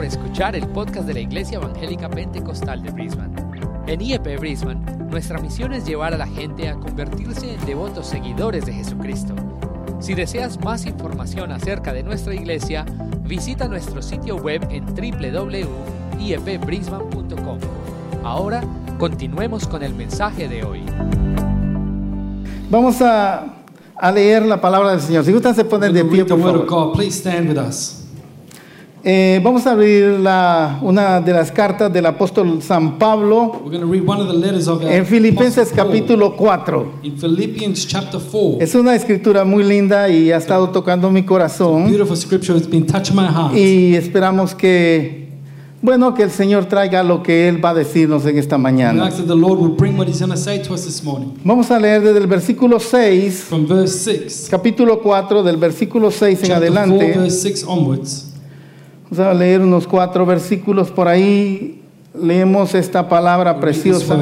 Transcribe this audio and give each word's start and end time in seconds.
por 0.00 0.06
escuchar 0.06 0.56
el 0.56 0.66
podcast 0.66 1.06
de 1.06 1.12
la 1.12 1.20
Iglesia 1.20 1.58
Evangélica 1.58 2.08
Pentecostal 2.08 2.82
de 2.82 2.90
Brisbane. 2.90 3.34
En 3.86 4.00
IEP 4.00 4.40
Brisbane, 4.40 4.80
nuestra 5.10 5.38
misión 5.38 5.74
es 5.74 5.84
llevar 5.84 6.14
a 6.14 6.16
la 6.16 6.26
gente 6.26 6.70
a 6.70 6.74
convertirse 6.74 7.52
en 7.52 7.62
devotos 7.66 8.06
seguidores 8.06 8.64
de 8.64 8.72
Jesucristo. 8.72 9.34
Si 9.98 10.14
deseas 10.14 10.58
más 10.64 10.86
información 10.86 11.52
acerca 11.52 11.92
de 11.92 12.02
nuestra 12.02 12.34
iglesia, 12.34 12.86
visita 13.24 13.68
nuestro 13.68 14.00
sitio 14.00 14.36
web 14.36 14.66
en 14.70 14.86
www.iepbrisbane.com. 14.86 17.58
Ahora, 18.24 18.62
continuemos 18.98 19.68
con 19.68 19.82
el 19.82 19.94
mensaje 19.94 20.48
de 20.48 20.64
hoy. 20.64 20.80
Vamos 22.70 23.02
a, 23.02 23.44
a 23.96 24.12
leer 24.12 24.46
la 24.46 24.62
palabra 24.62 24.92
del 24.92 25.02
Señor. 25.02 25.26
Si 25.26 25.32
gustan, 25.32 25.54
se 25.54 25.66
ponen 25.66 25.92
de 25.92 26.06
pie, 26.06 26.24
por 26.24 26.40
favor. 26.40 26.66
God. 26.66 26.94
Please 26.94 27.18
stand 27.18 27.50
with 27.50 27.58
us. 27.58 27.99
Eh, 29.02 29.40
vamos 29.42 29.66
a 29.66 29.70
abrir 29.70 30.04
la- 30.20 30.78
una 30.82 31.22
de 31.22 31.32
las 31.32 31.50
cartas 31.50 31.90
del 31.90 32.04
apóstol 32.04 32.60
San 32.60 32.98
Pablo 32.98 33.62
en 34.90 35.06
Filipenses 35.06 35.72
capítulo 35.74 36.36
4. 36.36 36.86
In 37.02 37.16
Philippians 37.16 37.86
chapter 37.86 38.20
4. 38.20 38.58
Es 38.60 38.74
una 38.74 38.94
escritura 38.94 39.44
muy 39.46 39.64
linda 39.64 40.06
y 40.10 40.30
ha 40.30 40.36
estado 40.36 40.68
tocando 40.68 41.10
mi 41.10 41.22
corazón 41.22 41.86
y 43.56 43.94
esperamos 43.94 44.54
que, 44.54 45.30
bueno, 45.80 46.12
que 46.12 46.22
el 46.24 46.30
Señor 46.30 46.66
traiga 46.66 47.02
lo 47.02 47.22
que 47.22 47.48
Él 47.48 47.64
va 47.64 47.70
a 47.70 47.74
decirnos 47.74 48.26
en 48.26 48.36
esta 48.36 48.58
mañana. 48.58 49.08
Vamos 51.42 51.70
a 51.70 51.78
leer 51.78 52.02
desde 52.02 52.18
el 52.18 52.26
versículo 52.26 52.78
6, 52.78 53.44
From 53.48 53.66
verse 53.66 53.98
6. 54.28 54.48
capítulo 54.50 55.00
4, 55.00 55.42
del 55.42 55.56
versículo 55.56 56.10
6 56.10 56.42
en 56.42 56.48
Chapter 56.48 56.68
4, 56.70 56.82
adelante. 56.92 57.30
Verse 59.10 59.18
6 59.18 59.18
onwards. 59.18 59.18
Vamos 59.18 59.18
a 59.18 59.34
leer 59.34 59.60
unos 59.60 59.86
cuatro 59.86 60.24
versículos 60.24 60.90
por 60.90 61.08
ahí. 61.08 61.82
Leemos 62.14 62.74
esta 62.74 63.08
palabra 63.08 63.58
preciosa. 63.58 64.18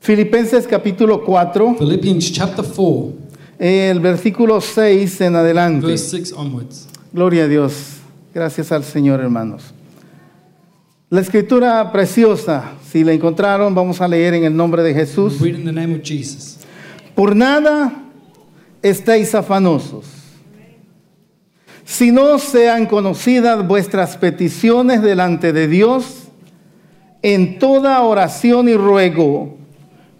Filipenses 0.00 0.66
capítulo 0.68 1.24
4, 1.24 1.76
Philippians 1.78 2.32
chapter 2.32 2.64
4, 2.64 3.12
el 3.58 3.98
versículo 4.00 4.60
6 4.60 5.20
en 5.22 5.34
adelante. 5.34 5.86
verse 5.86 6.10
6 6.10 6.32
onwards. 6.32 6.88
Gloria 7.12 7.44
a 7.44 7.48
Dios. 7.48 7.96
Gracias 8.32 8.70
al 8.70 8.84
Señor, 8.84 9.20
hermanos. 9.20 9.72
La 11.08 11.20
escritura 11.20 11.90
preciosa, 11.92 12.72
si 12.88 13.02
la 13.04 13.12
encontraron, 13.12 13.74
vamos 13.74 14.00
a 14.00 14.08
leer 14.08 14.34
en 14.34 14.44
el 14.44 14.56
nombre 14.56 14.82
de 14.82 14.92
Jesús. 14.92 15.40
Read 15.40 15.54
in 15.54 15.64
the 15.64 15.72
name 15.72 15.94
of 15.94 16.02
Jesus. 16.02 16.58
Por 17.14 17.34
nada 17.34 17.92
estéis 18.82 19.34
afanosos, 19.34 20.04
si 21.86 22.10
no 22.10 22.40
sean 22.40 22.86
conocidas 22.86 23.64
vuestras 23.66 24.16
peticiones 24.16 25.02
delante 25.02 25.52
de 25.52 25.68
Dios 25.68 26.24
en 27.22 27.60
toda 27.60 28.02
oración 28.02 28.68
y 28.68 28.74
ruego 28.74 29.56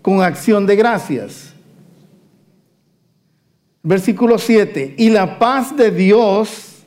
con 0.01 0.23
acción 0.23 0.65
de 0.65 0.77
gracias. 0.77 1.53
Versículo 3.83 4.39
7. 4.39 4.95
Y 4.97 5.11
la 5.11 5.41
paz 5.41 5.77
de 5.77 5.91
Dios, 5.91 6.85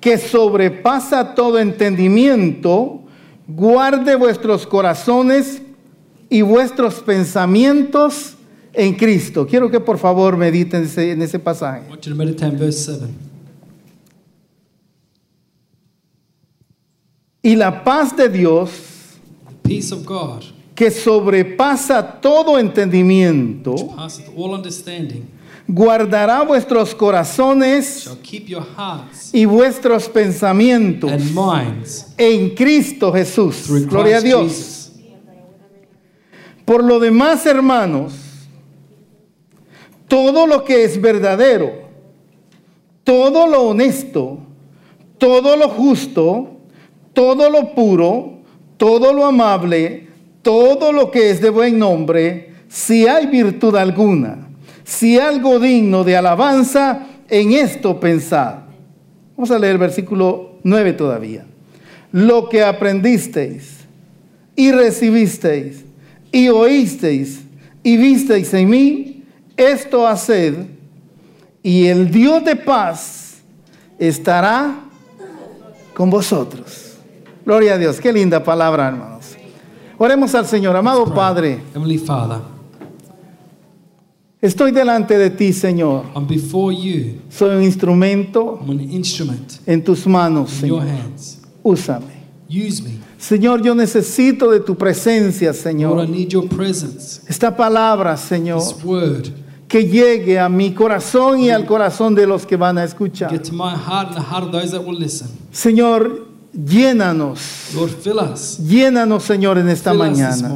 que 0.00 0.16
sobrepasa 0.16 1.34
todo 1.34 1.58
entendimiento, 1.58 3.02
guarde 3.46 4.16
vuestros 4.16 4.66
corazones 4.66 5.60
y 6.30 6.40
vuestros 6.40 7.00
pensamientos 7.00 8.36
en 8.72 8.94
Cristo. 8.94 9.46
Quiero 9.46 9.70
que 9.70 9.80
por 9.80 9.98
favor 9.98 10.38
mediten 10.38 10.88
en 10.96 11.20
ese 11.20 11.38
pasaje. 11.38 11.82
I 11.86 11.90
want 11.90 12.06
you 12.06 12.12
to 12.12 12.16
meditate 12.16 12.46
on 12.46 12.58
verse 12.58 12.86
7. 12.86 13.28
Y 17.42 17.56
la 17.56 17.84
paz 17.84 18.16
de 18.16 18.28
Dios, 18.28 18.70
The 19.48 19.68
peace 19.68 19.92
of 19.92 20.04
God, 20.04 20.42
que 20.74 20.90
sobrepasa 20.90 22.20
todo 22.20 22.58
entendimiento, 22.58 23.74
all 23.96 24.10
guardará 25.68 26.42
vuestros 26.42 26.94
corazones 26.94 28.04
shall 28.04 28.16
keep 28.22 28.46
your 28.46 28.64
hearts 28.76 29.30
y 29.34 29.44
vuestros 29.44 30.08
pensamientos 30.08 31.12
en 32.16 32.54
Cristo 32.54 33.12
Jesús. 33.12 33.68
Gloria 33.86 34.16
a 34.16 34.20
Dios. 34.20 34.48
Jesus. 34.48 34.92
Por 36.64 36.84
lo 36.84 36.98
demás, 36.98 37.46
hermanos, 37.46 38.12
todo 40.06 40.46
lo 40.46 40.64
que 40.64 40.84
es 40.84 41.00
verdadero, 41.00 41.88
todo 43.04 43.46
lo 43.46 43.62
honesto, 43.62 44.38
todo 45.18 45.56
lo 45.56 45.68
justo, 45.68 46.57
todo 47.18 47.50
lo 47.50 47.74
puro, 47.74 48.34
todo 48.76 49.12
lo 49.12 49.26
amable, 49.26 50.06
todo 50.40 50.92
lo 50.92 51.10
que 51.10 51.30
es 51.30 51.40
de 51.40 51.50
buen 51.50 51.76
nombre, 51.76 52.52
si 52.68 53.08
hay 53.08 53.26
virtud 53.26 53.74
alguna, 53.74 54.46
si 54.84 55.18
algo 55.18 55.58
digno 55.58 56.04
de 56.04 56.16
alabanza, 56.16 57.08
en 57.28 57.54
esto 57.54 57.98
pensad. 57.98 58.58
Vamos 59.36 59.50
a 59.50 59.58
leer 59.58 59.72
el 59.72 59.78
versículo 59.78 60.60
9 60.62 60.92
todavía. 60.92 61.44
Lo 62.12 62.48
que 62.48 62.62
aprendisteis 62.62 63.78
y 64.54 64.70
recibisteis 64.70 65.84
y 66.30 66.50
oísteis 66.50 67.40
y 67.82 67.96
visteis 67.96 68.54
en 68.54 68.70
mí, 68.70 69.24
esto 69.56 70.06
haced, 70.06 70.54
y 71.64 71.86
el 71.86 72.12
Dios 72.12 72.44
de 72.44 72.54
paz 72.54 73.38
estará 73.98 74.84
con 75.94 76.10
vosotros. 76.10 76.87
Gloria 77.48 77.76
a 77.76 77.78
Dios, 77.78 77.98
qué 77.98 78.12
linda 78.12 78.44
palabra, 78.44 78.88
hermanos. 78.88 79.24
Oremos 79.96 80.34
al 80.34 80.46
Señor, 80.46 80.76
amado 80.76 81.06
Padre, 81.14 81.58
Heavenly 81.72 81.96
Father, 81.96 82.40
estoy 84.38 84.70
delante 84.70 85.16
de 85.16 85.30
ti, 85.30 85.54
Señor. 85.54 86.04
I'm 86.14 86.26
before 86.26 86.76
you. 86.76 87.22
Soy 87.30 87.56
un 87.56 87.62
instrumento 87.62 88.58
I'm 88.60 88.72
an 88.72 88.92
instrument 88.92 89.50
en 89.66 89.82
tus 89.82 90.06
manos, 90.06 90.62
in 90.62 90.68
your 90.68 90.82
Señor. 90.82 91.00
hands. 91.06 91.38
Úsame. 91.62 92.18
Use 92.50 92.82
me. 92.82 92.98
Señor, 93.16 93.62
yo 93.62 93.74
necesito 93.74 94.50
de 94.50 94.60
tu 94.60 94.76
presencia, 94.76 95.48
Lord, 95.48 95.56
I 95.56 95.62
Señor. 95.62 96.08
need 96.10 96.28
your 96.28 96.46
presence. 96.50 97.22
Esta 97.26 97.56
palabra, 97.56 98.18
Señor, 98.18 98.60
This 98.60 98.84
word 98.84 99.28
que 99.66 99.86
llegue 99.86 100.38
a 100.38 100.50
mi 100.50 100.74
corazón 100.74 101.40
y 101.40 101.48
al 101.48 101.64
corazón 101.64 102.14
de 102.14 102.26
los 102.26 102.44
que 102.44 102.56
van 102.56 102.76
a 102.76 102.84
escuchar. 102.84 103.30
Señor, 105.50 106.27
llénanos. 106.52 107.40
Lord, 107.74 107.90
fill 108.02 108.18
us. 108.32 108.58
Llénanos, 108.58 109.24
Señor, 109.24 109.58
en 109.58 109.68
esta 109.68 109.90
Fill 109.90 109.98
mañana. 109.98 110.50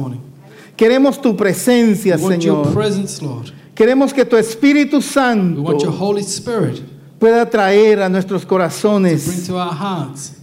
Queremos 0.75 1.21
tu 1.21 1.35
presencia, 1.35 2.15
We 2.17 2.21
want 2.23 2.41
your 2.43 2.65
Señor. 2.65 2.73
presence, 2.73 3.23
Lord. 3.23 3.51
Queremos 3.75 4.13
que 4.13 4.25
tu 4.25 4.35
Espíritu 4.37 4.97
We 4.97 5.61
want 5.61 5.81
your 5.81 5.91
Santo 5.91 5.91
Holy 6.05 6.21
Spirit 6.23 6.81
pueda 7.19 7.49
traer 7.49 8.01
a 8.01 8.09
nuestros 8.09 8.45
corazones 8.45 9.47
to 9.47 9.55
our 9.55 9.71
hearts. 9.73 10.33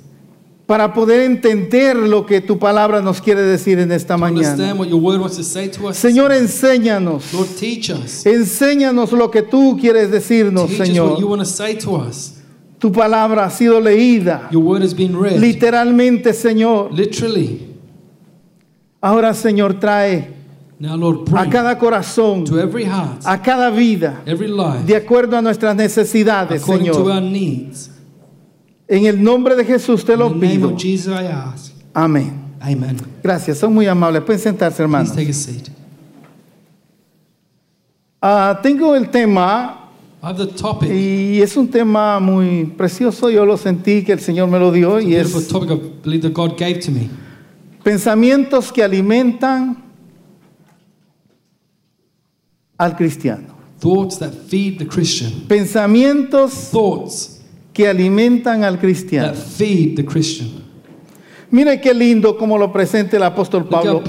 para 0.66 0.94
poder 0.94 1.22
entender 1.22 1.96
lo 1.96 2.24
que 2.24 2.40
tu 2.40 2.56
palabra 2.56 3.00
nos 3.02 3.20
quiere 3.20 3.42
decir 3.42 3.80
en 3.80 3.90
esta 3.90 4.14
to 4.14 4.20
mañana. 4.20 4.50
understand 4.52 4.78
what 4.78 4.88
your 4.88 5.00
word 5.02 5.20
wants 5.20 5.36
to 5.36 5.42
say 5.42 5.68
to 5.68 5.88
us. 5.88 5.96
Señor, 5.96 6.30
enséñanos. 6.32 7.32
Lord, 7.34 7.48
teach 7.58 7.90
us. 7.90 8.24
Enséñanos 8.24 9.10
lo 9.10 9.30
que 9.32 9.42
tú 9.42 9.76
quieres 9.80 10.12
decirnos, 10.12 10.68
Teach 10.68 10.74
us 10.74 10.78
what 10.78 10.86
Señor. 10.86 11.18
you 11.20 11.26
want 11.28 11.40
to 11.42 11.44
say 11.46 11.74
to 11.76 11.96
us. 11.96 12.34
Tu 12.80 12.90
palabra 12.90 13.44
ha 13.44 13.50
sido 13.50 13.78
leída 13.78 14.48
Your 14.50 14.64
word 14.64 14.82
has 14.82 14.94
been 14.94 15.14
read. 15.14 15.38
literalmente, 15.38 16.32
Señor. 16.32 16.90
Literally. 16.92 17.68
Ahora, 19.00 19.32
Señor, 19.34 19.78
trae 19.78 20.34
Now, 20.78 20.96
Lord, 20.96 21.28
a 21.36 21.48
cada 21.50 21.78
corazón, 21.78 22.44
to 22.46 22.58
every 22.58 22.84
heart, 22.84 23.20
a 23.26 23.40
cada 23.42 23.68
vida, 23.70 24.22
every 24.24 24.48
life, 24.48 24.82
de 24.86 24.96
acuerdo 24.96 25.36
a 25.36 25.42
nuestras 25.42 25.76
necesidades, 25.76 26.62
according 26.62 26.86
to 26.86 26.94
Señor. 26.94 27.10
our 27.10 27.20
needs. 27.22 27.90
En 28.88 29.04
el 29.06 29.22
nombre 29.22 29.54
de 29.54 29.64
Jesús 29.64 30.02
te 30.04 30.16
lo 30.16 30.28
In 30.28 30.40
name 30.40 30.48
pido. 30.56 30.68
of 30.70 30.76
Jesus, 30.82 31.08
I 31.14 31.26
ask. 31.26 31.72
Amén. 31.94 32.32
Amen. 32.62 32.96
Gracias, 33.22 33.58
son 33.58 33.74
muy 33.74 33.86
amables. 33.86 34.22
Pueden 34.22 34.40
sentarse, 34.40 34.82
hermanos. 34.82 35.14
take 35.14 35.30
a 35.30 35.34
seat. 35.34 35.68
Ah, 38.22 38.58
tengo 38.62 38.94
el 38.94 39.08
tema 39.10 39.79
I 40.22 40.26
have 40.26 40.36
the 40.38 40.46
topic. 40.52 40.90
y 40.90 41.40
es 41.40 41.56
un 41.56 41.68
tema 41.68 42.20
muy 42.20 42.64
precioso. 42.76 43.30
Yo 43.30 43.46
lo 43.46 43.56
sentí 43.56 44.02
que 44.04 44.12
el 44.12 44.20
Señor 44.20 44.48
me 44.48 44.58
lo 44.58 44.70
dio 44.70 45.00
y 45.00 45.14
es 45.14 45.32
topic 45.48 45.70
I 45.70 45.80
believe 46.04 46.22
that 46.22 46.32
God 46.34 46.58
gave 46.58 46.80
to 46.80 46.90
me. 46.90 47.08
pensamientos 47.82 48.70
que 48.70 48.82
alimentan 48.82 49.82
al 52.78 52.96
cristiano. 52.96 53.54
Thoughts 53.78 54.18
that 54.18 54.32
feed 54.34 54.78
the 54.78 54.86
Christian. 54.86 55.46
Pensamientos 55.48 56.70
Thoughts 56.70 57.40
que 57.72 57.88
alimentan 57.88 58.62
al 58.62 58.74
that 58.74 58.80
cristiano. 58.80 59.32
feed 59.34 59.96
the 59.96 60.04
Christian. 60.04 60.59
Mire 61.50 61.80
qué 61.80 61.92
lindo 61.92 62.36
como 62.36 62.56
lo 62.56 62.72
presenta 62.72 63.16
el 63.16 63.24
apóstol 63.24 63.66
Pablo. 63.66 64.02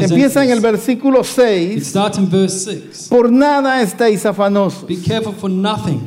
Empieza 0.00 0.44
en 0.44 0.50
el 0.50 0.60
versículo 0.60 1.20
It 1.20 1.26
6. 1.26 1.86
starts 1.86 2.18
in 2.18 2.30
verse 2.30 2.58
6. 2.72 3.08
Por 3.10 3.30
nada 3.30 3.82
estáis 3.82 4.24
afanosos. 4.24 4.86
Be 4.86 4.96
careful 4.96 5.34
for 5.34 5.50
nothing. 5.50 6.00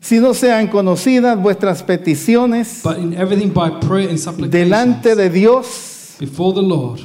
si 0.00 0.20
no 0.20 0.32
sean 0.32 0.68
conocidas 0.68 1.40
vuestras 1.40 1.82
peticiones 1.82 2.80
But 2.84 2.98
in 2.98 3.12
everything 3.14 3.52
by 3.52 3.80
prayer 3.80 4.08
and 4.10 4.50
delante 4.50 5.14
de 5.16 5.28
Dios 5.28 6.16
before 6.20 6.54
the 6.54 6.62
Lord, 6.66 7.00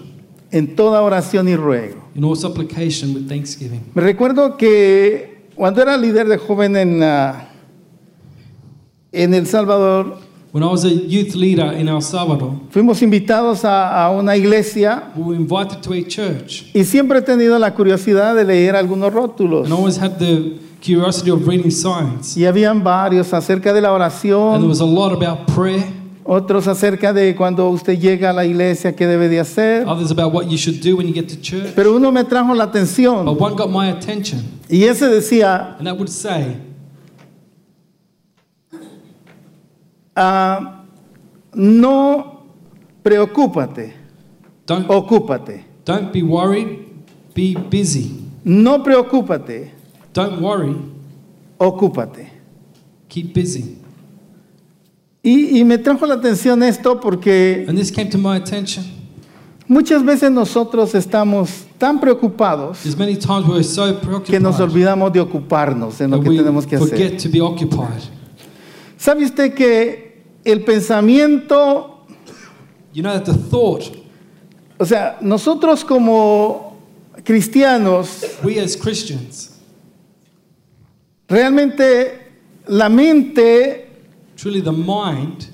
en 0.51 0.75
toda 0.75 1.01
oración 1.01 1.49
y 1.49 1.55
ruego. 1.55 1.97
in 2.15 2.23
all 2.23 2.35
supplication 2.35 3.13
with 3.15 3.27
thanksgiving. 3.27 3.81
Me 3.95 4.01
recuerdo 4.03 4.55
que 4.55 5.47
cuando 5.55 5.81
era 5.81 5.97
líder 5.97 6.27
de 6.27 6.37
joven 6.37 6.77
en, 6.77 7.01
ah, 7.03 7.49
en 9.11 9.33
El 9.33 9.47
Salvador, 9.47 10.19
When 10.53 10.61
I 10.63 10.67
was 10.67 10.85
a 10.85 10.89
youth 10.93 11.33
leader 11.33 11.73
in 11.73 11.87
El 11.89 12.01
Salvador, 12.03 12.51
fuimos 12.69 13.01
invitados 13.01 13.65
a, 13.65 14.05
a 14.05 14.11
una 14.11 14.37
iglesia 14.37 15.11
we 15.15 15.23
were 15.23 15.35
invited 15.35 15.81
to 15.81 15.93
a 15.93 16.03
church, 16.07 16.69
y 16.75 16.83
siempre 16.83 17.17
he 17.17 17.21
tenido 17.23 17.57
la 17.57 17.73
curiosidad 17.73 18.35
de 18.35 18.43
leer 18.43 18.75
algunos 18.75 19.11
rótulos. 19.11 19.65
and 19.65 19.73
I 19.73 19.75
always 19.77 19.97
had 19.97 20.19
the 20.19 20.59
curiosity 20.79 21.31
of 21.31 21.47
reading 21.47 21.71
signs. 21.71 22.37
Y 22.37 22.45
habían 22.45 22.83
varios 22.83 23.33
acerca 23.33 23.73
de 23.73 23.81
la 23.81 23.89
And 23.95 23.99
there 23.99 24.09
oración, 24.09 24.67
was 24.69 24.79
a 24.79 24.85
lot 24.85 25.11
about 25.11 25.47
prayer, 25.55 25.85
otros 26.23 26.67
acerca 26.67 27.13
de 27.13 27.35
cuando 27.35 27.67
usted 27.69 27.97
llega 27.99 28.29
a 28.29 28.33
la 28.33 28.45
iglesia, 28.45 28.95
qué 28.95 29.07
debe 29.07 29.29
de 29.29 29.39
hacer. 29.39 29.87
others 29.87 30.11
about 30.11 30.31
what 30.35 30.45
you 30.51 30.57
should 30.59 30.79
do 30.83 30.95
when 30.95 31.07
you 31.07 31.13
get 31.15 31.27
to 31.29 31.41
church. 31.41 31.73
Pero 31.73 31.95
uno 31.95 32.11
me 32.11 32.23
trajo 32.25 32.53
la 32.53 32.65
atención 32.65 33.25
But 33.25 33.41
one 33.41 33.55
got 33.55 33.71
my 33.71 33.89
attention, 33.89 34.43
y 34.69 34.83
ese 34.83 35.07
decía, 35.07 35.77
and 35.79 35.87
that 35.87 35.95
would 35.97 36.09
say, 36.09 36.57
ah, 40.15 40.83
no 41.53 42.43
preocúpate, 43.03 43.93
don't, 44.65 44.87
ocúpate. 44.89 45.63
don't 45.85 46.11
be 46.11 46.21
worried, 46.23 46.79
be 47.33 47.55
busy. 47.55 48.19
No 48.45 48.83
preocúpate, 48.83 49.71
Don't 50.13 50.41
worry, 50.41 50.75
ocúpate. 51.59 52.27
keep 53.09 53.33
busy. 53.33 53.77
Y, 55.23 55.59
y 55.59 55.63
me 55.63 55.77
trajo 55.77 56.05
la 56.05 56.15
atención 56.15 56.61
esto 56.63 56.99
porque 56.99 57.65
And 57.67 57.77
this 57.77 57.89
came 57.91 58.09
to 58.09 58.17
my 58.17 58.35
attention. 58.35 58.83
muchas 59.69 60.03
veces 60.03 60.29
nosotros 60.29 60.93
estamos 60.93 61.63
tan 61.77 61.99
preocupados 62.01 62.79
There's 62.83 62.97
many 62.97 63.15
times 63.15 63.47
we're 63.47 63.63
so 63.63 63.97
que 64.25 64.39
nos 64.41 64.59
olvidamos 64.59 65.13
de 65.13 65.21
ocuparnos 65.21 66.01
en 66.01 66.11
lo 66.11 66.19
que 66.21 66.29
we 66.29 66.37
tenemos 66.37 66.65
que 66.67 66.75
hacer. 66.75 66.89
forget 66.89 67.17
to 67.23 67.29
be 67.29 67.39
occupied. 67.39 68.03
¿Sabe 69.03 69.25
usted 69.25 69.53
que 69.53 70.23
el 70.45 70.63
pensamiento, 70.63 72.05
You 72.93 73.03
know 73.03 73.11
that 73.11 73.25
the 73.25 73.33
thought, 73.33 73.83
o 74.79 74.85
sea, 74.85 75.17
nosotros 75.19 75.83
como 75.83 76.77
cristianos, 77.25 78.39
we 78.41 78.61
as 78.61 78.77
Christians, 78.77 79.59
realmente 81.27 82.31
la 82.67 82.87
mente 82.87 83.89
truly 84.37 84.61
the 84.61 84.71
mind, 84.71 85.49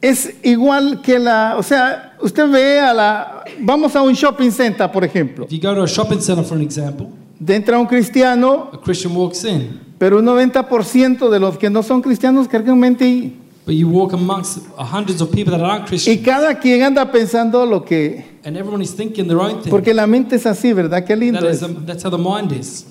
es 0.00 0.32
igual 0.42 1.02
que 1.02 1.18
la, 1.18 1.56
o 1.58 1.62
sea, 1.62 2.16
usted 2.22 2.50
ve 2.50 2.80
a 2.80 2.94
la, 2.94 3.44
vamos 3.60 3.94
a 3.94 4.00
un 4.00 4.14
shopping 4.14 4.50
center, 4.50 4.90
por 4.90 5.04
ejemplo, 5.04 5.44
if 5.44 5.52
you 5.52 5.60
go 5.60 5.74
to 5.74 5.82
a 5.82 5.86
shopping 5.86 6.18
center 6.18 6.42
for 6.42 6.56
an 6.56 6.62
example, 6.62 7.10
entra 7.46 7.78
un 7.78 7.86
cristiano, 7.86 8.70
a 8.72 8.78
Christian 8.80 9.14
walks 9.14 9.44
in, 9.44 9.89
pero 10.00 10.18
un 10.18 10.24
90% 10.24 11.28
de 11.28 11.38
los 11.38 11.58
que 11.58 11.68
no 11.68 11.82
son 11.82 12.00
cristianos 12.00 12.48
cargan 12.48 12.78
mente 12.78 13.06
y, 13.06 13.36
but 13.66 13.74
you 13.74 13.86
walk 13.86 14.14
amongst 14.14 14.60
hundreds 14.78 15.20
of 15.20 15.30
people 15.30 15.52
that 15.52 15.62
aren't 15.62 15.84
y 15.84 15.88
Christian, 15.88 16.24
cada 16.24 16.58
quien 16.58 16.82
anda 16.82 17.12
pensando 17.12 17.66
lo 17.66 17.84
que, 17.84 18.24
and 18.42 18.56
everyone 18.56 18.82
is 18.82 18.96
thinking 18.96 19.28
their 19.28 19.38
own 19.38 19.60
thing. 19.60 19.68
porque 19.68 19.92
la 19.92 20.06
mente 20.06 20.36
es 20.36 20.46
así, 20.46 20.72
¿verdad? 20.72 21.04
Qué 21.04 21.14
lindo 21.14 21.38
That 21.38 21.50
is, 21.50 21.60
es. 21.60 21.68
that's 21.84 22.02
how 22.02 22.10
the 22.10 22.16
mind 22.16 22.50
is. 22.50 22.86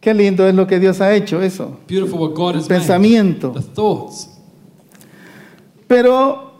Qué 0.00 0.12
lindo 0.12 0.48
es 0.48 0.52
lo 0.56 0.66
que 0.66 0.80
Dios 0.80 1.00
ha 1.00 1.14
hecho, 1.14 1.40
eso. 1.40 1.78
Beautiful 1.86 2.18
what 2.18 2.34
God 2.34 2.56
has 2.56 2.68
made. 2.68 2.80
Pensamiento. 2.80 3.52
The 3.52 3.62
thoughts. 3.62 4.28
Pero 5.86 6.54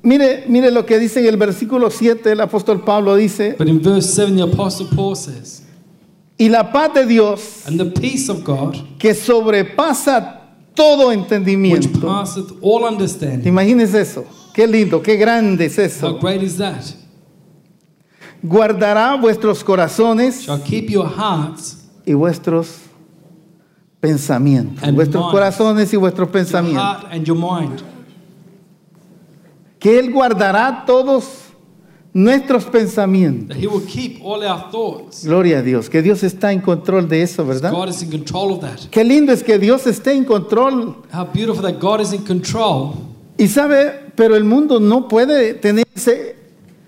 mire, 0.00 0.44
mire 0.46 0.70
lo 0.70 0.86
que 0.86 1.00
dice 1.00 1.18
en 1.18 1.26
el 1.26 1.36
versículo 1.36 1.90
7, 1.90 2.30
el 2.30 2.40
apóstol 2.40 2.84
Pablo 2.84 3.16
dice, 3.16 3.56
But 3.58 3.66
in 3.66 3.82
verse 3.82 4.12
7, 4.14 4.36
the 4.36 4.42
Apostle 4.42 4.86
Paul 4.94 5.16
says, 5.16 5.63
y 6.38 6.48
la 6.48 6.72
paz 6.72 6.92
de 6.94 7.06
Dios 7.06 7.66
And 7.66 7.78
the 7.78 7.86
peace 8.00 8.28
of 8.28 8.42
God, 8.44 8.76
que 8.98 9.14
sobrepasa 9.14 10.40
todo 10.74 11.12
entendimiento. 11.12 12.00
passeth 12.00 12.50
all 12.60 12.84
understanding. 12.84 13.46
Imagínese 13.46 14.00
eso, 14.00 14.24
qué 14.52 14.66
lindo, 14.66 15.00
qué 15.02 15.16
grande 15.16 15.66
es 15.66 15.78
How 15.78 15.84
eso. 15.84 16.18
great 16.18 16.42
is 16.42 16.56
that? 16.58 16.82
Guardará 18.42 19.14
vuestros 19.16 19.62
corazones 19.64 20.42
Shall 20.46 20.60
keep 20.62 20.90
your 20.90 21.06
hearts, 21.08 21.78
y 22.04 22.12
vuestros 22.12 22.80
pensamientos, 24.00 24.82
And 24.82 24.94
vuestros 24.96 25.30
corazones 25.30 25.92
y 25.94 25.96
vuestros 25.96 26.26
your 26.28 26.32
pensamientos. 26.32 26.82
heart 26.82 27.06
and 27.12 27.24
your 27.24 27.36
mind. 27.38 27.82
Que 29.78 29.98
Él 29.98 30.10
guardará 30.12 30.84
todos 30.86 31.43
nuestros 32.14 32.64
pensamientos. 32.64 33.48
That 33.56 33.62
He 33.62 33.66
will 33.66 33.84
keep 33.84 34.20
all 34.24 34.42
our 34.42 34.70
thoughts. 34.70 35.24
Gloria 35.26 35.58
a 35.58 35.62
Dios, 35.62 35.90
que 35.90 36.00
Dios 36.00 36.22
está 36.22 36.52
en 36.52 36.60
control 36.60 37.08
de 37.08 37.22
eso, 37.22 37.44
¿verdad? 37.44 37.72
God 37.72 37.88
is 37.88 38.02
in 38.02 38.10
control 38.10 38.52
of 38.52 38.60
that. 38.60 38.78
Qué 38.90 39.02
lindo 39.04 39.32
es 39.32 39.42
que 39.42 39.58
Dios 39.58 39.86
esté 39.86 40.12
en 40.12 40.24
control. 40.24 40.96
How 41.12 41.24
beautiful 41.32 41.62
that 41.62 41.80
God 41.80 42.00
is 42.00 42.12
in 42.12 42.22
control. 42.24 42.94
Y 43.36 43.48
sabe, 43.48 44.12
pero 44.14 44.36
el 44.36 44.44
mundo 44.44 44.78
no 44.78 45.08
puede 45.08 45.54
tener 45.54 45.84
ese- 45.94 46.36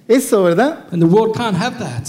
eso, 0.06 0.44
¿verdad? 0.44 0.86
And 0.92 1.02
the 1.02 1.08
world 1.08 1.34
can't 1.36 1.56
have 1.56 1.76
that. 1.80 2.04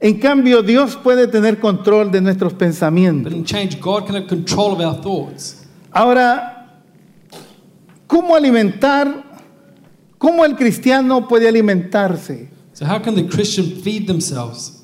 En 0.00 0.18
cambio, 0.20 0.62
Dios 0.62 0.96
puede 0.96 1.26
tener 1.28 1.58
control 1.60 2.10
de 2.10 2.20
nuestros 2.20 2.52
But 2.52 2.58
pensamientos. 2.60 3.32
in 3.32 3.44
change, 3.44 3.80
God 3.80 4.04
can 4.06 4.16
have 4.16 4.26
control 4.26 4.72
of 4.72 4.80
our 4.80 5.00
thoughts. 5.00 5.64
Ahora, 5.92 6.80
¿cómo 8.06 8.34
alimentar? 8.36 9.24
¿Cómo 10.18 10.44
el 10.44 10.56
cristiano 10.56 11.26
puede 11.28 11.48
alimentarse? 11.48 12.48
So, 12.72 12.84
how 12.84 13.00
can 13.00 13.14
the 13.14 13.26
Christian 13.26 13.66
feed 13.82 14.06
themselves? 14.06 14.74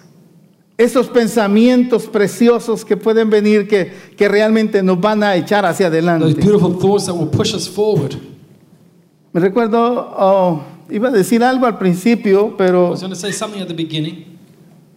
Esos 0.77 1.07
pensamientos 1.09 2.07
preciosos 2.09 2.85
que 2.85 2.97
pueden 2.97 3.31
venir 3.31 3.69
que, 3.69 3.93
que 4.17 4.29
realmente 4.29 4.83
nos 4.83 5.01
van 5.01 5.23
a 5.23 5.37
echar 5.37 5.65
hacia 5.65 5.89
Those 5.89 5.99
adelante. 5.99 6.35
beautiful 6.41 6.77
thoughts 6.79 7.07
that 7.07 7.15
will 7.15 7.29
push 7.31 7.55
us 7.55 7.69
forward. 7.69 8.15
Me 9.33 9.41
recuerdo, 9.41 10.15
oh, 10.19 10.63
iba 10.91 11.09
a 11.09 11.13
decir 11.13 11.43
algo 11.45 11.67
al 11.67 11.79
principio, 11.79 12.49
I 12.49 12.55
pero 12.59 12.91
was 12.91 13.01
going 13.01 13.11
to 13.13 13.17
say 13.19 13.33
something 13.33 13.61
at 13.61 13.69
the 13.69 13.75
beginning. 13.75 14.25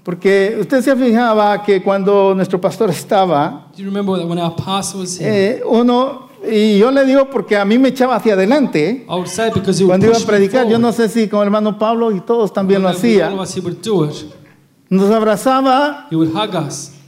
porque 0.03 0.57
usted 0.59 0.81
se 0.81 0.95
fijaba 0.95 1.63
que 1.63 1.83
cuando 1.83 2.33
nuestro 2.33 2.59
pastor 2.59 2.89
estaba, 2.89 3.67
Do 3.75 3.83
you 3.83 3.89
remember 3.89 4.17
that 4.17 4.27
when 4.27 4.39
our 4.39 4.55
pastor 4.55 4.99
was 5.01 5.19
here? 5.19 5.57
eh, 5.59 5.61
uno, 5.63 6.26
y 6.49 6.77
yo 6.77 6.91
le 6.91 7.05
digo 7.05 7.29
porque 7.29 7.55
a 7.57 7.65
mí 7.65 7.77
me 7.77 7.89
echaba 7.89 8.15
hacia 8.15 8.33
adelante, 8.33 8.89
¿eh? 8.89 9.05
Cuando 9.87 10.05
iba 10.07 10.15
a 10.15 10.19
predicar, 10.27 10.67
yo 10.67 10.77
no 10.79 10.91
sé 10.91 11.09
si 11.09 11.27
con 11.27 11.39
el 11.41 11.45
hermano 11.47 11.77
Pablo 11.79 12.11
y 12.11 12.21
todos 12.21 12.51
también 12.53 12.81
lo 12.81 12.89
hacía, 12.97 13.29
nos 14.89 15.11
abrazaba 15.11 16.07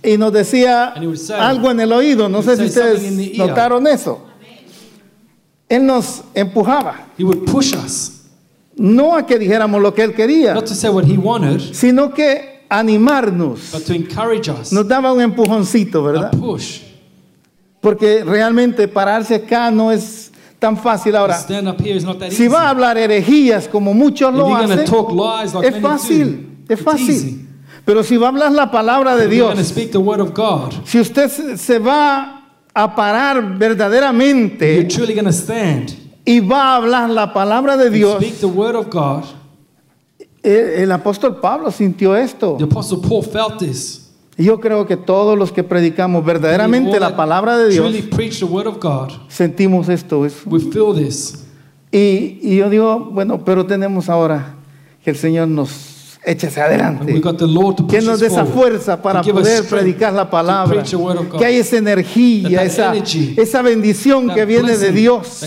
y 0.04 0.18
nos 0.18 0.32
decía 0.34 0.94
algo 1.40 1.72
en 1.72 1.80
el 1.82 1.92
oído, 1.92 2.28
no 2.30 2.42
sé 2.42 2.56
si 2.58 2.64
ustedes 2.66 3.02
notaron 3.38 3.86
eso. 3.88 4.26
Él 5.70 5.86
nos 5.86 6.24
empujaba, 6.34 7.08
no 8.76 9.16
a 9.16 9.26
que 9.26 9.38
dijéramos 9.38 9.82
lo 9.82 9.94
que 9.94 10.04
él 10.04 10.14
quería, 10.16 10.54
sino 11.74 12.12
que 12.14 12.66
animarnos. 12.70 13.74
Nos 14.72 14.88
daba 14.88 15.12
un 15.14 15.22
empujoncito, 15.22 16.04
¿verdad? 16.04 16.32
Porque 17.82 18.24
realmente 18.24 18.88
pararse 18.88 19.36
acá 19.36 19.72
no 19.72 19.92
es 19.92 20.32
tan 20.60 20.78
fácil 20.78 21.16
ahora. 21.16 21.40
Si 22.30 22.48
va 22.48 22.64
a 22.64 22.70
hablar 22.70 22.98
herejías 22.98 23.68
como 23.68 23.94
muchos 23.94 24.34
lo 24.34 24.54
hacen, 24.56 24.80
es 25.64 25.82
fácil, 25.82 26.58
es 26.68 26.82
fácil. 26.82 27.48
Pero 27.86 28.04
si 28.04 28.18
va 28.18 28.28
a 28.28 28.30
hablar 28.30 28.52
la 28.52 28.70
palabra 28.70 29.16
de 29.16 29.28
Dios, 29.28 29.58
speak 29.66 29.92
the 29.92 29.98
word 29.98 30.20
of 30.20 30.34
God, 30.34 30.74
si 30.84 31.00
usted 31.00 31.30
se 31.30 31.80
va 31.80 32.44
a 32.74 32.96
parar 32.96 33.58
verdaderamente 33.58 34.88
y 36.26 36.40
va 36.42 36.74
a 36.74 36.76
hablar 36.76 37.10
la 37.10 37.34
palabra 37.34 37.78
de 37.78 37.90
Dios, 37.90 38.18
speak 38.18 38.36
the 38.40 38.46
word 38.46 38.76
of 38.76 38.88
God. 38.94 39.24
el, 40.44 40.52
el 40.84 40.92
apóstol 40.92 41.40
Pablo 41.40 41.72
sintió 41.72 42.16
esto. 42.16 42.58
Y 44.40 44.46
yo 44.46 44.60
creo 44.62 44.88
que 44.88 44.96
todos 44.96 45.38
los 45.38 45.52
que 45.52 45.64
predicamos 45.64 46.24
verdaderamente 46.24 46.98
la 47.00 47.16
palabra 47.18 47.58
de 47.58 47.66
Dios, 47.74 47.86
sentimos 49.28 49.90
esto. 49.90 50.26
es- 50.26 50.42
We 50.46 50.60
feel 50.62 50.96
this. 50.96 51.46
Y, 51.92 52.40
y 52.42 52.56
yo 52.58 52.70
digo, 52.70 53.10
bueno, 53.12 53.44
pero 53.44 53.66
tenemos 53.66 54.08
ahora 54.10 54.56
que 55.04 55.10
el 55.10 55.18
Señor 55.18 55.50
nos 55.50 55.89
échese 56.30 56.62
adelante. 56.62 57.12
Que 57.88 58.02
nos 58.02 58.20
dé 58.20 58.28
esa 58.28 58.46
fuerza 58.46 59.02
para 59.02 59.22
poder 59.22 59.64
predicar 59.68 60.14
la 60.14 60.30
palabra. 60.30 60.84
Que 61.38 61.46
hay 61.46 61.56
esa 61.58 61.78
energía, 61.78 62.64
esa, 62.64 62.94
esa 63.38 63.62
bendición 63.62 64.30
que 64.34 64.46
viene 64.46 64.78
de 64.78 64.92
Dios. 64.92 65.42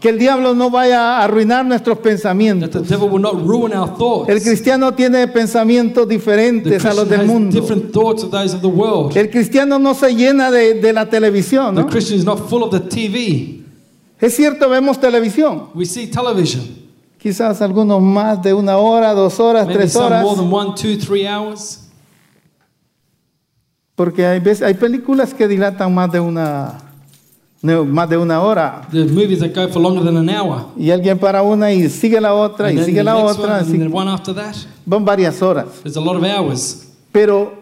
Que 0.00 0.08
el 0.10 0.18
diablo 0.18 0.54
no 0.54 0.70
vaya 0.70 1.18
a 1.18 1.24
arruinar 1.24 1.64
nuestros 1.64 1.98
pensamientos. 1.98 2.88
El 4.28 4.42
cristiano 4.42 4.94
tiene 4.94 5.28
pensamientos 5.28 6.08
diferentes 6.08 6.84
a 6.84 6.94
los 6.94 7.08
del 7.08 7.26
mundo. 7.26 7.56
El 9.14 9.30
cristiano 9.30 9.78
no 9.78 9.94
se 9.94 10.14
llena 10.14 10.50
de, 10.50 10.74
de 10.74 10.92
la 10.92 11.08
televisión, 11.08 11.74
¿no? 11.74 11.86
Es 14.20 14.34
cierto, 14.34 14.68
vemos 14.68 14.98
televisión. 15.00 15.68
Quizás 17.18 17.60
algunos 17.60 18.00
más 18.00 18.40
de 18.42 18.54
una 18.54 18.76
hora, 18.78 19.12
dos 19.12 19.40
horas, 19.40 19.66
Maybe 19.66 19.80
tres 19.80 19.92
some 19.92 20.06
horas. 20.06 20.22
more 20.22 20.36
than 20.36 20.52
one, 20.52 20.74
two, 20.76 20.96
three 20.96 21.26
hours. 21.26 21.80
Porque 23.94 24.24
hay, 24.24 24.38
veces, 24.38 24.62
hay 24.62 24.74
películas 24.74 25.34
que 25.34 25.48
dilatan 25.48 25.92
más 25.92 26.12
de 26.12 26.20
una, 26.20 26.78
no, 27.62 27.84
más 27.84 28.08
de 28.08 28.16
una 28.16 28.40
hora. 28.40 28.82
There's 28.92 29.10
movies 29.10 29.40
that 29.40 29.52
go 29.52 29.68
for 29.68 29.80
longer 29.82 30.04
than 30.04 30.16
an 30.16 30.28
hour. 30.30 30.66
Y 30.76 30.92
alguien 30.92 31.18
para 31.18 31.42
una 31.42 31.72
y 31.72 31.88
sigue 31.88 32.20
la 32.20 32.32
otra 32.34 32.68
And 32.68 32.74
y 32.74 32.76
then 32.76 32.86
sigue 32.86 32.98
the 33.00 33.04
la 33.04 33.16
otra. 33.16 33.62
one, 33.62 33.82
and 33.82 33.92
one 33.92 34.08
after 34.08 34.32
that. 34.34 34.54
van 34.86 35.04
varias 35.04 35.42
horas. 35.42 35.66
There's 35.82 35.96
a 35.96 36.00
lot 36.00 36.16
of 36.16 36.22
hours. 36.22 36.86
Pero 37.10 37.54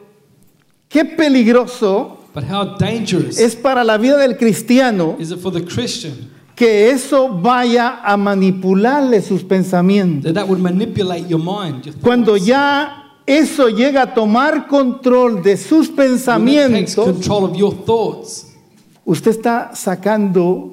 qué 0.91 1.05
peligroso 1.07 2.19
But 2.35 2.45
how 2.45 2.77
dangerous 2.77 3.39
es 3.39 3.57
para 3.57 3.83
la 3.83 3.97
vida 3.97 4.19
del 4.19 4.37
cristiano 4.37 5.17
is 5.19 5.31
it 5.31 5.39
for 5.39 5.51
the 5.51 5.65
Christian 5.65 6.31
que 6.57 6.91
eso 6.91 7.29
vaya 7.29 8.01
a 8.03 8.17
manipularle 8.17 9.21
sus 9.21 9.45
pensamientos. 9.45 10.33
that 10.35 10.49
would 10.49 10.59
manipulate 10.61 11.29
your 11.29 11.39
mind? 11.39 11.85
Your 11.85 11.95
Cuando 12.03 12.37
ya 12.37 13.13
eso 13.27 13.69
llega 13.69 14.03
a 14.03 14.15
tomar 14.15 14.67
control 14.67 15.43
de 15.43 15.57
sus 15.59 15.89
pensamientos, 15.89 16.95
thoughts, 17.85 18.47
usted 19.05 19.31
está 19.33 19.73
sacando 19.75 20.73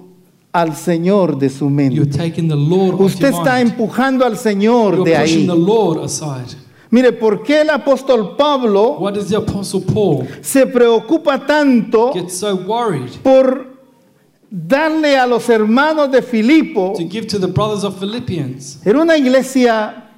al 0.54 0.76
Señor 0.76 1.38
de 1.38 1.50
su 1.50 1.66
you're 1.66 1.76
mente. 1.76 2.18
taking 2.18 2.48
the 2.48 2.56
Lord 2.56 2.96
off 2.96 3.02
Usted 3.02 3.30
está 3.30 3.56
mind. 3.58 3.72
empujando 3.72 4.26
al 4.26 4.38
Señor 4.38 4.96
You're 4.96 5.10
de 5.10 5.18
ahí. 5.18 5.48
the 5.48 5.56
Lord 5.56 6.04
aside. 6.06 6.58
Mire, 6.92 7.12
¿por 7.12 7.42
qué 7.42 7.62
el 7.62 7.72
apóstol 7.72 8.36
Pablo 8.38 9.00
se 10.42 10.68
preocupa 10.68 11.44
tanto 11.44 12.12
so 12.30 12.56
por 13.24 13.73
darle 14.56 15.18
a 15.18 15.26
los 15.26 15.50
hermanos 15.50 16.12
de 16.12 16.22
Filipo? 16.22 16.94
to 16.96 17.04
give 17.10 17.26
to 17.28 17.40
the 17.40 17.48
brothers 17.48 17.84
of 17.84 17.98
Philippians? 18.00 18.80
Era 18.86 19.02
una 19.02 19.18
iglesia 19.18 20.12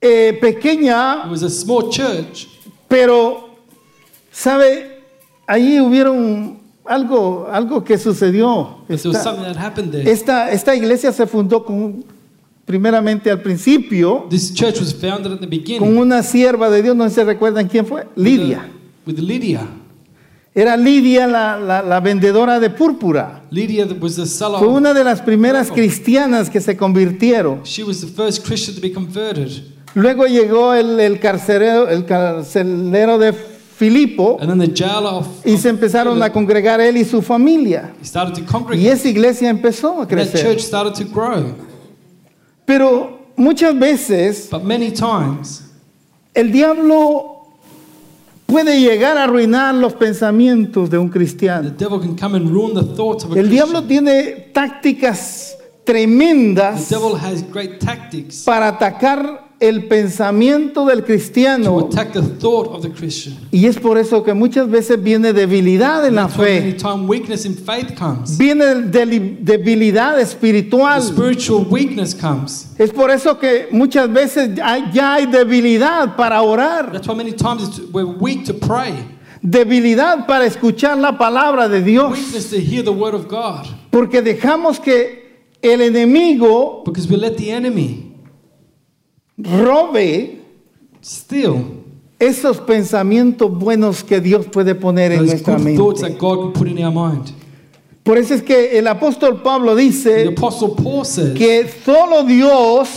eh, 0.00 0.38
pequeña, 0.40 1.24
It 1.26 1.30
was 1.30 1.42
a 1.42 1.50
small 1.50 1.90
church, 1.90 2.46
pero, 2.88 3.50
¿sabe? 4.32 5.02
Allí 5.46 5.78
hubieron 5.80 6.58
algo, 6.86 7.46
algo 7.52 7.84
que 7.84 7.98
sucedió. 7.98 8.78
but 8.88 8.98
there 9.00 9.08
was 9.10 9.16
Esta, 9.18 9.22
something 9.22 9.44
that 9.44 9.56
happened 9.56 9.92
there. 9.92 10.10
esta, 10.10 10.50
esta 10.50 10.74
iglesia 10.74 11.12
se 11.12 11.26
fundó 11.26 11.64
con, 11.64 12.04
primeramente 12.64 13.30
al 13.30 13.40
principio 13.42 14.26
This 14.30 14.52
church 14.54 14.80
was 14.80 14.94
founded 14.94 15.32
at 15.32 15.40
the 15.40 15.46
con 15.46 15.50
beginning 15.50 15.98
una 15.98 16.22
sierva 16.22 16.70
de 16.70 16.82
Dios, 16.82 16.96
no 16.96 17.04
sé 17.10 17.16
si 17.16 17.22
recuerdan 17.24 17.68
quién 17.68 17.84
fue, 17.86 18.06
Lidia. 18.16 18.70
with 19.06 19.18
Lydia. 19.18 19.66
Era 20.54 20.76
Lidia 20.76 21.26
la, 21.26 21.58
la- 21.58 21.82
la 21.82 21.98
vendedora 22.00 22.60
de 22.60 22.70
púrpura. 22.70 23.42
Lydia 23.50 23.86
was 24.00 24.14
the 24.14 24.24
seller. 24.26 24.58
Fue 24.60 24.68
una 24.68 24.94
de 24.94 25.02
las 25.02 25.20
primeras 25.20 25.70
cristianas 25.70 26.48
que 26.48 26.60
se 26.60 26.76
convirtieron. 26.76 27.62
She 27.64 27.82
was 27.82 28.00
the 28.00 28.06
first 28.06 28.46
Christian 28.46 28.76
to 28.76 28.80
be 28.80 28.92
converted. 28.92 29.50
Luego 29.94 30.26
llegó 30.26 30.72
el, 30.74 31.00
el 31.00 31.18
carcelero, 31.18 31.88
el 31.88 32.04
carcelero 32.04 33.18
de 33.18 33.32
Filipo 33.32 34.38
And 34.40 34.48
then 34.48 34.58
the 34.60 34.72
jailer 34.72 35.12
of, 35.12 35.26
y 35.44 35.56
se 35.56 35.68
empezaron 35.68 36.22
a 36.22 36.30
congregar 36.30 36.80
él 36.80 36.96
y 36.96 37.04
su 37.04 37.20
familia. 37.20 37.92
he 38.00 38.04
started 38.06 38.34
to 38.34 38.40
Y 38.42 38.44
congregate. 38.44 38.92
esa 38.92 39.08
iglesia 39.08 39.50
empezó 39.50 39.98
a 39.98 40.02
And 40.02 40.08
that 40.10 40.16
crecer. 40.30 40.42
church 40.42 40.60
started 40.60 40.94
to 40.94 41.04
grow. 41.12 41.54
Pero 42.64 43.18
muchas 43.36 43.76
veces 43.78 44.48
But 44.50 44.62
many 44.62 44.92
times, 44.92 45.62
el 46.32 46.52
diablo 46.52 47.33
puede 48.46 48.80
llegar 48.80 49.18
a 49.18 49.24
arruinar 49.24 49.74
los 49.74 49.94
pensamientos 49.94 50.90
de 50.90 50.98
un 50.98 51.08
cristiano. 51.08 51.72
El 53.34 53.50
diablo 53.50 53.82
tiene 53.84 54.50
tácticas 54.52 55.56
tremendas 55.84 56.90
para 58.44 58.68
atacar 58.68 59.44
el 59.68 59.86
pensamiento 59.86 60.84
del 60.86 61.02
cristiano. 61.04 61.88
Y 63.50 63.66
es 63.66 63.78
por 63.78 63.98
eso 63.98 64.22
que 64.22 64.34
muchas 64.34 64.68
veces 64.70 65.02
viene 65.02 65.32
debilidad 65.32 66.06
en 66.06 66.14
la 66.16 66.28
fe, 66.28 66.76
viene 68.38 68.64
debilidad 69.40 70.20
espiritual. 70.20 71.02
Es 72.78 72.90
por 72.90 73.10
eso 73.10 73.38
que 73.38 73.68
muchas 73.70 74.12
veces 74.12 74.50
hay- 74.62 74.84
ya 74.92 75.14
hay 75.14 75.26
debilidad 75.26 76.16
para 76.16 76.42
orar, 76.42 76.92
That's 76.92 77.08
why 77.08 77.14
many 77.16 77.32
times 77.32 77.62
it's- 77.62 77.80
we're 77.92 78.04
weak 78.20 78.44
to 78.44 78.54
pray. 78.54 78.92
debilidad 79.42 80.26
para 80.26 80.46
escuchar 80.46 80.96
la 80.98 81.16
palabra 81.18 81.68
de 81.68 81.82
Dios, 81.82 82.12
porque 83.90 84.22
dejamos 84.22 84.80
que 84.80 85.24
el 85.62 85.80
enemigo 85.80 86.82
Because 86.84 87.08
we 87.10 87.16
let 87.16 87.36
the 87.36 87.50
enemy 87.50 88.13
robe 89.36 90.42
steal 91.02 91.84
esos 92.18 92.58
pensamientos 92.58 93.50
buenos 93.50 94.02
que 94.04 94.20
Dios 94.20 94.46
puede 94.46 94.74
poner 94.74 95.12
en 95.12 95.26
nuestra 95.26 95.58
mente. 95.58 95.82
that 96.00 96.18
God 96.18 96.40
can 96.40 96.52
put 96.52 96.68
in 96.68 96.84
our 96.84 96.92
mind. 96.92 97.32
Por 98.04 98.18
eso 98.18 98.34
es 98.34 98.42
que 98.42 98.78
el 98.78 98.86
apóstol 98.86 99.40
Pablo 99.42 99.74
dice 99.74 100.34
que 101.34 101.70
solo 101.84 102.22
Dios 102.22 102.88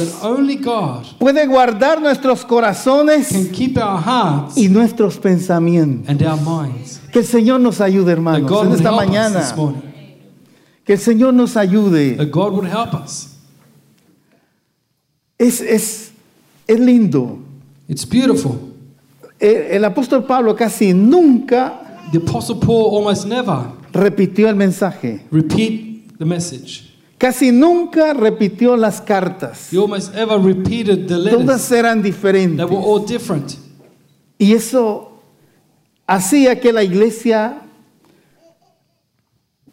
puede 1.17 1.47
guardar 1.47 2.01
nuestros 2.01 2.43
corazones 2.43 3.29
can 3.29 3.47
keep 3.49 3.77
our 3.77 4.01
hearts 4.01 4.57
y 4.57 4.67
nuestros 4.67 5.17
pensamientos. 5.17 6.09
and 6.09 6.21
our 6.23 6.37
minds. 6.37 6.99
Que 7.13 7.19
el 7.19 7.25
Señor 7.25 7.61
nos 7.61 7.79
ayude, 7.79 8.11
hermanos, 8.11 8.51
en 8.65 8.73
esta 8.73 8.91
mañana. 8.91 9.55
Que 10.83 10.93
el 10.93 10.99
Señor 10.99 11.33
nos 11.33 11.55
ayude. 11.55 12.17
That 12.17 12.29
God 12.29 12.51
would 12.53 12.67
help 12.67 12.93
us. 12.93 13.29
Es, 15.37 15.61
es, 15.61 16.06
es 16.67 16.79
lindo. 16.79 17.39
It's 17.87 18.05
beautiful. 18.07 18.57
El, 19.39 19.55
el 19.77 19.85
apóstol 19.85 20.25
Pablo 20.25 20.55
casi 20.55 20.93
nunca 20.93 21.83
The 22.11 22.17
Apostle 22.19 22.55
Paul 22.55 22.97
almost 22.97 23.25
never 23.27 23.57
repitió 23.93 24.47
el 24.49 24.55
mensaje. 24.55 25.21
repeat 25.31 26.17
the 26.17 26.25
message. 26.25 26.83
Casi 27.17 27.51
nunca 27.51 28.13
repitió 28.13 28.75
las 28.77 29.01
cartas. 29.01 29.71
He 29.73 29.77
almost 29.77 30.13
ever 30.15 30.37
repeated 30.39 31.07
the 31.07 31.17
letters. 31.17 31.41
Todas 31.45 31.71
eran 31.71 32.01
They 32.01 32.11
diferentes. 32.11 32.65
were 32.69 32.77
all 32.77 33.05
different. 33.05 33.55
Y 34.39 34.53
eso 34.53 35.19
hacía 36.07 36.59
que 36.59 36.71
la 36.71 36.83
iglesia 36.83 37.61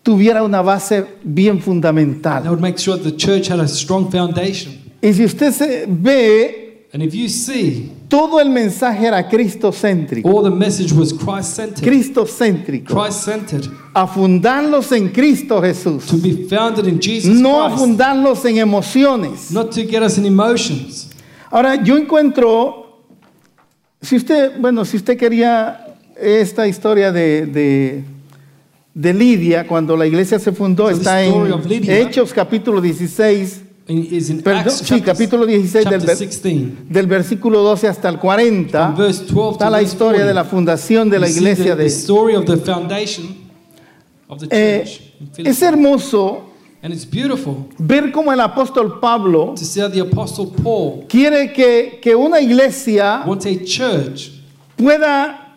tuviera 0.03 0.43
una 0.43 0.63
base 0.63 1.05
bien 1.23 1.59
That 1.59 1.65
fundamental. 1.65 2.49
would 2.49 2.61
make 2.61 2.79
sure 2.79 2.97
that 2.97 3.05
the 3.05 3.17
church 3.17 3.49
had 3.49 3.61
a 3.61 3.69
strong 3.69 4.11
foundation. 4.11 4.73
Y 5.03 5.13
si 5.13 5.25
usted 5.25 5.53
se 5.53 5.85
ve, 5.87 6.64
And 6.95 7.03
if 7.03 7.13
you 7.13 7.29
see, 7.29 7.91
todo 8.09 8.39
el 8.39 8.49
mensaje 8.51 9.05
era 9.05 9.29
cristocéntrico. 9.29 10.29
all 10.29 10.45
the 10.45 10.51
message 10.57 10.93
was 10.93 11.13
Christ 11.13 11.57
centered. 11.57 11.83
Cristocéntrico. 11.83 12.95
Christ 12.95 13.25
centered. 13.25 13.69
A 13.93 14.07
fundarlos 14.07 14.93
en 14.93 15.09
Cristo 15.09 15.61
Jesús. 15.61 16.07
To 16.07 16.17
be 16.19 16.47
founded 16.49 16.87
in 16.87 17.01
Jesus 17.01 17.35
No 17.35 17.67
Christ. 17.67 17.79
fundarlos 17.81 18.45
en 18.45 18.59
emociones. 18.59 19.51
Not 19.51 19.73
to 19.73 19.83
get 19.85 20.05
us 20.05 20.19
in 20.19 20.25
emotions. 20.25 21.11
Ahora, 21.51 21.83
yo 21.83 21.97
encuentro, 21.97 23.01
si 24.01 24.15
usted, 24.15 24.61
bueno, 24.61 24.85
si 24.85 24.97
usted 24.97 25.17
quería 25.19 25.97
esta 26.17 26.69
historia 26.69 27.11
de, 27.11 27.47
de, 27.47 28.05
de 28.95 29.13
Lidia, 29.13 29.67
cuando 29.67 29.97
la 29.97 30.07
iglesia 30.07 30.39
se 30.39 30.53
fundó, 30.53 30.85
So 30.91 30.95
the 30.95 30.99
está 31.01 31.25
en 31.25 31.51
Lydia- 31.69 31.99
Hechos 31.99 32.33
capítulo 32.33 32.81
16, 32.81 33.03
In, 33.03 33.03
is 33.43 33.59
in 33.59 33.74
Perdón, 33.87 34.71
sí, 34.73 35.01
capítulo 35.03 35.45
16 35.45 35.85
del 35.91 36.01
ver- 36.01 36.17
16. 36.19 36.69
del 36.89 37.07
versículo 37.07 37.61
12 37.63 37.87
hasta 37.89 38.09
el 38.09 38.19
40, 38.19 38.79
From 38.87 38.97
verse 38.97 39.25
12 39.27 39.53
está 39.53 39.69
la 39.69 39.83
historia 39.83 40.21
40. 40.23 40.27
de 40.27 40.35
la 40.35 40.45
fundación 40.45 41.11
de 41.11 41.19
la 41.19 41.29
iglesia 41.29 41.77
de... 41.77 41.85
story 41.87 42.35
of 42.35 42.47
the 42.47 42.57
foundation 42.57 43.37
of 44.27 44.41
the 44.41 44.47
Eh, 44.51 44.85
es 45.37 45.61
hermoso 45.61 46.45
and 46.83 46.95
it's 46.95 47.05
beautiful 47.09 47.67
ver 47.79 48.11
cómo 48.11 48.33
el 48.33 48.41
apóstol 48.41 49.01
Pablo 49.01 49.55
quiere 51.09 51.53
que, 51.53 51.99
que 52.01 52.15
una 52.15 52.41
iglesia 52.41 53.23
pueda, 54.77 55.57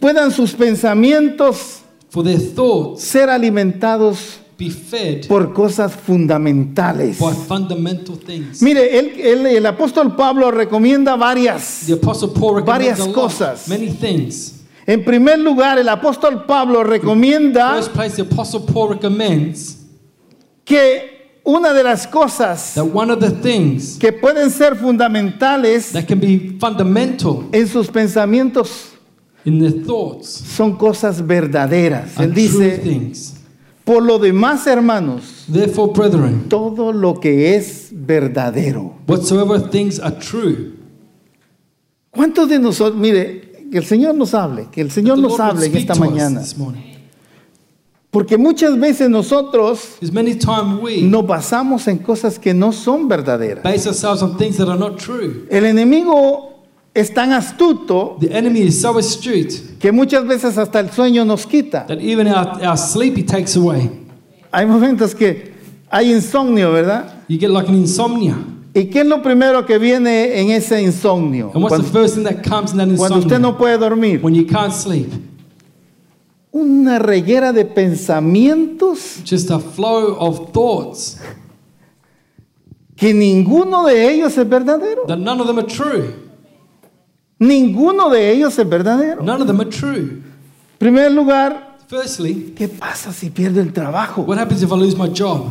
puedan 0.00 0.32
sus 0.32 0.52
pensamientos 0.52 1.82
for 2.10 2.24
their 2.24 2.40
thoughts 2.40 3.02
ser 3.02 3.30
alimentados 3.30 4.40
be 4.56 4.70
fed 4.70 5.26
por 5.26 5.52
cosas 5.52 5.92
fundamentales. 5.94 7.18
by 7.18 7.32
fundamental 7.32 8.16
things. 8.16 8.62
Mire, 8.62 8.98
él- 8.98 9.20
él- 9.20 9.46
el 9.46 9.66
apóstol 9.66 10.14
Pablo 10.16 10.50
recomienda 10.50 11.16
varias. 11.16 11.84
The 11.86 11.94
Apostle 11.94 12.28
Paul 12.28 12.56
recommends 12.56 12.98
Varias 12.98 13.08
cosas. 13.14 13.68
many 13.68 13.88
things. 13.90 14.60
En 14.86 15.02
primer 15.02 15.38
lugar, 15.38 15.78
el 15.78 15.88
apóstol 15.88 16.44
Pablo 16.46 16.84
recomienda 16.84 17.74
First 17.76 17.92
place, 17.92 18.16
the 18.16 18.22
Apostle 18.22 18.60
Paul 18.70 18.90
recommends 18.90 19.78
que 20.64 21.40
una 21.44 21.72
de 21.72 21.82
las 21.82 22.06
cosas 22.06 22.74
that 22.74 22.84
one 22.84 23.10
of 23.10 23.18
the 23.20 23.30
things 23.30 23.96
que 23.98 24.12
pueden 24.12 24.50
ser 24.50 24.76
fundamentales 24.76 25.92
that 25.92 26.06
can 26.06 26.18
be 26.20 26.56
fundamental 26.60 27.44
en 27.52 27.66
sus 27.68 27.88
pensamientos 27.88 28.90
in 29.44 29.58
their 29.58 29.84
thoughts 29.84 30.28
son 30.28 30.76
cosas 30.76 31.20
verdaderas. 31.26 32.16
Él 32.18 32.32
true 32.32 32.42
dice, 32.42 32.78
things. 32.82 33.34
Por 33.84 34.02
lo 34.02 34.18
demás, 34.18 34.66
hermanos, 34.66 35.44
Therefore, 35.52 35.92
brethren, 35.92 36.48
todo 36.48 36.92
lo 36.92 37.20
que 37.20 37.54
es 37.56 37.90
verdadero. 37.92 38.94
whatsoever 39.06 39.60
things 39.70 40.00
are 40.00 40.16
true, 40.18 40.72
¿Cuántos 42.10 42.48
de 42.48 42.58
nosotros, 42.60 42.96
mire, 42.98 43.68
que 43.72 43.78
el 43.78 43.84
Señor 43.84 44.14
nos 44.14 44.34
hable, 44.34 44.68
que 44.70 44.80
el 44.80 44.90
Señor 44.90 45.18
nos 45.18 45.38
hable 45.40 45.66
en 45.66 45.76
esta 45.76 45.94
mañana? 45.96 46.40
this 46.40 46.56
morning. 46.56 46.80
Porque 48.10 48.38
muchas 48.38 48.78
veces 48.78 49.10
nosotros 49.10 49.96
Because 50.00 50.12
many 50.14 50.36
times 50.36 50.80
we 50.80 51.02
nos 51.02 51.26
basamos 51.26 51.88
en 51.88 51.98
cosas 51.98 52.38
que 52.38 52.54
no 52.54 52.70
son 52.70 53.08
verdaderas. 53.08 53.64
base 53.64 53.88
ourselves 53.88 54.22
on 54.22 54.36
things 54.36 54.56
that 54.58 54.68
are 54.68 54.78
not 54.78 54.96
true. 54.98 55.46
El 55.50 55.64
enemigo 55.66 56.53
es 56.94 57.12
tan 57.12 57.32
astuto 57.32 58.16
The 58.20 58.30
enemy 58.32 58.60
is 58.62 58.80
so 58.80 58.96
astute 58.98 59.78
que 59.80 59.90
muchas 59.92 60.24
veces 60.26 60.56
hasta 60.56 60.78
el 60.80 60.90
sueño 60.90 61.24
nos 61.26 61.44
quita. 61.46 61.86
that 61.88 62.00
even 62.00 62.28
our, 62.28 62.62
our 62.64 62.76
sleep 62.76 63.16
he 63.16 63.22
takes 63.24 63.56
away. 63.56 63.90
Hay 64.52 64.64
momentos 64.66 65.14
que 65.14 65.52
hay 65.90 66.12
insomnio, 66.12 66.72
¿verdad? 66.72 67.24
You 67.28 67.38
get 67.38 67.50
like 67.50 67.68
an 67.68 67.74
insomnia. 67.74 68.36
¿Y 68.76 68.86
qué 68.90 69.00
es 69.02 69.06
lo 69.06 69.22
primero 69.22 69.64
que 69.66 69.78
viene 69.78 70.40
en 70.40 70.50
ese 70.50 70.80
insomnio? 70.82 71.50
And 71.54 71.62
what's 71.62 71.76
the 71.76 71.82
Cuando, 71.82 71.92
first 72.00 72.14
thing 72.16 72.24
that 72.24 72.42
comes 72.42 72.72
in 72.72 72.78
that 72.78 72.88
cuando 72.96 73.18
usted 73.18 73.36
insomnia? 73.36 73.38
no 73.38 73.56
puede 73.58 73.78
dormir. 73.78 74.20
When 74.22 74.34
you 74.34 74.46
can't 74.46 74.72
sleep. 74.72 75.12
Una 76.52 77.00
reguera 77.00 77.52
de 77.52 77.64
pensamientos 77.64 79.20
Just 79.24 79.50
a 79.50 79.58
flow 79.58 80.14
of 80.20 80.52
thoughts 80.52 81.18
que 82.96 83.12
ninguno 83.12 83.86
de 83.86 84.08
ellos 84.12 84.38
es 84.38 84.48
verdadero. 84.48 85.04
that 85.08 85.18
none 85.18 85.40
of 85.40 85.48
them 85.48 85.58
are 85.58 85.66
true. 85.66 86.14
Ninguno 87.46 88.08
de 88.10 88.30
ellos 88.32 88.58
es 88.58 88.68
verdadero. 88.68 89.22
None 89.22 89.42
of 89.42 89.46
them 89.46 89.60
are 89.60 89.68
true. 89.70 89.98
En 90.00 90.22
primer 90.78 91.12
lugar, 91.12 91.74
Firstly, 91.88 92.54
¿qué 92.56 92.66
pasa 92.68 93.12
si 93.12 93.28
pierdo 93.30 93.60
el 93.60 93.72
trabajo? 93.72 94.22
what 94.22 94.38
happens 94.38 94.62
if 94.62 94.70
I 94.72 94.76
lose 94.76 94.96
my 94.96 95.08
job? 95.08 95.50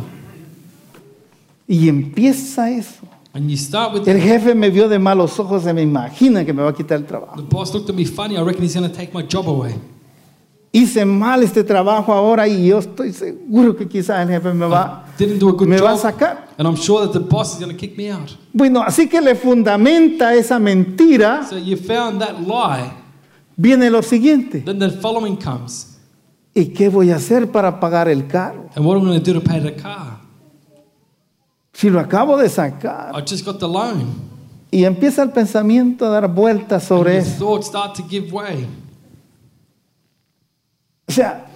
Y 1.66 1.88
empieza 1.88 2.70
eso. 2.70 3.06
And 3.32 3.48
you 3.50 3.56
start 3.56 3.92
with 3.94 4.06
El 4.08 4.20
jefe 4.20 4.54
me 4.54 4.68
vio 4.70 4.88
de 4.88 4.98
malos 4.98 5.38
ojos, 5.40 5.62
se 5.64 5.72
me 5.72 5.82
imagina 5.82 6.44
que 6.44 6.52
me 6.52 6.62
va 6.62 6.70
a 6.70 6.74
quitar 6.74 6.98
el 6.98 7.06
trabajo. 7.06 7.36
the 7.36 7.42
boss 7.42 7.72
looked 7.72 7.88
at 7.88 7.96
me 7.96 8.04
funny. 8.04 8.36
I 8.36 8.42
reckon 8.42 8.62
he's 8.62 8.74
going 8.74 8.88
to 8.88 8.94
take 8.94 9.12
my 9.14 9.22
job 9.22 9.48
away. 9.48 9.74
Hice 10.76 11.04
mal 11.04 11.40
este 11.44 11.62
trabajo 11.62 12.12
ahora 12.12 12.48
y 12.48 12.66
yo 12.66 12.80
estoy 12.80 13.12
seguro 13.12 13.76
que 13.76 13.86
quizás 13.86 14.22
el 14.22 14.28
jefe 14.28 14.52
me 14.52 14.66
va, 14.66 15.04
good 15.16 15.68
me 15.68 15.80
va 15.80 15.92
a 15.92 15.96
sacar. 15.96 16.48
And 16.58 16.66
I'm 16.66 16.74
sure 16.76 17.06
that 17.06 17.12
the 17.12 17.20
boss 17.20 17.52
is 17.54 17.60
going 17.60 17.70
to 17.70 17.76
kick 17.78 17.96
me 17.96 18.10
out. 18.10 18.36
Bueno, 18.52 18.82
así 18.82 19.08
que 19.08 19.20
le 19.20 19.36
fundamenta 19.36 20.34
esa 20.34 20.58
mentira. 20.58 21.46
So 21.48 21.58
you 21.58 21.76
found 21.76 22.20
that 22.20 22.40
lie. 22.40 22.90
Viene 23.56 23.88
lo 23.88 24.02
siguiente. 24.02 24.64
Then 24.64 24.80
the 24.80 24.90
following 24.90 25.36
comes. 25.36 25.96
¿Y 26.52 26.72
qué 26.72 26.88
voy 26.88 27.12
a 27.12 27.16
hacer 27.16 27.52
para 27.52 27.78
pagar 27.78 28.08
el 28.08 28.26
carro? 28.26 28.68
And 28.74 28.84
what 28.84 28.96
am 28.96 29.02
I 29.02 29.10
going 29.10 29.22
to 29.22 29.32
do 29.32 29.38
to 29.38 29.48
pay 29.48 29.60
the 29.60 29.76
car? 29.80 30.18
Si 31.72 31.88
lo 31.88 32.00
acabo 32.00 32.36
de 32.36 32.48
sacar. 32.48 33.14
I 33.14 33.20
just 33.20 33.44
got 33.44 33.60
the 33.60 33.68
loan. 33.68 34.06
Y 34.72 34.84
empieza 34.84 35.22
el 35.22 35.30
pensamiento 35.30 36.04
a 36.06 36.08
dar 36.08 36.26
vueltas 36.34 36.82
sobre 36.82 37.18
And 37.18 37.26
eso. 37.28 37.38
thoughts 37.38 37.68
start 37.68 37.94
to 37.96 38.02
give 38.08 38.32
way. 38.32 38.66
O 41.08 41.12
sea, 41.12 41.46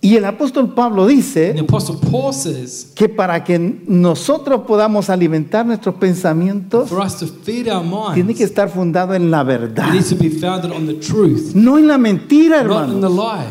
y 0.00 0.16
el 0.16 0.24
apóstol 0.24 0.74
Pablo 0.74 1.06
dice 1.06 1.54
Apostle 1.60 1.96
Paul 2.10 2.32
says, 2.34 2.90
que 2.94 3.08
para 3.08 3.44
que 3.44 3.58
nosotros 3.86 4.62
podamos 4.66 5.08
alimentar 5.10 5.64
nuestros 5.64 5.94
pensamientos, 5.96 6.88
for 6.88 7.00
us 7.00 7.16
to 7.18 7.26
feed 7.26 7.68
our 7.68 7.82
tiene 8.14 8.24
minds, 8.24 8.38
que 8.38 8.44
estar 8.44 8.68
fundado 8.68 9.14
en 9.14 9.30
la 9.30 9.42
verdad. 9.44 9.92
needs 9.92 10.08
to 10.10 10.16
be 10.16 10.28
founded 10.30 10.72
on 10.72 10.86
the 10.86 10.94
truth, 10.94 11.54
No 11.54 11.78
en 11.78 11.86
la 11.86 11.98
mentira, 11.98 12.62
not 12.64 12.88
in 12.88 13.00
the 13.00 13.06
hermano. 13.06 13.08
lie. 13.36 13.46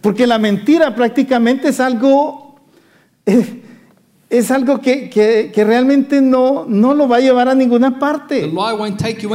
Porque 0.00 0.26
la 0.26 0.38
mentira 0.38 0.94
prácticamente 0.94 1.68
es 1.68 1.80
algo, 1.80 2.54
es, 3.24 3.46
es 4.30 4.50
algo 4.52 4.80
que, 4.80 5.10
que- 5.10 5.50
que 5.52 5.64
realmente 5.64 6.20
no, 6.20 6.64
no 6.68 6.94
lo 6.94 7.08
va 7.08 7.16
a 7.16 7.20
llevar 7.20 7.48
a 7.48 7.54
ninguna 7.56 7.90
The 7.94 7.98
parte. 7.98 8.52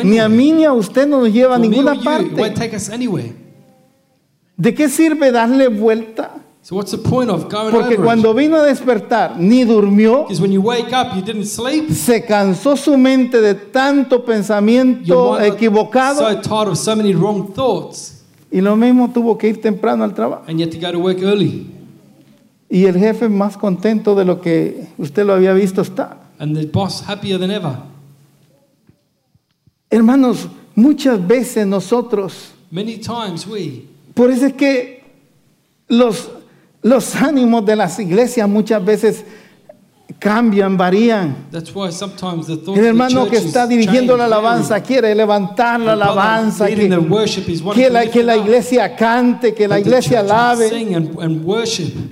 Ni 0.05 0.19
a 0.19 0.29
mí 0.29 0.51
ni 0.53 0.63
a 0.63 0.71
usted 0.71 1.05
no 1.07 1.19
nos 1.19 1.34
lleva 1.34 1.55
a 1.55 1.57
For 1.60 1.67
ninguna 1.67 1.95
parte. 2.01 2.36
¿De 4.62 4.76
qué 4.76 4.89
sirve 4.89 5.32
darle 5.32 5.69
vuelta? 5.69 6.36
So 6.62 6.76
what's 6.76 6.91
the 6.91 7.00
point 7.00 7.32
of 7.32 7.50
going 7.50 7.71
Porque 7.71 7.95
over 7.95 8.06
cuando 8.06 8.32
vino 8.36 8.58
a 8.58 8.62
despertar, 8.62 9.36
ni 9.39 9.63
durmió, 9.63 10.26
Because 10.28 10.39
when 10.39 10.52
you 10.52 10.62
wake 10.62 10.93
up, 10.93 11.15
you 11.15 11.24
didn't 11.24 11.45
sleep. 11.47 11.89
se 11.89 12.24
cansó 12.24 12.78
su 12.78 12.95
mente 12.95 13.41
de 13.41 13.56
tanto 13.56 14.24
pensamiento 14.24 15.39
equivocado 15.41 16.19
so 16.19 16.41
tired 16.41 16.67
of 16.67 16.78
so 16.78 16.95
many 16.95 17.15
wrong 17.15 17.52
thoughts, 17.56 18.24
y 18.52 18.62
lo 18.62 18.76
mismo 18.76 19.10
tuvo 19.12 19.36
que 19.36 19.50
ir 19.50 19.60
temprano 19.62 20.04
al 20.04 20.13
trabajo. 20.13 20.43
and 20.47 20.60
you 20.60 20.67
to 20.69 20.78
go 20.78 20.91
to 20.91 21.00
work 21.00 21.17
early. 21.24 21.65
Y 22.69 22.86
el 22.86 23.00
jefe 23.00 23.30
más 23.30 23.58
contento 23.58 24.13
de 24.13 24.26
lo 24.26 24.41
que 24.41 24.89
usted 25.00 25.26
lo 25.26 25.34
había 25.34 25.54
visto 25.54 25.82
está. 25.82 26.17
And 26.38 26.56
the 26.56 26.67
boss 26.67 27.02
happier 27.10 27.39
than 27.39 27.50
ever. 27.50 27.78
Hermanos, 29.89 30.47
muchas 30.76 31.26
veces 31.26 31.65
nosotros, 31.65 32.52
Many 32.69 33.00
times 33.00 33.47
we, 33.47 33.88
por 34.13 34.32
eso 34.32 34.45
es 34.47 34.54
que 34.54 35.04
los, 35.88 36.30
los 36.82 37.15
ánimos 37.15 37.65
de 37.65 37.76
las 37.76 38.00
iglesias 38.00 38.47
muchas 38.47 38.84
veces 38.84 39.26
cambian, 40.19 40.78
varían. 40.78 41.47
that's 41.52 41.74
why 41.74 41.91
sometimes 41.91 42.45
the 42.47 42.58
thoughts 42.58 42.78
El 42.78 42.86
hermano 42.86 43.28
que 43.28 43.38
está 43.38 43.65
dirigiendo 43.65 44.15
la 44.15 44.26
alabanza 44.26 44.82
quiere 44.82 45.15
levantar 45.15 45.80
la 45.80 45.93
alabanza, 45.93 46.67
que, 46.67 46.76
que 47.74 47.89
la, 47.89 48.06
que 48.06 48.24
la 48.24 48.38
iglesia 48.38 48.95
cante, 48.95 49.54
que 49.54 49.67
la 49.67 49.80
iglesia 49.80 50.19
alabe. 50.19 50.69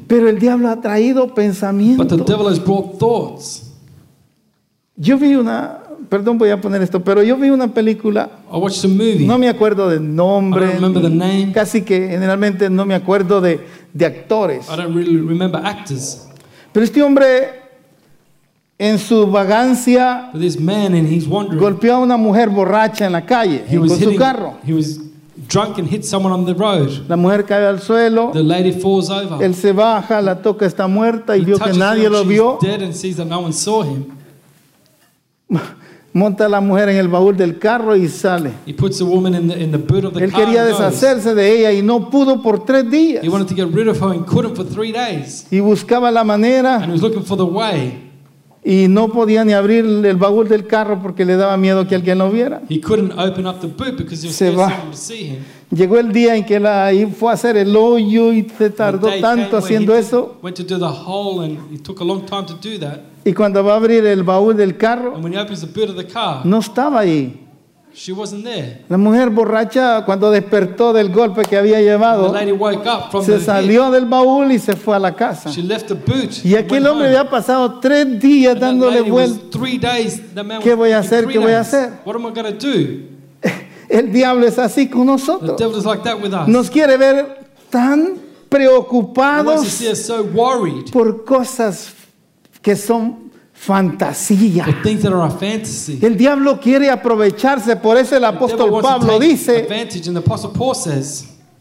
Pero 0.07 0.29
el 0.29 0.39
diablo 0.39 0.69
ha 0.69 0.81
traído 0.81 1.27
But 1.27 1.35
the 1.35 1.41
pensamientos. 1.41 2.25
devil 2.25 2.47
has 2.47 2.59
brought 2.59 2.97
thoughts. 2.97 3.65
Yo 4.95 5.17
vi 5.17 5.35
una, 5.35 5.78
perdón 6.09 6.37
voy 6.37 6.49
a 6.49 6.59
poner 6.59 6.81
esto, 6.81 7.01
pero 7.03 7.21
yo 7.23 7.37
vi 7.37 7.49
una 7.49 7.67
película, 7.73 8.29
I 8.51 8.57
watched 8.57 8.83
a 8.83 8.87
movie. 8.87 9.25
no 9.25 9.37
me 9.37 9.47
acuerdo 9.47 9.89
del 9.89 10.15
nombre, 10.15 10.65
I 10.65 10.67
don't 10.67 10.75
remember 10.81 11.01
the 11.03 11.09
name. 11.09 11.51
casi 11.53 11.81
que 11.83 12.07
generalmente 12.09 12.69
no 12.69 12.85
me 12.85 12.95
acuerdo 12.95 13.39
de, 13.41 13.59
de 13.93 14.05
actores. 14.05 14.67
I 14.69 14.75
don't 14.75 14.95
really 14.95 15.17
remember 15.21 15.61
actors. 15.65 16.27
Pero 16.73 16.83
este 16.83 17.01
hombre, 17.01 17.59
en 18.77 18.97
su 18.99 19.27
vagancia, 19.27 20.29
But 20.33 20.41
this 20.41 20.59
man, 20.59 20.93
and 20.95 21.07
he's 21.07 21.27
wandering. 21.27 21.59
golpeó 21.59 21.95
a 21.95 21.99
una 21.99 22.17
mujer 22.17 22.49
borracha 22.49 23.05
en 23.05 23.11
la 23.13 23.25
calle 23.25 23.63
He 23.69 23.77
con 23.77 23.81
was 23.89 23.97
su 23.99 24.05
hitting. 24.05 24.17
carro. 24.17 24.53
He 24.65 24.73
was 24.73 24.99
drunk 25.47 25.79
and 25.79 25.87
hit 25.89 26.03
someone 26.05 26.31
on 26.33 26.45
the 26.45 26.53
road. 26.53 26.89
La 27.07 27.15
mujer 27.15 27.43
cae 27.45 27.65
al 27.65 27.79
suelo, 27.81 28.31
The 28.33 28.43
lady 28.43 28.71
falls 28.71 29.09
over. 29.09 29.43
él 29.43 29.53
se 29.55 29.71
baja, 29.73 30.21
la 30.21 30.41
toca, 30.41 30.65
está 30.65 30.87
muerta 30.87 31.35
y 31.35 31.41
He 31.41 31.45
vio 31.45 31.57
que 31.59 31.73
nadie 31.73 32.09
lo 32.09 32.23
vio. 32.23 32.57
dead 32.61 32.81
and 32.83 32.93
sees 32.93 33.15
that 33.17 33.25
no 33.27 33.39
one 33.39 33.51
saw 33.53 33.83
him. 33.83 34.05
Monta 36.11 36.45
a 36.47 36.49
la 36.49 36.59
mujer 36.59 36.89
en 36.89 36.97
el 36.97 37.07
baúl 37.07 37.37
del 37.37 37.59
carro 37.59 37.95
y 37.95 38.07
sale. 38.07 38.51
He 38.65 38.73
puts 38.73 38.97
the 38.97 39.03
woman 39.03 39.35
in 39.35 39.47
the 39.47 39.63
in 39.63 39.71
the 39.71 39.77
boot 39.77 40.05
of 40.05 40.13
the 40.13 40.23
Él 40.23 40.31
car. 40.31 40.41
quería 40.45 40.61
and 40.63 40.71
goes. 40.71 40.79
deshacerse 40.79 41.35
de 41.35 41.59
ella 41.59 41.71
y 41.71 41.83
no 41.83 42.09
pudo 42.09 42.41
por 42.41 42.65
tres 42.65 42.89
días. 42.89 43.23
He 43.23 43.29
wanted 43.29 43.47
to 43.47 43.55
get 43.55 43.67
rid 43.73 43.87
of 43.87 44.01
her 44.01 44.11
and 44.11 44.25
couldn't 44.25 44.55
for 44.55 44.65
three 44.65 44.91
days. 44.91 45.45
Y 45.51 45.59
buscaba 45.59 46.09
la 46.11 46.21
And 46.21 46.27
manera 46.27 46.83
he 46.85 46.91
was 46.91 47.01
looking 47.01 47.23
for 47.23 47.37
the 47.37 47.45
way. 47.45 48.05
y 48.65 48.87
no 48.89 49.07
podía 49.09 49.45
ni 49.45 49.53
abrir 49.53 49.85
el 49.85 50.17
baúl 50.17 50.49
del 50.49 50.65
carro 50.67 50.99
porque 51.01 51.23
le 51.25 51.35
daba 51.37 51.55
miedo 51.57 51.87
que 51.87 51.93
alguien 51.95 52.17
lo 52.17 52.29
viera. 52.31 52.61
He 52.69 52.81
couldn't 52.81 53.11
open 53.17 53.45
up 53.45 53.59
the 53.61 53.67
boot 53.67 53.95
because 53.97 54.21
he 54.23 54.27
was 54.29 54.35
Se 54.35 54.47
scared 54.51 54.57
va. 54.57 54.69
someone 54.69 54.87
would 54.87 54.97
see 54.97 55.23
him. 55.29 55.37
Llegó 55.71 55.99
el 55.99 56.11
día 56.11 56.35
en 56.35 56.43
que 56.43 56.59
la, 56.59 56.89
fue 57.15 57.29
a 57.29 57.33
hacer 57.35 57.55
el 57.55 57.75
hoyo 57.75 58.33
y 58.33 58.41
se 58.41 58.49
The 58.49 58.69
tardó 58.71 59.05
day 59.07 59.21
tanto 59.21 59.55
haciendo 59.57 59.95
eso. 59.95 60.37
Went 60.41 60.57
to 60.57 60.63
do 60.63 60.79
the 60.79 60.85
hole 60.91 61.45
and 61.45 61.71
it 61.71 61.83
took 61.83 62.01
a 62.01 62.03
long 62.03 62.25
time 62.25 62.45
to 62.47 62.55
do 62.55 62.79
that. 62.79 63.01
Y 63.29 63.33
cuando 63.33 63.63
va 63.63 63.73
a 63.73 63.77
abrir 63.77 64.05
el 64.05 64.23
baúl 64.23 64.55
del 64.57 64.75
carro, 64.77 65.13
And 65.15 65.23
when 65.23 65.33
he 65.33 65.39
opens 65.39 65.61
the 65.61 65.67
boot 65.67 65.89
of 65.89 65.95
the 65.95 66.07
car, 66.07 66.45
no 66.45 66.59
estaba 66.59 67.01
ahí. 67.01 67.45
she 67.93 68.11
wasn't 68.13 68.43
there. 68.45 68.85
La 68.87 68.97
mujer 68.97 69.29
borracha, 69.29 70.03
cuando 70.05 70.31
despertó 70.31 70.93
del 70.93 71.09
golpe 71.11 71.41
que 71.43 71.57
había 71.57 71.77
The 71.77 71.83
llevado, 71.83 72.31
lady 72.33 72.51
woke 72.51 72.85
up 72.87 73.11
from 73.11 73.23
se 73.25 73.33
the 73.33 73.39
salió 73.43 73.91
del 73.91 74.05
baúl 74.05 74.51
y 74.51 74.59
se 74.59 74.75
fue 74.75 74.95
a 74.95 74.99
la 74.99 75.13
casa. 75.15 75.49
She 75.51 75.61
left 75.61 75.87
the 75.87 75.95
boot. 75.95 76.43
Y 76.45 76.55
and 76.55 76.65
aquel 76.65 76.83
went 76.83 76.87
hombre 76.87 77.07
home. 77.09 77.17
había 77.17 77.29
pasado 77.29 77.79
tres 77.79 78.19
días 78.19 78.53
And 78.53 78.61
that 78.61 78.67
dándole 78.67 78.99
lady 78.99 79.11
was 79.11 79.29
vuelta. 79.37 79.57
three 79.57 79.77
days, 79.77 80.21
the 80.33 80.43
man 80.43 80.61
¿Qué 80.61 80.73
voy 80.75 80.91
a 80.91 81.01
thinking, 81.01 81.07
hacer? 81.07 81.23
"Three 81.25 81.33
¿Qué 81.33 81.39
voy 81.39 81.51
a 81.51 81.55
days. 81.57 81.67
hacer?" 81.73 81.93
What 82.05 82.15
am 82.15 82.25
I 82.25 82.31
going 82.31 82.57
to 82.57 82.67
do? 82.67 82.99
El 83.89 84.11
diablo 84.13 84.45
es 84.47 84.57
así 84.59 84.87
con 84.87 85.01
The 85.01 85.05
nosotros. 85.07 85.57
devil 85.57 85.77
is 85.77 85.85
like 85.85 86.03
that 86.03 86.21
with 86.21 86.33
us. 86.33 86.47
Nos 86.47 86.69
quiere 86.69 86.95
ver 86.97 87.49
tan 87.69 87.99
He 87.99 88.05
wants 88.05 88.21
to 88.21 88.49
preocupados 88.49 89.67
see 89.67 89.87
us 89.91 90.03
so 90.05 90.23
worried 90.23 90.91
por 90.91 91.23
cosas 91.25 91.93
que 92.61 92.75
son 92.75 93.29
fantasía. 93.53 94.65
El 96.01 96.17
diablo 96.17 96.59
quiere 96.59 96.89
aprovecharse, 96.89 97.75
por 97.75 97.97
eso 97.97 98.15
el 98.15 98.25
apóstol 98.25 98.81
Pablo 98.81 99.19
dice 99.19 99.67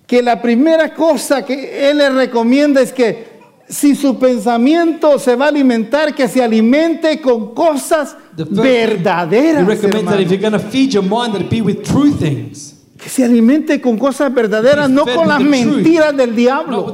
que 0.07 0.23
la 0.23 0.41
primera 0.41 0.95
cosa 0.95 1.45
que 1.45 1.91
él 1.91 1.99
le 1.99 2.09
recomienda 2.11 2.81
es 2.81 2.93
que 2.93 3.39
si 3.69 3.95
su 3.95 4.19
pensamiento 4.19 5.19
se 5.19 5.37
va 5.37 5.47
a 5.47 5.49
alimentar, 5.49 6.15
que 6.15 6.27
se 6.29 6.43
alimente 6.43 7.21
con 7.21 7.55
cosas 7.55 8.17
verdaderas. 8.35 9.63
he 9.63 9.67
recommends 9.67 10.11
that 10.11 10.21
if 10.21 10.27
hermano. 10.27 10.31
you're 10.31 10.39
going 10.39 10.53
to 10.53 10.59
feed 10.59 10.93
your 10.93 11.03
mind, 11.03 11.35
that 11.35 11.43
it 11.43 11.51
be 11.51 11.61
with 11.61 11.83
true 11.83 12.11
things, 12.13 12.75
Que 12.97 13.09
se 13.11 13.25
alimente 13.25 13.81
con 13.81 13.99
cosas 13.99 14.33
verdaderas, 14.33 14.89
no 14.89 15.05
con 15.05 15.29
las 15.29 15.41
mentiras 15.41 16.17
del 16.17 16.35
diablo. 16.35 16.93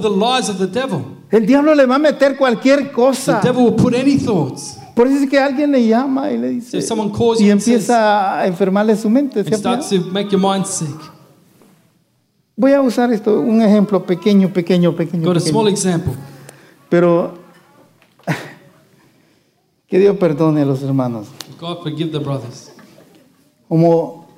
The 1.34 1.38
the. 1.38 1.42
El 1.42 1.46
diablo 1.46 1.74
le 1.74 1.86
va 1.86 1.96
a 1.96 1.98
meter 1.98 2.36
cualquier 2.36 2.84
The 2.84 2.92
cosa. 2.92 3.40
devil 3.42 3.64
will 3.64 3.76
put 3.76 3.94
any 3.94 4.16
thoughts. 4.16 4.78
Por 4.94 5.08
eso 5.08 5.24
es 5.24 5.28
que 5.28 5.38
alguien 5.38 5.72
le 5.72 5.86
llama 5.86 6.30
y 6.30 6.38
le 6.38 6.50
dice 6.50 6.78
if 6.78 6.84
someone 6.84 7.10
calls 7.10 7.40
y 7.40 7.46
you 7.46 7.52
and 7.52 7.60
says, 7.60 7.88
empieza 7.88 8.40
a 8.40 8.46
enfermarle 8.46 8.96
su 8.96 9.10
mente. 9.10 9.40
it 9.40 9.48
¿sí? 9.48 9.54
starts 9.54 9.88
to 9.88 10.00
make 10.12 10.30
your 10.30 10.40
mind 10.40 10.66
sick. 10.66 10.94
Voy 12.56 12.72
a 12.72 12.80
usar 12.80 13.12
esto, 13.12 13.40
un 13.40 13.60
ejemplo 13.62 14.06
pequeño, 14.06 14.52
pequeño, 14.52 14.94
pequeño. 14.94 15.24
Got 15.24 15.36
a 15.36 15.40
pequeño. 15.40 15.52
small 15.52 15.68
example. 15.68 16.12
Pero 16.88 17.34
que 19.88 19.98
Dios 19.98 20.16
perdone 20.16 20.62
a 20.62 20.64
los 20.64 20.82
hermanos. 20.82 21.26
God 21.60 21.82
forgive 21.82 22.12
the 22.12 22.18
brothers. 22.20 22.70
Como 23.68 24.28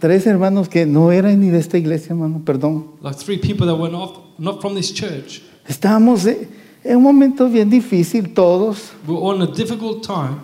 tres 0.00 0.26
hermanos 0.26 0.68
que 0.68 0.86
no 0.86 1.12
eran 1.12 1.40
ni 1.40 1.50
de 1.50 1.60
esta 1.60 1.78
iglesia, 1.78 2.08
hermano, 2.10 2.42
perdón. 2.44 2.96
Like 3.00 3.18
three 3.18 3.38
people 3.38 3.66
that 3.66 3.78
were 3.78 3.92
not, 3.92 4.36
not 4.40 4.60
from 4.60 4.74
this 4.74 4.92
church. 4.92 5.42
Estábamos 5.68 6.26
eh, 6.26 6.48
en 6.82 6.96
un 6.96 7.02
momento 7.02 7.48
bien 7.48 7.70
difícil 7.70 8.32
todos. 8.34 8.92
We 9.06 9.14
were 9.14 9.22
all 9.24 9.36
in 9.36 9.42
a 9.42 9.46
difficult 9.54 10.04
time. 10.06 10.36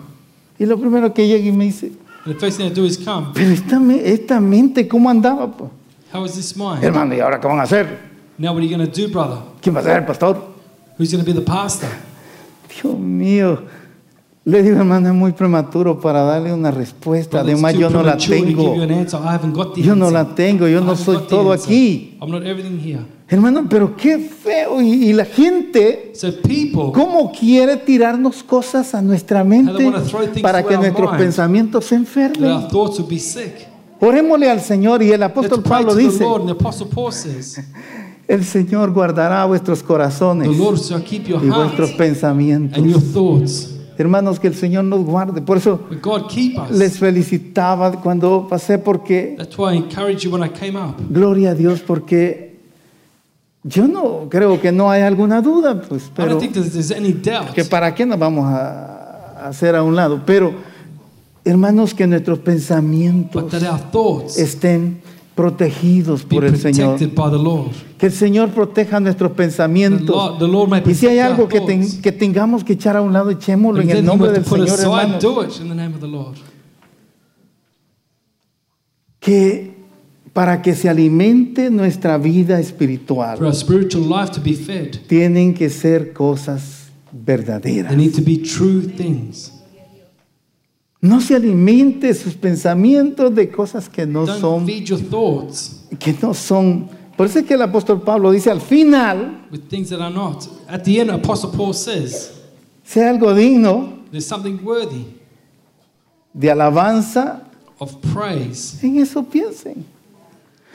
Y 0.59 0.65
lo 0.65 0.77
primero 0.79 1.13
que 1.13 1.27
llega 1.27 1.47
y 1.47 1.51
me 1.51 1.65
dice, 1.65 1.91
And 2.25 2.35
the 2.35 2.39
first 2.39 2.57
thing 2.57 2.67
I 2.67 2.69
do 2.69 2.85
is 2.85 2.97
come. 2.97 3.27
pero 3.33 3.49
esta, 3.51 3.79
me- 3.79 4.01
esta 4.07 4.39
mente, 4.39 4.87
¿cómo 4.87 5.09
andaba? 5.09 5.51
pues?" 5.51 5.69
How 6.13 6.25
is 6.25 6.33
this 6.33 6.55
mind? 6.55 6.83
Hermano, 6.83 7.15
¿y 7.15 7.19
ahora 7.19 7.39
qué 7.39 7.47
van 7.47 7.59
a 7.59 7.63
hacer? 7.63 8.11
Now 8.37 8.51
what 8.53 8.59
are 8.61 8.67
you 8.67 8.75
going 8.77 8.87
to 8.87 9.01
do, 9.01 9.07
brother? 9.11 9.37
¿Quién 9.61 9.75
va 9.75 9.79
a 9.79 9.83
ser 9.83 9.97
el 9.97 10.05
pastor? 10.05 10.35
Who's 10.99 11.11
going 11.11 11.23
to 11.23 11.31
be 11.31 11.33
the 11.33 11.45
pastor? 11.45 11.89
Dios 12.81 12.97
mío. 12.97 13.59
Le 14.43 14.63
digo, 14.63 14.77
hermano, 14.77 15.07
es 15.09 15.13
muy 15.13 15.33
prematuro 15.33 15.99
para 16.01 16.23
darle 16.23 16.51
una 16.51 16.71
respuesta. 16.71 17.37
Brother, 17.43 17.53
Además, 17.53 17.73
yo 17.75 17.89
no 17.91 18.01
la 18.01 18.17
tengo. 18.17 18.73
an 18.73 19.75
Yo 19.75 19.95
no 19.95 20.09
la 20.09 20.33
tengo, 20.33 20.67
yo 20.67 20.79
I 20.81 20.83
no 20.83 20.95
soy 20.95 21.17
todo 21.29 21.51
answer. 21.53 21.67
aquí. 21.69 22.17
I'm 22.19 22.31
not 22.31 22.43
everything 22.43 22.79
here. 22.79 23.01
Hermano, 23.31 23.65
pero 23.69 23.95
qué 23.95 24.19
feo. 24.19 24.81
Y, 24.81 25.05
y 25.05 25.13
la 25.13 25.23
gente, 25.23 26.11
So 26.13 26.33
people, 26.41 26.91
¿cómo 26.93 27.31
quiere 27.31 27.77
tirarnos 27.77 28.43
cosas 28.43 28.93
a 28.93 29.01
nuestra 29.01 29.45
mente 29.45 29.89
para 30.41 30.61
que 30.63 30.75
nuestros 30.77 31.15
pensamientos 31.17 31.85
se 31.85 31.95
enfermen? 31.95 32.67
Orémosle 34.01 34.49
al 34.49 34.59
Señor 34.59 35.01
y 35.01 35.11
el 35.13 35.23
apóstol 35.23 35.63
Pablo 35.63 35.95
dice, 35.95 36.25
el 38.27 38.43
Señor 38.43 38.91
guardará 38.91 39.45
vuestros 39.45 39.81
corazones 39.81 40.49
y 40.49 41.49
vuestros 41.49 41.91
pensamientos. 41.91 42.77
Hermanos, 43.97 44.39
que 44.41 44.47
el 44.47 44.55
Señor 44.55 44.83
nos 44.83 45.05
guarde. 45.05 45.41
Por 45.41 45.55
eso 45.57 45.81
les 46.71 46.97
felicitaba 46.97 47.93
cuando 48.01 48.47
pasé 48.49 48.77
porque, 48.77 49.37
gloria 51.09 51.51
a 51.51 51.55
Dios, 51.55 51.79
porque 51.81 52.50
yo 53.63 53.87
no 53.87 54.27
creo 54.29 54.59
que 54.59 54.71
no 54.71 54.89
hay 54.89 55.03
alguna 55.03 55.41
duda, 55.41 55.81
pues, 55.81 56.05
I 56.05 56.11
pero 56.15 56.39
que 57.53 57.65
para 57.65 57.93
qué 57.93 58.05
nos 58.05 58.17
vamos 58.17 58.45
a, 58.47 59.47
hacer 59.47 59.75
a 59.75 59.83
un 59.83 59.95
lado. 59.95 60.21
Pero, 60.25 60.53
hermanos, 61.45 61.93
que 61.93 62.07
nuestros 62.07 62.39
pensamientos 62.39 63.53
estén 64.37 65.01
protegidos 65.35 66.23
por 66.23 66.43
el 66.43 66.57
Señor. 66.57 66.95
protected 66.97 67.15
by 67.15 67.31
the 67.31 67.37
Lord. 67.37 67.71
Que 67.97 68.07
el 68.07 68.11
Señor 68.11 68.49
proteja 68.49 68.99
nuestros 68.99 69.31
The 69.31 69.37
pensamientos. 69.37 70.15
Lord, 70.15 70.39
the 70.39 70.47
Lord 70.47 70.89
Y 70.89 70.95
si 70.95 71.07
hay 71.07 71.19
algo 71.19 71.47
que, 71.47 71.61
ten- 71.61 72.01
que 72.01 72.11
tengamos 72.11 72.63
que 72.63 72.73
echar 72.73 72.97
a 72.97 73.01
un 73.01 73.13
lado, 73.13 73.29
echémoslo 73.29 73.81
en 73.81 73.89
el 73.91 74.03
nombre 74.03 74.31
del 74.31 74.43
Señor, 74.43 74.79
hermanos. 74.79 75.21
do 75.21 75.43
it 75.43 75.51
in 75.61 75.69
the 75.69 75.75
name 75.75 75.93
of 75.95 76.01
the 76.01 76.07
Lord. 76.07 76.35
Que 79.19 79.70
para 80.33 80.61
que 80.61 80.75
se 80.75 80.87
alimente 80.87 81.69
nuestra 81.69 82.17
vida 82.17 82.55
For 82.55 82.65
espiritual, 82.65 83.43
our 83.43 83.53
spiritual 83.53 84.07
life 84.07 84.31
to 84.31 84.41
be 84.41 84.53
fed, 84.53 84.97
tienen 85.07 85.53
que 85.53 85.69
ser 85.69 86.13
cosas 86.13 86.89
verdaderas. 87.11 87.95
need 87.95 88.13
to 88.15 88.21
be 88.21 88.37
true 88.37 88.81
things. 88.81 89.51
No 91.01 91.19
se 91.19 91.35
alimente 91.35 92.13
sus 92.13 92.35
pensamientos 92.35 93.33
de 93.33 93.49
cosas 93.49 93.89
que 93.89 94.05
no 94.05 94.25
Don't 94.25 94.39
son, 94.39 94.65
feed 94.65 94.85
your 94.85 94.99
thoughts 94.99 95.83
que 95.99 96.15
no 96.21 96.33
son. 96.33 96.89
Por 97.17 97.25
eso 97.25 97.39
es 97.39 97.45
que 97.45 97.55
el 97.55 97.61
apóstol 97.61 98.01
Pablo 98.01 98.31
dice 98.31 98.49
al 98.49 98.61
final, 98.61 99.47
with 99.51 99.61
things 99.67 99.89
that 99.89 99.99
are 99.99 100.13
not. 100.13 100.47
At 100.69 100.83
the 100.83 100.99
end, 101.01 101.09
Apostle 101.11 101.51
Paul 101.51 101.73
says, 101.73 102.31
sea 102.83 103.09
algo 103.09 103.33
digno 103.33 103.99
there's 104.11 104.25
something 104.25 104.59
worthy 104.63 105.05
de 106.33 106.49
alabanza, 106.51 107.43
of 107.79 107.95
praise. 108.13 108.77
en 108.81 108.99
eso 108.99 109.23
piensen. 109.23 109.85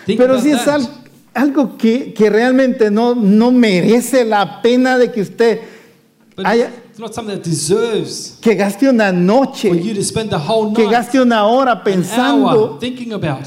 Pero 0.06 0.40
si 0.40 0.50
es 0.50 0.64
that. 0.64 0.74
al- 0.74 0.88
algo 1.34 1.76
que, 1.76 2.14
que 2.14 2.30
realmente 2.30 2.90
no, 2.90 3.14
no 3.14 3.50
merece 3.50 4.24
la 4.24 4.62
pena 4.62 4.96
de 4.98 5.10
que 5.12 5.20
usted 5.22 5.60
But 6.36 6.46
haya, 6.46 6.70
it's 6.90 6.98
not 6.98 7.14
something 7.14 7.34
that 7.34 7.44
deserves 7.44 8.38
que 8.40 8.54
gaste 8.54 8.88
una 8.88 9.10
noche, 9.12 9.70
que 9.70 10.82
night, 10.82 10.90
gaste 10.90 11.20
una 11.20 11.46
hora 11.46 11.82
pensando, 11.82 12.78
thinking 12.78 13.12
about. 13.12 13.46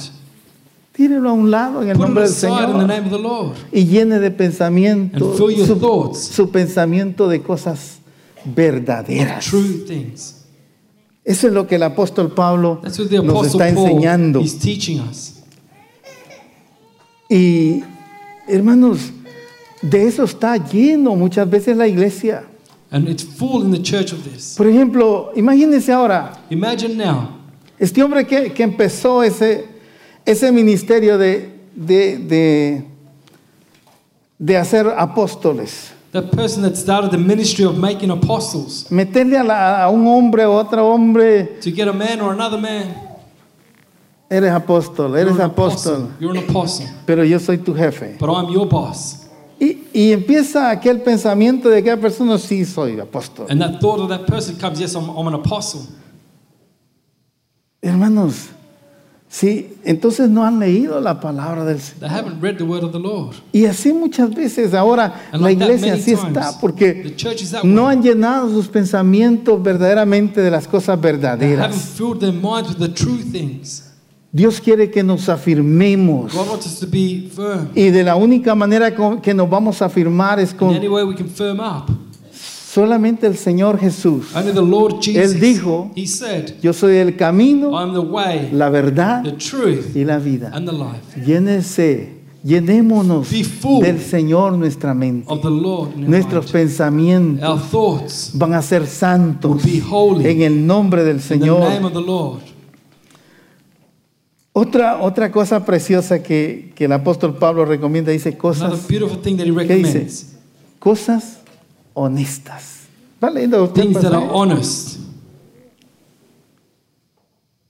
tírelo 0.91 1.29
a 1.29 1.33
un 1.33 1.49
lado 1.49 1.81
en 1.81 1.89
el 1.89 1.97
nombre 1.97 2.23
del 2.23 2.33
Señor 2.33 2.87
y 3.71 3.85
llene 3.85 4.19
de 4.19 4.31
pensamiento 4.31 5.35
su, 5.37 6.13
su 6.15 6.49
pensamiento 6.51 7.27
de 7.27 7.41
cosas 7.41 7.99
verdaderas. 8.43 9.45
True 9.45 9.85
things. 9.87 10.35
Eso 11.23 11.47
es 11.47 11.53
lo 11.53 11.67
que 11.67 11.75
el 11.75 11.83
apóstol 11.83 12.31
Pablo 12.33 12.79
That's 12.81 12.97
what 12.99 13.07
the 13.07 13.21
nos 13.21 13.47
está 13.47 13.69
enseñando. 13.69 14.41
Y 17.29 17.83
hermanos, 18.47 19.11
de 19.81 20.07
eso 20.07 20.23
está 20.23 20.57
lleno 20.57 21.15
muchas 21.15 21.49
veces 21.49 21.77
la 21.77 21.87
iglesia. 21.87 22.43
And 22.91 23.07
it's 23.07 23.23
full 23.23 23.63
in 23.63 23.71
the 23.71 23.81
church 23.81 24.11
of 24.13 24.23
this. 24.23 24.55
Por 24.57 24.65
ejemplo, 24.67 25.31
imagínense 25.35 25.91
ahora, 25.93 26.33
Imagine 26.49 26.95
now, 26.95 27.29
este 27.77 28.01
hombre 28.01 28.25
que, 28.25 28.51
que 28.51 28.63
empezó 28.63 29.21
ese, 29.21 29.65
ese 30.25 30.51
ministerio 30.51 31.17
de, 31.19 31.51
de, 31.75 32.17
de, 32.17 32.83
de 34.39 34.57
hacer 34.57 34.87
apóstoles, 34.97 35.91
that 36.13 36.31
person 36.31 36.63
that 36.63 36.75
started 36.75 37.11
the 37.11 37.17
ministry 37.17 37.63
of 37.63 37.77
making 37.77 38.09
apostles, 38.09 38.87
meterle 38.89 39.37
a, 39.37 39.43
la- 39.43 39.83
a 39.83 39.89
un 39.91 40.07
hombre 40.07 40.43
o 40.45 40.53
otro 40.55 40.91
hombre, 40.91 41.59
to 41.61 41.69
get 41.71 41.87
a 41.87 41.93
man 41.93 42.19
or 42.19 42.33
another 42.33 42.59
man, 42.59 42.87
eres 44.29 44.51
apóstol, 44.51 45.11
you're 45.11 45.21
eres 45.21 45.35
an 45.35 45.41
apóstol, 45.41 45.93
apostle. 45.93 46.09
You're 46.19 46.37
an 46.37 46.49
apostle. 46.49 46.87
pero 47.05 47.23
yo 47.23 47.39
soy 47.39 47.57
tu 47.57 47.73
jefe. 47.73 48.17
But 48.19 48.29
I'm 48.29 48.51
your 48.51 48.67
boss. 48.67 49.25
Y, 49.59 49.83
y 49.93 50.11
empieza 50.13 50.69
aquel 50.69 51.01
pensamiento 51.01 51.67
de 51.67 51.83
que 51.83 51.91
aquella 51.91 52.01
persona 52.01 52.37
sí 52.37 52.63
soy 52.63 52.99
apóstol. 52.99 53.47
And 53.49 53.59
that 53.61 53.79
thought 53.81 53.99
of 53.99 54.09
that 54.09 54.25
person 54.25 54.55
comes, 54.57 54.79
yes, 54.79 54.95
I'm, 54.95 55.09
I'm 55.09 55.27
an 55.27 55.33
apostle. 55.33 55.81
Hermanos, 57.81 58.49
sí, 59.27 59.73
entonces 59.83 60.29
no 60.29 60.45
han 60.45 60.59
leído 60.59 61.01
la 61.01 61.19
palabra 61.19 61.65
del 61.65 61.79
Señor. 61.79 61.99
They 61.99 62.09
haven't 62.09 62.41
read 62.41 62.57
the 62.57 62.63
word 62.63 62.83
of 62.83 62.91
the 62.91 62.99
Lord. 62.99 63.35
Y 63.51 63.65
así 63.65 63.91
muchas 63.91 64.33
veces 64.33 64.73
ahora 64.73 65.13
And 65.31 65.41
la 65.41 65.49
like 65.49 65.63
iglesia 65.63 65.93
así 65.93 66.15
times, 66.15 66.27
está 66.27 66.59
porque 66.59 67.15
no 67.63 67.87
han 67.87 68.01
llenado 68.01 68.49
sus 68.49 68.67
pensamientos 68.67 69.61
verdaderamente 69.61 70.41
de 70.41 70.51
las 70.51 70.67
cosas 70.67 70.99
verdaderas. 71.01 71.97
Dios 74.31 74.61
quiere 74.61 74.91
que 74.91 75.01
nos 75.01 75.27
afirmemos 75.27 76.33
God 76.33 76.47
wants 76.49 76.65
us 76.67 76.79
to 76.79 76.87
be 76.87 77.29
firm. 77.35 77.69
y 77.75 77.89
de 77.89 78.03
la 78.03 78.15
única 78.15 78.53
manera 78.53 78.93
que 79.21 79.33
nos 79.33 79.49
vamos 79.49 79.81
a 79.81 79.85
afirmar 79.85 80.39
es 80.39 80.53
con 80.53 80.75
solamente 82.71 83.25
el 83.25 83.35
Señor 83.35 83.79
Jesús. 83.79 84.27
Only 84.35 84.53
the 84.53 84.61
Lord 84.61 84.99
Jesus. 85.01 85.15
Él 85.33 85.39
dijo, 85.39 85.91
He 85.95 86.05
said, 86.05 86.59
Yo 86.61 86.71
soy 86.73 86.97
el 86.97 87.15
camino, 87.15 87.71
I'm 87.71 87.93
the 87.93 87.99
way, 87.99 88.49
la 88.51 88.69
verdad 88.69 89.23
the 89.23 89.31
truth, 89.31 89.95
y 89.95 90.05
la 90.05 90.19
vida. 90.19 90.51
and 90.53 90.67
the 90.67 90.73
life 90.73 91.19
Llénese, 91.25 92.19
llenémonos 92.43 93.27
del 93.81 93.99
Señor 93.99 94.53
nuestra 94.53 94.93
mente. 94.93 95.25
of 95.27 95.41
the 95.41 95.49
Lord. 95.49 95.95
Nuestros 95.97 96.45
mind. 96.45 96.51
pensamientos 96.53 97.49
Our 97.49 97.59
thoughts 97.59 98.31
van 98.35 98.53
a 98.53 98.61
ser 98.61 98.85
santos 98.85 99.65
will 99.65 99.73
be 99.73 99.81
holy 99.81 100.27
en 100.29 100.41
el 100.43 100.67
nombre 100.67 101.03
del 101.03 101.19
Señor. 101.19 101.61
name 101.61 101.85
of 101.87 101.93
the 101.93 102.01
Lord. 102.01 102.41
Otra, 104.59 105.01
otra 105.01 105.31
cosa 105.31 105.63
preciosa 105.63 106.21
que, 106.21 106.73
que 106.75 106.85
el 106.85 106.91
apóstol 106.91 107.37
Pablo 107.37 107.63
recomienda, 107.63 108.11
dice 108.11 108.37
cosas, 108.37 108.87
¿qué 108.87 109.75
dice? 109.75 110.07
Cosas 110.79 111.39
honestas. 111.93 112.79
¿Va 113.23 113.29
leyendo 113.29 113.63
usted 113.63 113.83
things 113.83 114.01
that 114.01 114.13
are 114.13 114.27
honest. 114.29 114.99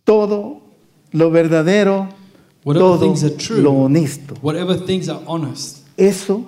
Todo 0.04 0.62
lo 1.12 1.30
verdadero, 1.30 2.10
Whatever 2.64 2.88
todo 2.88 3.00
things 3.00 3.24
are 3.24 3.36
true. 3.36 3.62
lo 3.62 3.72
honesto. 3.72 4.34
Whatever 4.42 4.84
things 4.84 5.10
are 5.10 5.20
honest. 5.28 5.86
Eso 5.96 6.44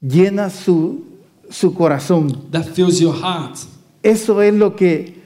llena 0.00 0.48
su, 0.48 1.04
su 1.50 1.74
corazón. 1.74 2.50
That 2.50 2.64
fills 2.64 2.98
your 2.98 3.14
heart. 3.14 3.58
Eso 4.02 4.40
es 4.40 4.54
lo 4.54 4.74
que 4.74 5.20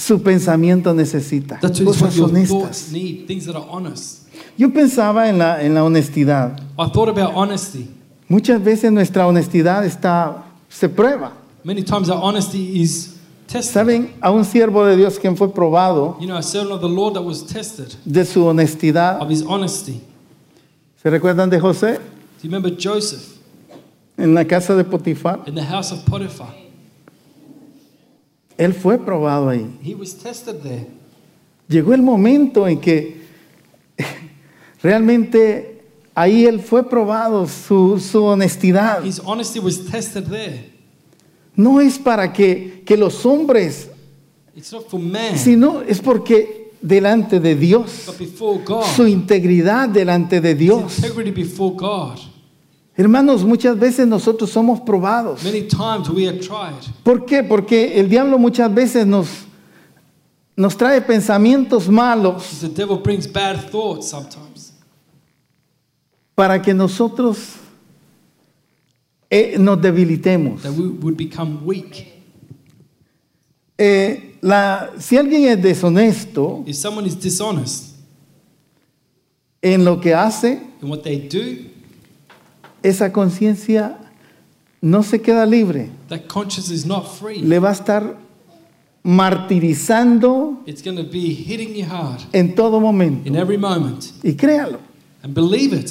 su 0.00 0.22
pensamiento 0.22 0.94
necesita. 0.94 1.58
That's 1.60 1.80
Cosas 1.80 2.18
honestas. 2.18 2.48
thoughts 2.48 2.92
need. 2.92 3.26
Things 3.26 3.46
that 3.46 3.54
are 3.56 3.66
honest. 3.70 4.26
Yo 4.56 4.70
pensaba 4.70 5.28
en 5.28 5.38
la, 5.38 5.62
en 5.62 5.74
la 5.74 5.84
honestidad. 5.84 6.58
I 6.78 6.88
thought 6.90 7.08
about 7.08 7.32
honesty. 7.34 7.88
Muchas 8.28 8.62
veces 8.62 8.90
nuestra 8.92 9.26
honestidad 9.26 9.84
está, 9.84 10.44
se 10.68 10.88
prueba. 10.88 11.32
Many 11.64 11.82
times 11.82 12.08
our 12.08 12.20
honesty 12.22 12.80
is 12.80 13.16
tested. 13.46 13.72
¿Saben? 13.74 14.12
A 14.22 14.30
un 14.30 14.44
siervo 14.44 14.84
de 14.86 14.96
Dios 14.96 15.18
quien 15.18 15.36
fue 15.36 15.52
probado 15.52 16.16
You 16.20 16.26
know, 16.26 16.36
a 16.36 16.42
servant 16.42 16.72
of 16.72 16.80
the 16.80 16.88
Lord 16.88 17.14
that 17.14 17.22
was 17.22 17.42
tested 17.44 17.94
de 18.04 18.24
su 18.24 18.40
honestidad. 18.46 19.20
of 19.20 19.28
his 19.28 19.42
honesty. 19.42 20.00
¿Se 21.02 21.10
recuerdan 21.10 21.50
de 21.50 21.58
José 21.58 21.94
Do 21.94 21.98
you 22.42 22.50
remember 22.50 22.70
Joseph 22.70 23.36
en 24.16 24.34
la 24.34 24.44
casa 24.44 24.74
de 24.76 24.84
Potifar? 24.84 25.46
in 25.46 25.54
the 25.54 25.64
house 25.64 25.92
of 25.92 26.04
Potiphar? 26.06 26.48
Él 28.60 28.74
fue 28.74 28.98
probado 28.98 29.48
ahí. 29.48 29.66
He 29.82 29.94
was 29.94 30.14
tested 30.14 30.56
there. 30.62 30.86
Llegó 31.66 31.94
el 31.94 32.02
momento 32.02 32.68
en 32.68 32.78
que 32.78 33.22
realmente 34.82 35.82
ahí 36.14 36.44
él 36.44 36.60
fue 36.60 36.88
probado, 36.88 37.46
su, 37.46 37.98
su 37.98 38.22
honestidad. 38.22 39.02
His 39.04 39.18
honesty 39.24 39.60
was 39.60 39.86
tested 39.86 40.24
there. 40.24 40.70
No 41.56 41.80
es 41.80 41.98
para 41.98 42.32
que, 42.32 42.82
que 42.84 42.96
los 42.98 43.24
hombres, 43.24 43.88
It's 44.54 44.72
not 44.72 44.88
for 44.90 45.00
man, 45.00 45.38
sino 45.38 45.80
es 45.80 46.00
porque 46.00 46.72
delante 46.82 47.40
de 47.40 47.54
Dios, 47.54 48.04
but 48.06 48.18
before 48.18 48.60
God. 48.62 48.84
su 48.94 49.06
integridad 49.06 49.88
delante 49.88 50.40
de 50.40 50.52
His 50.52 50.58
Dios. 50.58 50.98
integrity 50.98 51.30
before 51.30 51.74
God. 51.76 52.18
Hermanos, 52.96 53.44
muchas 53.44 53.78
veces 53.78 54.06
nosotros 54.06 54.50
somos 54.50 54.80
probados. 54.80 55.42
Many 55.44 55.62
times 55.62 56.08
we 56.10 56.26
have 56.26 56.38
tried. 56.40 56.74
¿Por 57.02 57.24
qué? 57.24 57.42
Porque 57.42 57.98
el 57.98 58.08
diablo 58.08 58.38
muchas 58.38 58.72
veces 58.74 59.06
nos, 59.06 59.28
nos 60.56 60.76
trae 60.76 61.00
pensamientos 61.00 61.88
malos 61.88 62.58
The 62.60 62.68
devil 62.68 62.98
brings 62.98 63.26
bad 63.30 63.70
thoughts 63.70 64.08
sometimes 64.08 64.74
para 66.34 66.60
que 66.60 66.74
nosotros 66.74 67.38
eh, 69.30 69.56
nos 69.58 69.80
debilitemos. 69.80 70.62
that 70.62 70.72
we 70.72 70.88
would 70.88 71.16
become 71.16 71.64
weak. 71.64 72.06
Eh, 73.78 74.36
la- 74.42 74.90
si 74.98 75.16
alguien 75.16 75.44
es 75.44 75.62
deshonesto 75.62 76.64
If 76.66 76.76
someone 76.76 77.06
is 77.06 77.18
dishonest 77.18 77.94
en 79.62 79.84
lo 79.84 80.00
que 80.00 80.12
hace, 80.14 80.60
in 80.82 80.88
what 80.90 81.02
they 81.02 81.18
do, 81.28 81.69
esa 82.82 83.12
conciencia 83.12 83.96
no 84.82 85.02
se 85.02 85.20
queda 85.20 85.44
libre. 85.46 85.90
that 86.08 86.26
conscience 86.28 86.70
is 86.70 86.84
not 86.86 87.06
free. 87.06 87.38
Le 87.40 87.58
va 87.58 87.68
a 87.70 87.72
estar 87.72 88.16
martirizando 89.02 90.62
It's 90.66 90.82
going 90.82 90.96
to 90.96 91.04
be 91.04 91.32
hitting 91.34 91.74
you 91.74 91.84
hard 91.84 92.20
en 92.32 92.54
todo 92.54 92.80
momento. 92.80 93.26
in 93.28 93.36
every 93.36 93.56
moment. 93.58 94.12
Y 94.22 94.32
créalo. 94.34 94.78
And 95.22 95.34
believe 95.34 95.72
it. 95.74 95.90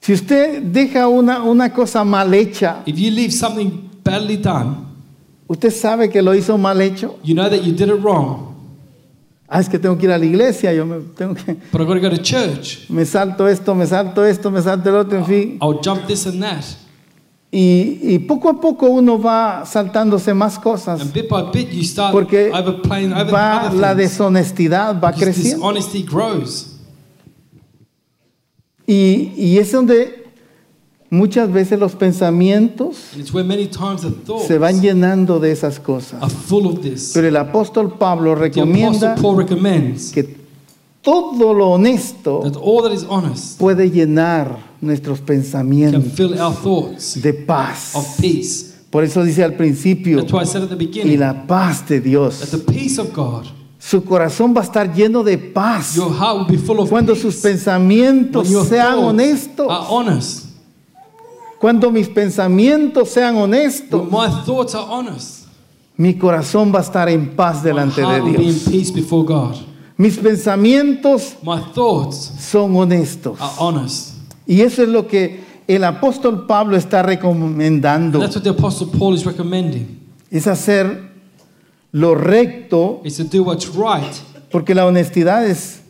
Si 0.00 0.12
usted 0.12 0.60
deja 0.62 1.08
una, 1.08 1.42
una 1.42 1.72
cosa 1.72 2.04
mal 2.04 2.32
hecha, 2.34 2.82
If 2.86 2.98
you 2.98 3.10
leave 3.10 3.32
something 3.32 3.88
badly 4.02 4.36
done, 4.36 4.86
usted 5.48 5.70
sabe 5.70 6.10
que 6.10 6.20
lo 6.20 6.34
hizo 6.34 6.58
mal 6.58 6.80
hecho. 6.82 7.18
you 7.22 7.34
know 7.34 7.48
that 7.48 7.62
you 7.64 7.72
did 7.72 7.88
it 7.88 8.02
wrong, 8.02 8.53
Ah, 9.46 9.60
es 9.60 9.68
que 9.68 9.78
tengo 9.78 9.96
que 9.98 10.06
ir 10.06 10.12
a 10.12 10.18
la 10.18 10.24
iglesia, 10.24 10.72
yo 10.72 10.86
me, 10.86 11.00
tengo 11.16 11.34
que, 11.34 11.52
but 11.70 11.80
I've 11.80 11.86
got 11.86 11.94
to 11.94 12.00
go 12.00 12.10
to 12.10 12.22
church. 12.22 12.86
me 12.88 13.04
salto 13.04 13.46
esto, 13.46 13.74
me 13.74 13.86
salto 13.86 14.24
esto, 14.24 14.50
me 14.50 14.62
salto 14.62 14.88
el 14.88 14.96
otro, 14.96 15.18
en 15.18 15.26
fin. 15.26 15.58
I'll 15.60 15.80
jump 15.84 16.06
this 16.06 16.26
and 16.26 16.42
that. 16.42 16.64
Y, 17.50 18.00
y 18.02 18.18
poco 18.20 18.48
a 18.48 18.60
poco 18.60 18.86
uno 18.86 19.16
va 19.16 19.64
saltándose 19.64 20.34
más 20.34 20.58
cosas 20.58 21.00
And 21.00 21.12
bit 21.12 21.28
by 21.28 21.52
bit, 21.52 21.70
you 21.70 21.84
start 21.84 22.10
porque 22.10 22.50
overplaying 22.52 23.12
over 23.12 23.32
va, 23.32 23.68
other 23.68 23.78
la 23.78 23.94
deshonestidad 23.94 25.00
va 25.00 25.12
creciendo. 25.12 25.58
dishonesty 25.58 26.02
grows. 26.02 26.80
Y, 28.86 29.32
y 29.36 29.58
es 29.58 29.70
donde 29.70 30.23
muchas 31.14 31.52
veces 31.52 31.78
los 31.78 31.92
pensamientos 31.94 32.96
se 34.46 34.58
van 34.58 34.80
llenando 34.80 35.38
de 35.40 35.52
esas 35.52 35.80
cosas. 35.80 36.20
Pero 37.12 37.28
el 37.28 37.36
apóstol 37.36 37.96
Pablo 37.98 38.34
The 38.34 38.40
recomienda 38.40 39.12
Apostle 39.12 39.22
Paul 39.22 39.38
recommends 39.38 40.12
que 40.12 40.36
todo 41.02 41.52
lo 41.52 41.70
honesto 41.70 42.42
puede 43.58 43.90
llenar 43.90 44.58
nuestros 44.80 45.20
pensamientos 45.20 46.16
de 47.22 47.34
paz. 47.34 47.94
of 47.94 48.20
peace. 48.20 48.74
Por 48.90 49.02
eso 49.02 49.24
dice 49.24 49.42
al 49.42 49.54
principio, 49.54 50.20
That's 50.20 50.32
why 50.32 50.42
I 50.42 50.46
said 50.46 50.62
at 50.62 50.68
the 50.68 50.76
y 50.76 50.86
beginning 50.86 51.18
la 51.18 51.46
paz 51.46 51.86
de 51.88 52.00
Dios. 52.00 52.48
the 52.50 52.58
peace 52.58 52.98
of 53.00 53.12
God, 53.12 53.44
Su 53.78 54.02
corazón 54.04 54.54
va 54.56 54.60
a 54.60 54.64
estar 54.64 54.94
lleno 54.94 55.22
de 55.24 55.36
paz 55.36 55.94
your 55.94 56.10
heart 56.10 56.38
will 56.38 56.46
be 56.46 56.56
full 56.56 56.78
of 56.78 56.88
cuando 56.88 57.14
sus 57.14 57.36
pensamientos 57.36 58.44
When 58.44 58.52
your 58.52 58.66
sean 58.66 58.98
honestos. 59.00 59.66
Cuando 61.64 61.90
mis 61.90 62.10
pensamientos 62.10 63.08
sean 63.08 63.36
honestos, 63.36 63.98
When 63.98 64.10
my 64.10 64.44
thoughts 64.44 64.74
are 64.74 64.84
honest, 64.86 65.46
mi 65.96 66.12
corazón 66.12 66.70
va 66.74 66.80
a 66.80 66.82
estar 66.82 67.08
en 67.08 67.34
paz 67.34 67.62
my 67.62 67.68
delante 67.70 68.02
de 68.02 68.06
heart 68.06 68.22
will 68.22 68.36
be 68.36 68.42
in 68.42 68.50
Dios. 68.50 68.68
peace 68.68 68.92
before 68.92 69.24
God. 69.24 69.54
Mis 69.96 70.18
pensamientos 70.18 71.36
My 71.42 71.62
thoughts 71.74 72.32
son 72.38 72.76
honestos. 72.76 73.40
are 73.40 73.52
honest. 73.58 74.10
Y 74.46 74.60
eso 74.60 74.82
es 74.82 74.90
lo 74.90 75.06
que 75.08 75.40
el 75.66 75.84
apóstol 75.84 76.46
Pablo 76.46 76.76
está 76.76 77.00
And 77.00 77.08
recomendando. 77.08 78.18
that's 78.20 78.36
what 78.36 78.42
the 78.44 78.50
Apostle 78.50 78.88
Paul 78.98 79.14
is 79.14 79.24
recommending. 79.24 80.00
Es 80.30 80.46
hacer 80.46 81.12
lo 81.92 82.14
recto, 82.14 83.00
Is 83.04 83.16
to 83.16 83.24
do 83.24 83.42
what's 83.42 83.68
right. 83.74 84.12
porque 84.50 84.74
la 84.74 84.84
honestidad 84.84 85.46
es, 85.46 85.80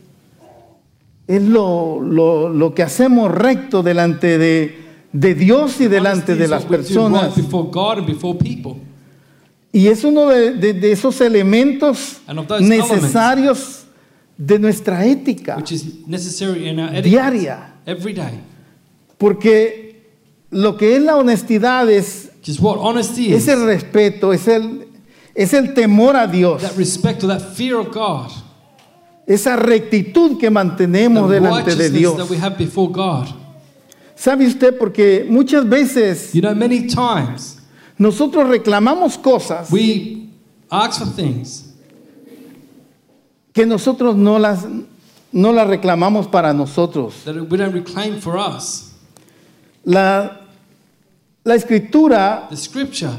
es 1.26 1.42
lo, 1.42 1.98
lo- 2.00 2.48
lo 2.48 2.74
que 2.76 2.84
hacemos 2.84 3.28
recto 3.32 3.82
delante 3.82 4.38
de, 4.38 4.83
de 5.14 5.34
Dios 5.34 5.80
y 5.80 5.86
delante 5.88 6.34
de 6.34 6.48
las 6.48 6.64
personas. 6.78 7.34
Y 9.72 9.86
es 9.88 10.04
uno 10.04 10.28
de, 10.28 10.52
de- 10.54 10.72
de 10.74 10.92
esos 10.92 11.20
elementos 11.20 12.18
And 12.26 12.38
of 12.38 12.46
those 12.48 12.62
necesarios 13.00 13.84
de 14.36 14.58
nuestra 14.58 15.04
ética 15.06 15.56
diaria. 17.02 17.74
Porque 19.18 20.02
lo 20.50 20.76
que 20.76 20.96
es 20.96 21.02
la 21.02 21.16
honestidad 21.16 21.88
es, 21.90 22.30
es 23.34 23.46
el 23.48 23.64
respeto, 23.64 24.32
es 24.32 24.46
el, 24.48 24.86
es 25.34 25.52
el 25.54 25.72
temor 25.74 26.16
a 26.16 26.26
Dios, 26.26 26.60
that 26.62 26.76
respect 26.76 27.22
or 27.24 27.28
that 27.30 27.54
fear 27.54 27.76
of 27.76 27.88
God, 27.94 28.30
esa 29.26 29.56
rectitud 29.56 30.38
que 30.38 30.50
mantenemos 30.50 31.30
delante 31.30 31.74
de 31.76 31.90
Dios. 31.98 32.16
¿Sabe 34.16 34.46
usted? 34.46 34.76
Porque 34.78 35.26
muchas 35.28 35.68
veces 35.68 36.32
You 36.32 36.40
know, 36.40 36.54
many 36.54 36.86
times 36.86 37.58
nosotros 37.98 38.48
reclamamos 38.48 39.16
cosas 39.18 39.70
we 39.70 40.28
ask 40.70 40.98
for 41.00 41.08
things 41.14 41.72
que 43.52 43.64
nosotros 43.66 44.16
no 44.16 44.38
las, 44.38 44.66
no 45.32 45.52
las 45.52 45.68
reclamamos 45.68 46.26
para 46.26 46.52
nosotros. 46.52 47.22
that 47.24 47.36
we 47.36 47.56
don't 47.56 47.72
reclaim 47.72 48.20
for 48.20 48.36
us. 48.36 48.90
La, 49.84 50.40
la 51.44 51.54
escritura, 51.54 52.48
The 52.50 52.56
scripture, 52.56 53.12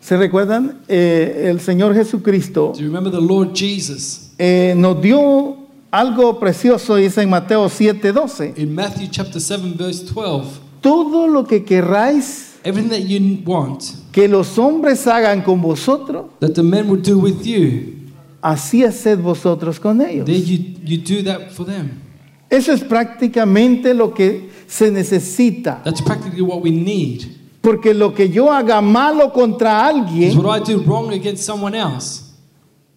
¿se 0.00 0.16
recuerdan? 0.16 0.80
Eh, 0.88 1.46
el 1.50 1.60
Señor 1.60 1.94
Jesucristo 1.94 2.72
do 2.74 2.80
you 2.80 2.86
remember 2.86 3.10
the 3.12 3.20
Lord 3.20 3.52
Jesus 3.54 4.30
eh, 4.38 4.74
nos 4.76 5.00
dio 5.00 5.59
algo 5.90 6.38
precioso, 6.38 6.96
dice 6.96 7.22
en 7.22 7.30
Mateo 7.30 7.68
7:12. 7.68 8.54
in 8.56 8.74
Matthew 8.74 9.08
chapter 9.10 9.40
7, 9.40 9.74
verse 9.76 10.04
12? 10.04 10.60
Todo 10.80 11.26
lo 11.26 11.44
que 11.44 11.64
querráis 11.64 12.58
Everything 12.62 12.90
that 12.90 13.08
you 13.08 13.42
want 13.44 13.82
que 14.12 14.28
los 14.28 14.58
hombres 14.58 15.06
hagan 15.06 15.42
con 15.42 15.60
vosotros, 15.60 16.26
that 16.40 16.54
the 16.54 16.62
men 16.62 16.88
will 16.88 17.00
do 17.00 17.18
with 17.18 17.42
you, 17.44 18.10
así 18.42 18.84
haced 18.84 19.18
vosotros 19.18 19.78
con 19.78 20.00
ellos. 20.00 20.28
you, 20.28 20.58
you 20.84 20.98
do 20.98 21.22
that 21.22 21.50
for 21.52 21.64
them. 21.64 22.02
Eso 22.50 22.72
es 22.72 22.82
prácticamente 22.82 23.94
lo 23.94 24.12
que 24.12 24.50
se 24.66 24.90
necesita. 24.90 25.82
That's 25.84 26.02
practically 26.02 26.42
what 26.42 26.60
we 26.62 26.70
need. 26.70 27.24
Porque 27.60 27.94
lo 27.94 28.12
que 28.12 28.28
yo 28.28 28.50
haga 28.50 28.80
malo 28.80 29.32
contra 29.32 29.86
alguien, 29.86 30.36
what 30.36 30.60
I 30.60 30.72
do 30.72 30.82
wrong 30.82 31.12
against 31.12 31.44
someone 31.44 31.76
else, 31.76 32.22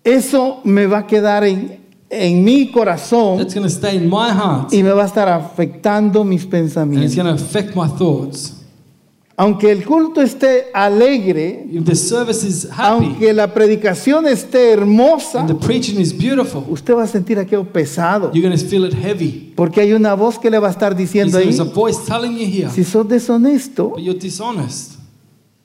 eso 0.04 0.62
me 0.64 0.88
va 0.88 1.00
a 1.00 1.08
quedar 1.08 1.44
en, 1.44 1.83
en 2.10 2.44
mi 2.44 2.72
corazón 2.72 3.38
That's 3.40 3.54
going 3.56 3.68
to 3.68 3.70
stay 3.74 3.96
in 3.98 4.08
my 4.10 4.30
heart. 4.32 4.72
y 4.74 4.84
me 4.84 4.92
va 4.92 5.04
a 5.04 5.08
estar 5.08 5.28
afectando 5.30 6.24
mis 6.24 6.44
And 6.44 6.54
it's 6.54 6.74
pensamientos. 6.74 7.16
going 7.16 7.28
to 7.28 7.44
affect 7.44 7.76
my 7.76 7.88
thoughts. 7.88 8.60
Aunque 9.36 9.72
el 9.72 9.84
culto 9.84 10.22
esté 10.22 10.66
alegre, 10.76 11.66
If 11.72 11.86
the 11.86 11.96
service 11.96 12.46
is 12.46 12.66
happy 12.70 13.06
aunque 13.08 13.34
la 13.34 13.52
predicación 13.52 14.28
esté 14.28 14.72
hermosa, 14.74 15.40
and 15.40 15.48
the 15.50 15.56
preaching 15.56 16.00
is 16.00 16.14
beautiful, 16.16 16.64
usted 16.70 16.94
va 16.94 17.02
a 17.04 17.08
sentir 17.08 17.40
aquello 17.40 17.64
pesado. 17.66 18.32
you're 18.32 18.48
going 18.48 18.56
to 18.56 18.64
feel 18.64 18.86
it 18.86 18.94
heavy. 18.94 19.52
Porque 19.56 19.82
hay 19.82 19.94
una 19.94 20.14
voz 20.14 20.38
que 20.38 20.52
le 20.52 20.60
va 20.60 20.68
a 20.68 20.72
estar 20.72 20.96
diciendo 20.96 21.40
ahí, 21.40 21.58
a 21.60 21.64
voice 21.64 21.98
telling 22.06 22.38
you 22.38 22.46
here, 22.46 22.70
si 22.70 22.84
sos 22.84 23.08
deshonesto, 23.08 23.90
but 23.90 24.02
you're 24.02 24.20
dishonest. 24.20 25.00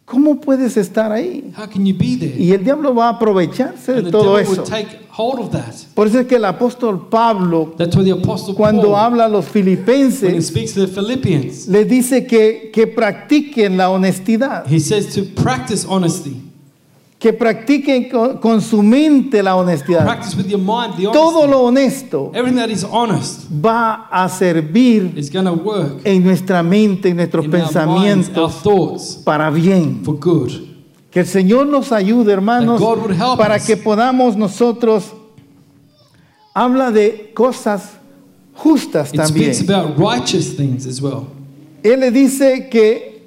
¿cómo 0.07 0.41
puedes 0.41 0.79
estar 0.79 1.13
ahí? 1.13 1.53
How 1.55 1.67
can 1.69 1.85
you 1.85 1.95
be 1.95 2.17
there? 2.17 2.43
Y 2.43 2.53
el 2.53 2.65
diablo 2.65 2.95
va 2.95 3.09
a 3.09 3.11
aprovecharse 3.11 3.93
And 3.93 3.99
de 3.99 4.05
the 4.05 4.11
todo 4.11 4.35
devil 4.39 4.51
eso. 4.55 4.63
would 4.63 4.71
take 4.71 4.99
hold 5.19 5.41
of 5.41 5.51
that. 5.51 5.75
Por 5.95 6.07
eso 6.07 6.21
es 6.21 6.27
que 6.29 6.37
el 6.37 6.45
apóstol 6.45 7.09
Pablo, 7.11 7.75
That's 7.77 7.97
why 7.97 8.05
the 8.05 8.13
apostle 8.13 8.55
cuando 8.55 8.93
Paul, 8.93 8.95
habla 8.95 9.25
a 9.25 9.29
los 9.29 9.53
when 9.53 9.67
he 9.67 9.75
filipenses, 9.77 10.47
speaks 10.47 10.73
to 10.75 10.87
the 10.87 10.87
Philippians, 10.87 11.67
les 11.67 11.89
dice 11.89 12.25
que, 12.27 12.71
que 12.73 12.87
practiquen 12.87 13.77
la 13.77 13.91
honestidad, 13.91 14.65
he 14.71 14.79
says 14.79 15.13
to 15.15 15.25
practice 15.43 15.85
honesty. 15.85 16.45
que 17.19 17.33
practiquen 17.33 18.09
con, 18.09 18.39
con 18.39 18.61
su 18.61 18.81
mente 18.81 19.43
la 19.43 19.57
honestidad. 19.57 20.05
Practice 20.05 20.37
with 20.37 20.47
your 20.47 20.61
mind 20.61 20.95
the 20.97 21.03
Todo 21.11 21.41
honesty. 21.41 21.51
lo 21.51 21.63
honesto 21.65 22.31
Everything 22.33 22.59
that 22.61 22.71
is 22.71 22.85
honest 22.85 23.49
va 23.51 24.07
a 24.09 24.29
servir 24.29 25.13
is 25.19 25.29
going 25.29 25.45
to 25.47 25.53
work 25.55 26.01
en 26.05 26.23
nuestra 26.23 26.63
mente, 26.63 27.09
en 27.09 27.17
nuestros 27.17 27.45
in 27.47 27.55
our 27.55 27.59
minds, 27.61 27.75
our 27.77 27.85
pensamientos 27.85 28.63
thoughts 28.63 29.17
para 29.25 29.51
bien. 29.51 30.05
for 30.05 30.15
good. 30.17 30.68
Que 31.11 31.21
el 31.21 31.27
Señor 31.27 31.67
nos 31.67 31.91
ayude, 31.93 32.33
hermanos, 32.33 32.83
para 33.37 33.59
que 33.59 33.77
podamos 33.77 34.37
nosotros 34.37 35.13
habla 36.55 36.91
de 36.91 37.31
cosas 37.35 37.93
justas 38.53 39.13
It 39.13 39.21
también. 39.21 39.55
speaks 39.55 39.71
about 39.71 39.97
righteous 39.99 40.57
things 40.57 40.87
as 40.87 41.01
well. 41.01 41.27
Él 41.83 42.01
le 42.01 42.11
dice 42.11 42.69
que 42.69 43.23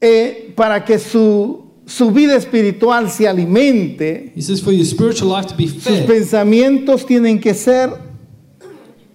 eh, 0.00 0.52
para 0.54 0.84
que 0.84 0.98
su, 0.98 1.64
su 1.86 2.10
vida 2.10 2.36
espiritual 2.36 3.10
se 3.10 3.26
alimente, 3.26 4.32
He 4.36 4.42
says 4.42 4.62
for 4.62 4.72
your 4.72 4.84
spiritual 4.84 5.30
life 5.30 5.48
to 5.48 5.56
be 5.56 5.66
sus 5.66 5.82
fed, 5.82 6.06
pensamientos 6.06 7.06
tienen 7.06 7.40
que 7.40 7.54
ser 7.54 7.90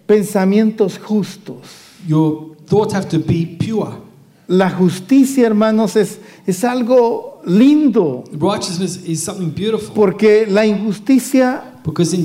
pensamientos 0.05 0.97
justos. 0.97 1.67
your 2.07 2.53
have 2.93 3.07
to 3.09 3.19
be 3.19 3.45
pure. 3.59 4.01
La 4.47 4.69
justicia, 4.69 5.45
hermanos, 5.45 5.95
es, 5.95 6.19
es 6.45 6.63
algo 6.63 7.41
lindo, 7.45 8.23
Righteousness 8.31 8.97
is 9.07 9.23
something 9.23 9.53
beautiful. 9.53 9.93
Porque 9.95 10.45
la 10.47 10.65
injusticia 10.65 11.79
because 11.83 12.15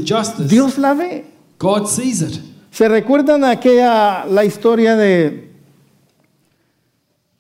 Dios 0.49 0.79
la 0.79 0.95
ve. 0.95 1.25
God 1.59 1.87
sees 1.87 2.23
it. 2.23 2.41
¿Se 2.71 2.89
recuerdan 2.89 3.45
aquella 3.45 4.25
la 4.27 4.45
historia 4.45 4.97
de 4.97 5.49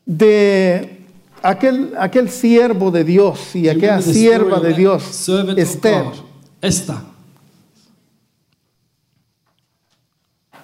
de 0.04 1.04
aquel 1.42 1.94
aquel 1.98 2.30
siervo 2.30 2.90
de 2.90 3.04
Dios 3.04 3.54
y 3.54 3.68
aquella 3.68 4.00
sierva 4.00 4.58
de 4.58 4.72
Dios, 4.72 5.28
Esther, 5.56 6.04
Esther, 6.60 6.96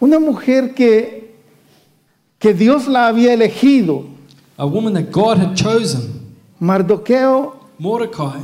una 0.01 0.19
mujer 0.19 0.75
que 0.75 1.25
que 2.39 2.53
Dios 2.53 2.89
la 2.89 3.07
había 3.07 3.33
elegido, 3.33 4.05
a 4.59 4.67
woman 4.67 4.95
that 4.95 5.11
God 5.11 5.39
had 5.39 5.57
chosen, 5.57 6.37
Mardoqueo 6.61 7.57
Mordecai, 7.79 8.41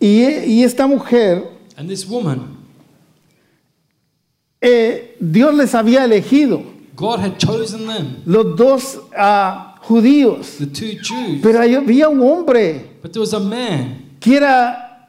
y, 0.00 0.24
y 0.46 0.62
esta 0.62 0.86
mujer 0.86 1.44
and 1.76 1.88
this 1.88 2.06
woman, 2.06 2.56
eh, 4.60 5.16
Dios 5.20 5.54
les 5.54 5.74
había 5.74 6.04
elegido. 6.04 6.64
God 6.94 7.20
had 7.20 7.38
chosen 7.38 7.86
them, 7.86 8.22
los 8.26 8.56
dos 8.56 8.98
ah, 9.16 9.78
judíos, 9.82 10.58
the 10.58 10.66
two 10.66 10.98
Jews. 11.00 11.40
pero 11.42 11.60
había 11.60 12.08
un 12.08 12.20
hombre 12.20 12.98
But 13.00 13.12
there 13.12 13.20
was 13.20 13.32
a 13.32 13.40
man 13.40 14.16
que 14.20 14.36
era 14.36 15.08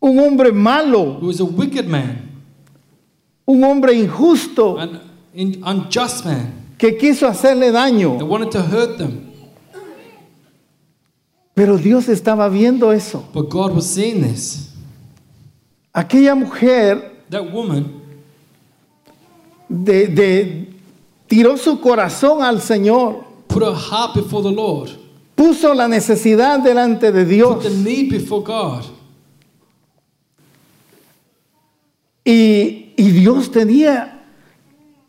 un 0.00 0.18
hombre 0.18 0.52
malo, 0.52 1.18
who 1.18 1.26
was 1.26 1.40
a 1.40 1.44
wicked 1.44 1.88
man, 1.88 2.30
un 3.46 3.62
hombre 3.64 3.92
injusto 3.94 4.78
an 4.78 5.00
in, 5.34 5.62
unjust 5.64 6.24
man 6.24 6.63
que 6.78 6.96
quiso 6.96 7.26
hacerle 7.26 7.70
daño. 7.70 8.18
wanted 8.26 8.50
to 8.50 8.60
hurt 8.62 8.98
them. 8.98 9.30
Pero 11.54 11.76
Dios 11.78 12.08
estaba 12.08 12.48
viendo 12.48 12.90
eso. 12.92 13.24
But 13.32 13.48
God 13.48 13.72
was 13.74 13.86
seeing 13.86 14.22
this. 14.22 14.70
Aquella 15.92 16.34
mujer 16.34 17.12
That 17.30 17.52
woman 17.52 18.02
de, 19.68 20.06
de- 20.08 20.68
tiró 21.28 21.56
su 21.56 21.80
corazón 21.80 22.42
al 22.42 22.60
Señor, 22.60 23.24
put 23.48 23.62
her 23.62 23.74
heart 23.74 24.14
before 24.16 24.42
the 24.42 24.50
Lord, 24.54 24.90
puso 25.36 25.72
la 25.74 25.86
necesidad 25.88 26.58
delante 26.60 27.12
de 27.12 27.22
put 27.24 27.28
Dios 27.30 27.62
the 27.62 27.70
need 27.70 28.10
before 28.10 28.42
God. 28.44 28.84
y, 32.24 32.92
y 32.96 33.10
Dios 33.10 33.50
tenía, 33.50 34.13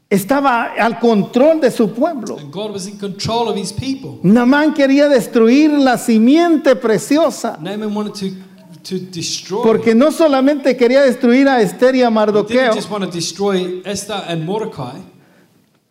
estaba 0.09 0.73
al 0.77 0.99
control 0.99 1.59
de 1.59 1.71
su 1.71 1.91
pueblo. 1.91 2.37
And 2.37 2.51
God 2.51 2.71
was 2.71 2.87
in 2.87 2.97
control 2.97 3.49
of 3.49 3.57
his 3.57 3.73
people. 3.73 4.19
Namán 4.23 4.73
quería 4.73 5.07
destruir 5.09 5.71
la 5.71 5.97
simiente 5.97 6.75
preciosa 6.75 7.57
Naaman 7.59 7.93
wanted 7.93 8.13
to, 8.13 8.35
to 8.83 9.05
destroy. 9.11 9.63
porque 9.63 9.95
no 9.95 10.11
solamente 10.11 10.77
quería 10.77 11.01
destruir 11.01 11.47
a 11.47 11.61
Esther 11.61 11.95
y 11.95 12.03
a 12.03 12.07
he 12.07 12.11
Mardoqueo, 12.11 12.61
didn't 12.61 12.75
just 12.75 12.89
want 12.91 13.03
to 13.03 13.09
destroy 13.11 13.81
Esther 13.83 14.23
and 14.27 14.45
Mordecai 14.45 15.01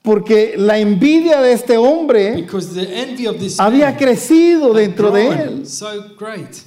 porque 0.02 0.54
la 0.58 0.78
envidia 0.78 1.40
de 1.40 1.52
este 1.52 1.76
hombre 1.78 2.36
because 2.36 2.74
the 2.74 2.86
envy 2.94 3.26
of 3.26 3.38
this 3.38 3.58
había 3.58 3.96
crecido 3.96 4.74
dentro 4.74 5.10
de 5.10 5.28
él. 5.28 5.66
so 5.66 6.14
great. 6.18 6.62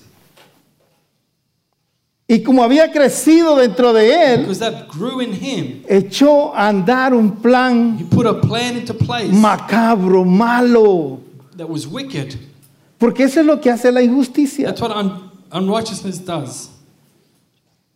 Y 2.29 2.43
como 2.43 2.61
había 2.61 2.91
crecido 2.91 3.55
dentro 3.55 3.93
de 3.93 4.33
él, 4.33 4.41
Because 4.41 4.59
that 4.59 4.87
grew 4.89 5.21
in 5.21 5.31
him. 5.33 5.83
echó 5.87 6.53
a 6.53 6.67
andar 6.67 7.13
un 7.13 7.37
plan 7.37 7.97
He 7.99 8.03
put 8.03 8.25
a 8.25 8.41
plan 8.41 8.75
into 8.77 8.93
place 8.93 9.31
macabro, 9.31 10.25
malo. 10.25 11.19
that 11.55 11.69
was 11.69 11.87
wicked. 11.87 12.35
Porque 12.97 13.23
eso 13.23 13.39
es 13.39 13.45
lo 13.45 13.61
que 13.61 13.71
hace 13.71 13.91
la 13.91 14.01
injusticia. 14.01 14.67
That's 14.67 14.81
what 14.81 14.91
un- 14.91 15.31
unrighteousness 15.53 16.25
does. 16.25 16.69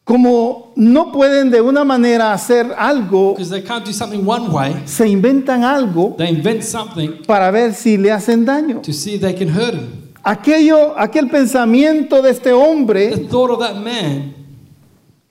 Como 0.03 0.71
no 0.75 1.11
pueden 1.11 1.51
de 1.51 1.61
una 1.61 1.83
manera 1.83 2.33
hacer 2.33 2.73
algo, 2.77 3.35
they 3.37 3.61
can't 3.61 3.85
do 3.85 3.91
something 3.93 4.23
one 4.25 4.47
way, 4.49 4.73
se 4.85 5.07
inventan 5.07 5.63
algo 5.63 6.15
they 6.17 6.29
invent 6.29 6.63
something 6.63 7.23
para 7.27 7.51
ver 7.51 7.73
si 7.73 7.97
le 7.97 8.11
hacen 8.11 8.45
daño. 8.45 8.81
to 8.81 8.91
see 8.93 9.15
if 9.15 9.21
they 9.21 9.33
can 9.33 9.49
hurt 9.49 9.73
him. 9.75 10.00
Aquello, 10.23 10.93
aquel 10.97 11.29
pensamiento 11.29 12.21
de 12.21 12.31
este 12.31 12.49
The 12.49 12.53
hombre 12.53 13.09
thought 13.27 13.51
of 13.51 13.59
that 13.59 13.75
man 13.75 14.35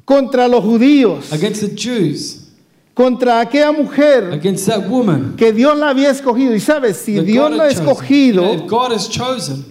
contra 0.05 0.48
los 0.48 0.64
judíos, 0.64 1.33
against 1.33 1.61
the 1.61 1.74
Jews, 1.74 2.48
contra 2.94 3.40
aquella 3.40 3.70
mujer 3.70 4.33
against 4.33 4.66
that 4.66 4.88
woman, 4.88 5.37
que 5.37 5.53
Dios 5.53 5.79
la 5.79 5.90
había 5.90 6.11
escogido. 6.11 6.55
Y 6.55 6.61
sabes, 6.61 6.96
si 6.96 7.14
that 7.14 7.24
Dios 7.24 7.50
God 7.50 7.57
la 7.57 7.64
ha 7.64 7.68
escogido, 7.68 8.42
know, 8.42 8.55
if 8.55 8.66
God 8.68 8.92
has 8.92 9.09
chosen, 9.09 9.70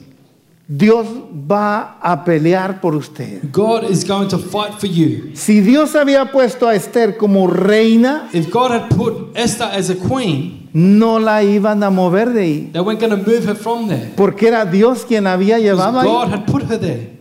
Dios 0.72 1.08
va 1.50 1.98
a 2.00 2.24
pelear 2.24 2.80
por 2.80 2.94
usted. 2.96 3.42
God 3.52 3.90
is 3.90 4.04
going 4.08 4.28
to 4.30 4.38
fight 4.38 4.76
for 4.80 4.86
you. 4.88 5.32
Si 5.36 5.62
Dios 5.62 5.96
había 5.96 6.32
puesto 6.32 6.68
a 6.68 6.76
Esther 6.76 7.18
como 7.18 7.48
reina, 7.48 8.30
If 8.34 8.52
God 8.52 8.70
had 8.72 8.90
put 8.96 9.36
Esther 9.36 9.66
as 9.74 9.90
a 9.90 9.96
queen, 9.96 10.70
no 10.72 11.18
la 11.18 11.42
iban 11.42 11.82
a 11.84 11.90
mover 11.90 12.32
de 12.34 12.42
ahí, 12.42 12.70
they 12.72 12.80
weren't 12.82 13.00
going 13.00 13.10
to 13.10 13.18
move 13.18 13.46
her 13.48 13.56
from 13.56 13.88
there. 13.88 14.12
porque 14.16 14.44
era 14.48 14.64
Dios 14.64 15.04
quien 15.06 15.26
había 15.26 15.58
llevado 15.58 16.02
Because 16.02 16.08
God 16.08 16.28
ahí. 16.28 16.32
had 16.34 16.46
put 16.46 16.62
her 16.70 16.78
there. 16.80 17.18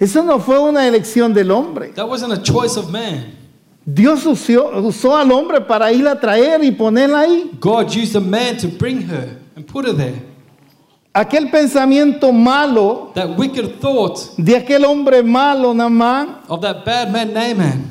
Eso 0.00 0.24
no 0.24 0.40
fue 0.40 0.58
una 0.58 0.84
elección 0.88 1.32
del 1.32 1.52
hombre. 1.52 1.92
That 1.94 2.08
wasn't 2.08 2.32
a 2.32 2.42
choice 2.42 2.76
of 2.76 2.90
man. 2.90 3.36
Dios 3.86 4.26
usó, 4.26 4.70
usó 4.84 5.16
al 5.16 5.30
hombre 5.30 5.60
para 5.60 5.92
ir 5.92 6.08
a 6.08 6.18
traer 6.18 6.64
y 6.64 6.72
ponerla 6.72 7.20
ahí. 7.20 7.52
God 7.60 7.94
used 7.94 8.16
a 8.16 8.20
man 8.20 8.56
to 8.56 8.66
bring 8.66 9.02
her 9.08 9.38
and 9.54 9.64
put 9.64 9.86
her 9.86 9.92
there. 9.94 10.31
Aquel 11.14 11.50
pensamiento 11.50 12.32
malo 12.32 13.10
That 13.14 13.36
wicked 13.36 13.80
thought 13.80 14.18
de 14.38 14.56
aquel 14.56 14.84
hombre 14.86 15.22
malo, 15.22 15.74
Namán, 15.74 16.38
of 16.48 16.60
that 16.62 16.84
bad 16.86 17.12
man 17.12 17.34
Naaman, 17.34 17.84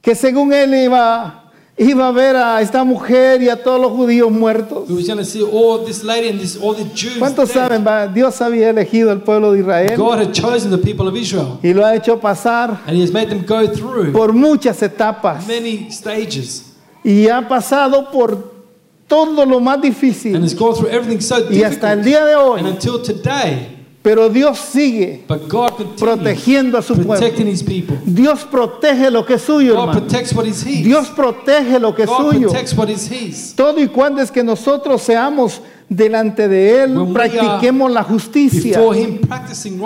que 0.00 0.14
según 0.14 0.52
él 0.52 0.72
iba, 0.84 1.50
iba 1.76 2.06
a 2.06 2.12
ver 2.12 2.36
a 2.36 2.60
esta 2.60 2.84
mujer 2.84 3.42
y 3.42 3.48
a 3.48 3.60
todos 3.60 3.80
los 3.80 3.90
judíos 3.90 4.30
muertos. 4.30 4.88
who 4.88 4.94
was 4.94 5.28
see 5.28 5.42
all 5.42 5.84
this 5.84 6.04
lady 6.04 6.28
and 6.28 6.38
this, 6.38 6.56
all 6.56 6.74
the 6.74 6.84
Jews. 6.94 7.18
¿Cuántos 7.18 7.48
dead. 7.48 7.54
saben? 7.54 7.84
va? 7.84 8.06
Dios 8.06 8.40
había 8.40 8.70
elegido 8.70 9.10
al 9.10 9.22
pueblo 9.22 9.52
de 9.52 9.58
Israel 9.60 9.96
God 9.96 10.20
had 10.20 10.32
chosen 10.32 10.70
the 10.70 10.78
people 10.78 11.08
of 11.08 11.16
Israel 11.16 11.58
y 11.60 11.72
lo 11.72 11.84
ha 11.84 11.92
hecho 11.96 12.20
pasar 12.20 12.82
and 12.86 12.96
He 12.96 13.02
has 13.02 13.10
made 13.10 13.30
them 13.30 13.44
go 13.44 13.66
through 13.66 14.12
por 14.12 14.32
muchas 14.32 14.80
etapas 14.82 15.44
many 15.48 15.90
stages 15.90 16.66
y 17.02 17.26
ha 17.26 17.48
pasado 17.48 18.12
por 18.12 18.51
todo 19.12 19.44
lo 19.44 19.60
más 19.60 19.74
and 19.74 19.84
difícil 19.84 20.42
has 20.42 20.54
gone 20.54 20.74
through 20.74 20.90
everything 20.90 21.20
so 21.20 21.36
y 21.50 21.62
hasta 21.62 21.92
el 21.92 22.02
difficult. 22.02 22.04
día 22.04 22.24
de 22.24 22.34
hoy 22.36 22.60
And 22.60 22.68
until 22.68 23.02
today, 23.02 23.68
Pero 24.02 24.28
Dios 24.28 24.58
sigue 24.58 25.24
But 25.28 25.48
God 25.48 25.76
continues 25.76 26.00
protegiendo 26.00 26.78
a 26.78 26.82
su 26.82 26.94
pueblo. 26.94 27.12
protecting 27.12 27.46
his 27.46 27.62
people. 27.62 27.96
Dios 28.04 28.44
protege 28.44 29.10
lo 29.10 29.24
que 29.24 29.34
es 29.34 29.42
suyo, 29.42 29.74
God 29.74 29.80
hermano. 29.90 30.00
protects 30.00 30.32
what 30.34 30.46
is 30.46 30.62
his. 30.66 30.84
Dios 30.84 31.08
protege 31.10 31.78
lo 31.78 31.94
que 31.94 32.02
es 32.04 32.10
suyo. 32.10 32.48
protects 32.48 32.76
what 32.76 32.88
is 32.88 33.08
his. 33.08 33.54
Todo 33.54 33.80
y 33.80 33.86
cuando 33.88 34.20
es 34.22 34.32
que 34.32 34.42
nosotros 34.42 35.02
seamos 35.02 35.60
delante 35.88 36.48
de 36.48 36.82
Él, 36.84 36.96
When 36.98 37.12
practiquemos 37.12 37.92
la 37.92 38.02
justicia. 38.02 38.80
Him 38.92 39.20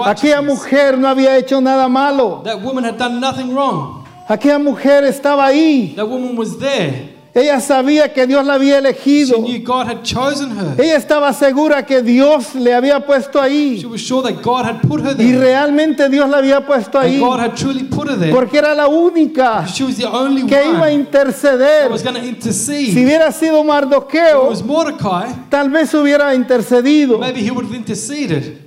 Aquella 0.05 0.41
mujer 0.41 0.97
no 0.97 1.09
había 1.09 1.37
hecho 1.37 1.61
nada 1.61 1.89
malo. 1.89 2.43
That 2.45 2.62
woman 2.62 2.85
had 2.85 2.97
done 2.97 3.20
nothing 3.20 3.53
wrong. 3.55 4.05
Aquella 4.29 4.59
mujer 4.59 5.05
estaba 5.05 5.45
ahí. 5.47 5.93
That 5.95 6.09
woman 6.09 6.37
was 6.39 6.57
there. 6.59 7.15
Ella 7.39 7.61
sabía 7.61 8.14
que 8.14 8.26
Dios 8.26 8.47
la 8.47 8.55
había 8.55 8.80
She 8.80 8.89
elegido. 8.89 9.37
knew 9.43 9.62
God 9.62 9.87
had 9.89 10.03
chosen 10.03 10.53
her. 10.59 10.74
Ella 10.80 10.97
estaba 10.97 11.34
segura 11.34 11.84
que 11.84 12.01
Dios 12.01 12.55
le 12.55 12.72
había 12.72 13.05
puesto 13.05 13.41
She 13.43 13.78
ahí. 13.78 13.84
was 13.84 14.01
sure 14.01 14.22
that 14.22 14.43
God 14.43 14.64
had 14.64 14.80
put 14.89 15.03
her 15.03 15.11
Y 15.12 15.32
there. 15.32 15.39
realmente 15.41 16.09
Dios 16.09 16.30
la 16.30 16.39
había 16.39 16.64
puesto 16.66 16.99
And 16.99 17.09
ahí. 17.11 17.18
God 17.20 17.41
had 17.41 17.55
truly 17.55 17.84
put 17.84 18.09
her 18.09 18.16
there. 18.18 18.32
Porque 18.32 18.57
era 18.57 18.74
la 18.74 18.89
única 18.89 19.66
She 19.66 19.84
was 19.84 19.97
the 19.99 20.07
only 20.07 20.47
que 20.47 20.57
iba 20.64 20.78
a 20.78 20.82
one 20.84 20.93
interceder. 20.95 21.82
that 21.82 21.91
was 21.91 22.01
Si 22.01 23.05
hubiera 23.05 23.30
sido 23.32 23.59
If 23.59 23.64
it 23.64 23.66
Mardoqueo, 23.68 24.49
was 24.49 24.64
Mordecai, 24.64 25.26
tal 25.51 25.68
vez 25.68 25.93
hubiera 25.93 26.34
intercedido. 26.34 27.18
maybe 27.18 27.41
he 27.43 27.51
would 27.51 27.66
have 27.66 27.76
interceded. 27.76 28.62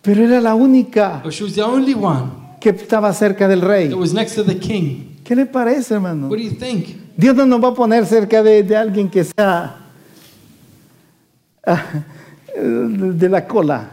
Pero 0.00 0.24
era 0.24 0.40
la 0.40 0.54
única 0.54 1.20
But 1.22 1.34
she 1.34 1.44
was 1.44 1.54
the 1.54 1.62
only 1.62 1.92
one 1.92 2.30
que 2.60 2.70
estaba 2.70 3.12
cerca 3.12 3.46
del 3.46 3.60
rey. 3.60 3.88
that 3.88 3.98
was 3.98 4.14
next 4.14 4.36
to 4.36 4.42
the 4.42 4.56
king. 4.58 5.18
¿Qué 5.22 5.36
le 5.36 5.44
parece, 5.44 5.92
hermano? 5.92 6.28
What 6.28 6.38
do 6.38 6.42
you 6.44 6.52
think? 6.58 7.04
Dios 7.16 7.34
no 7.34 7.46
nos 7.46 7.62
va 7.62 7.68
a 7.68 7.74
poner 7.74 8.04
cerca 8.06 8.42
de, 8.42 8.62
de 8.62 8.76
alguien 8.76 9.08
que 9.08 9.24
sea 9.24 9.76
ah, 11.66 11.82
de 12.54 13.28
la 13.28 13.46
cola. 13.46 13.90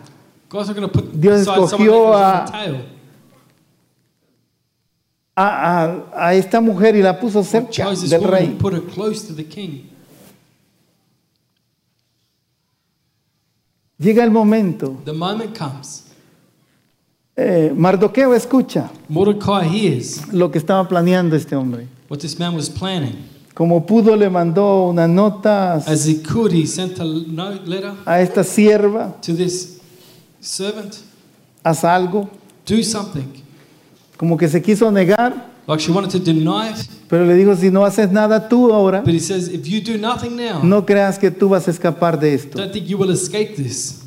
Dios 1.13 1.41
escogió 1.41 2.13
a-. 2.15 2.45
A, 5.35 6.03
a- 6.15 6.33
esta 6.35 6.61
mujer 6.61 6.95
y 6.95 7.01
la 7.01 7.19
puso 7.19 7.43
cerca 7.43 7.67
del 8.09 8.23
rey. 8.29 8.57
Llega 13.97 14.23
el 14.23 14.31
momento. 14.31 14.97
The 15.05 15.13
moment 15.13 15.57
comes. 15.57 16.03
eh, 17.35 17.73
Mardoqueo 17.75 18.35
escucha 18.35 18.91
lo 20.31 20.51
que 20.51 20.57
estaba 20.59 20.87
planeando 20.87 21.35
este 21.35 21.55
hombre. 21.55 21.87
What 22.13 22.21
this 22.21 22.37
man 22.37 22.53
was 22.53 22.69
planning. 22.69 23.15
Como 23.55 23.83
pudo, 23.87 24.15
le 24.15 24.29
mandó 24.29 24.89
unas 24.89 25.09
notas 25.09 25.87
As 25.87 26.05
he 26.05 26.21
could, 26.21 26.51
he 26.51 26.67
sent 26.67 26.99
a 26.99 27.03
note 27.03 27.67
letter 27.67 27.95
a 28.05 28.21
esta 28.21 28.43
sierva, 28.43 29.19
to 29.21 29.33
this 29.33 29.79
servant. 30.39 30.99
haz 31.65 31.83
algo. 31.83 32.29
Do 32.67 32.83
something. 32.83 33.25
Como 34.15 34.37
que 34.37 34.47
se 34.47 34.61
quiso 34.61 34.91
negar, 34.91 35.33
Like 35.65 35.81
she 35.81 35.91
wanted 35.91 36.11
to 36.11 36.19
deny 36.19 36.69
it, 36.69 36.87
pero 37.09 37.25
le 37.25 37.33
dijo, 37.33 37.55
si 37.55 37.71
no 37.71 37.83
haces 37.83 38.11
nada 38.11 38.47
tú 38.47 38.71
ahora, 38.71 39.01
but 39.01 39.13
he 39.13 39.19
says, 39.19 39.47
if 39.47 39.65
you 39.67 39.81
do 39.81 39.97
nothing 39.97 40.35
now, 40.35 40.61
no 40.61 40.85
creas 40.85 41.17
que 41.17 41.31
tú 41.31 41.49
vas 41.49 41.67
a 41.67 41.71
escapar 41.71 42.19
de 42.19 42.35
esto. 42.35 42.59
don't 42.59 42.71
think 42.71 42.87
you 42.87 42.97
will 42.97 43.09
escape 43.11 43.55
this. 43.55 44.03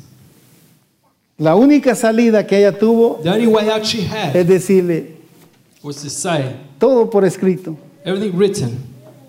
La 1.37 1.55
única 1.55 1.93
salida 1.93 2.47
que 2.47 2.57
ella 2.57 2.71
tuvo 2.77 3.19
The 3.21 3.29
only 3.29 3.47
way 3.47 3.69
out 3.69 3.83
she 3.83 4.01
had 4.07 4.33
es 4.33 4.47
decirle 4.47 5.17
was 5.83 5.97
to 6.01 6.09
say, 6.09 6.55
todo 6.79 7.09
por 7.09 7.25
escrito. 7.25 7.77
Everything 8.07 8.35
written, 8.37 8.83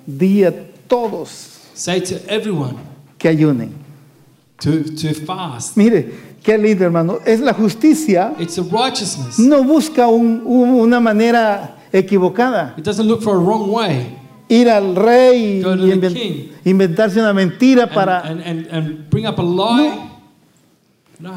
Di 0.06 0.44
a 0.44 0.52
todos 0.88 1.68
say 1.74 2.00
to 2.00 2.14
everyone 2.32 2.76
que 3.18 3.28
ayunen. 3.30 3.72
to, 4.60 4.82
to 4.96 5.12
fast. 5.14 5.76
Mire, 5.76 6.04
qué 6.42 6.56
lindo 6.58 6.84
hermano. 6.84 7.18
Es 7.26 7.40
la 7.40 7.52
justicia. 7.52 8.34
It's 8.38 8.56
a 8.58 8.62
righteousness. 8.62 9.38
No 9.38 9.62
busca 9.64 10.08
un- 10.08 10.42
un- 10.46 10.80
una 10.80 10.98
manera 11.00 11.76
equivocada. 11.92 12.74
It 12.78 12.84
doesn't 12.84 13.06
look 13.06 13.22
for 13.22 13.36
a 13.36 13.38
wrong 13.38 13.70
way 13.70 14.14
Ir 14.50 14.66
al 14.68 14.94
rey 14.96 15.60
Go 15.62 15.76
to 15.76 15.82
y 15.84 15.90
the 15.90 15.94
inven- 15.96 16.14
king. 16.14 16.48
inventarse 16.64 17.18
una 17.20 17.34
mentira 17.34 17.82
and, 17.82 17.92
para... 17.92 18.22
and, 18.24 18.40
and, 18.40 18.66
and 18.68 19.10
bring 19.10 19.26
up 19.26 19.38
a 19.38 19.42
lie. 19.42 20.10
No. 21.20 21.34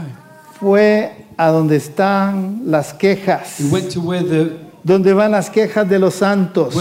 Fue 0.60 1.12
a 1.38 1.48
donde 1.52 1.76
están 1.76 2.62
las 2.66 2.94
quejas. 2.94 3.58
He 3.60 3.70
went 3.70 3.92
to 3.92 4.00
where 4.00 4.24
the, 4.24 4.58
Donde 4.84 5.14
van 5.14 5.32
las 5.32 5.50
quejas 5.50 5.88
de 5.88 6.00
los 6.00 6.16
santos. 6.16 6.74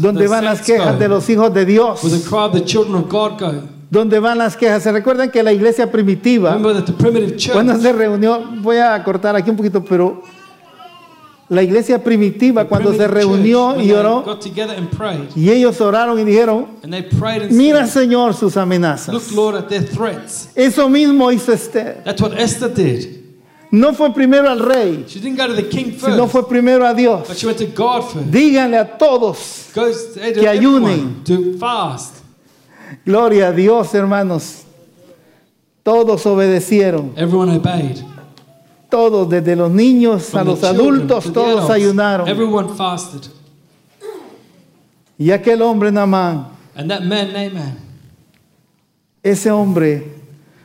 Donde 0.00 0.26
van 0.26 0.44
las 0.44 0.62
quejas 0.62 0.98
de 0.98 1.08
los 1.08 1.28
hijos 1.30 1.52
de 1.54 1.64
Dios. 1.64 2.00
Donde 3.90 4.18
van 4.18 4.38
las 4.38 4.56
quejas. 4.56 4.82
Se 4.82 4.90
recuerdan 4.90 5.30
que 5.30 5.42
la 5.42 5.52
iglesia 5.52 5.90
primitiva... 5.90 6.58
Cuando 7.52 7.78
se 7.78 7.92
reunió, 7.92 8.40
voy 8.60 8.78
a 8.78 9.02
cortar 9.04 9.36
aquí 9.36 9.50
un 9.50 9.56
poquito, 9.56 9.84
pero 9.84 10.22
la 11.52 11.62
iglesia 11.62 12.02
primitiva 12.02 12.64
cuando 12.64 12.94
se 12.94 13.06
reunió 13.06 13.78
y 13.78 13.92
oró, 13.92 14.24
y 15.36 15.50
ellos 15.50 15.78
oraron 15.82 16.18
y 16.18 16.24
dijeron, 16.24 16.66
mira 17.50 17.86
Señor 17.86 18.32
sus 18.32 18.56
amenazas. 18.56 19.14
Eso 20.54 20.88
mismo 20.88 21.30
hizo 21.30 21.52
Esther. 21.52 22.02
No 23.74 23.94
fue 23.94 24.12
primero 24.12 24.50
al 24.50 24.58
rey, 24.60 25.06
She 25.08 25.18
didn't 25.18 25.38
go 25.38 25.46
to 25.46 25.54
the 25.54 25.66
king 25.68 25.92
first, 25.92 26.04
sino 26.12 26.28
fue 26.28 26.46
primero 26.46 26.84
a 26.84 26.90
but 26.90 26.96
Dios. 26.98 27.38
she 27.38 27.46
went 27.46 27.58
to 27.58 27.66
God 27.68 28.02
first. 28.12 28.30
Díganle 28.30 28.78
a 28.78 28.98
todos, 28.98 29.70
Goes 29.74 30.12
Que 30.14 30.46
everyone 30.46 31.24
to 31.24 31.56
fast. 31.58 32.16
gloria 33.06 33.48
a 33.48 33.52
Dios 33.52 33.94
hermanos. 33.94 34.64
Todos 35.82 36.24
obedecieron, 36.26 37.14
Everyone 37.16 37.50
obeyed. 37.56 38.04
todos, 38.90 39.28
desde 39.30 39.56
los 39.56 39.70
niños 39.70 40.28
a 40.28 40.38
From 40.40 40.48
los 40.48 40.62
adultos, 40.64 41.32
todos 41.32 41.64
adults, 41.64 41.70
ayunaron. 41.70 42.28
Everyone 42.28 42.68
fasted. 42.76 43.22
Y 45.18 45.30
aquel 45.30 45.62
hombre 45.62 45.90
Namán, 45.90 46.46
And 46.74 46.90
that 46.90 47.02
man, 47.04 47.32
Naaman, 47.32 47.78
ese 49.22 49.50
hombre 49.50 50.12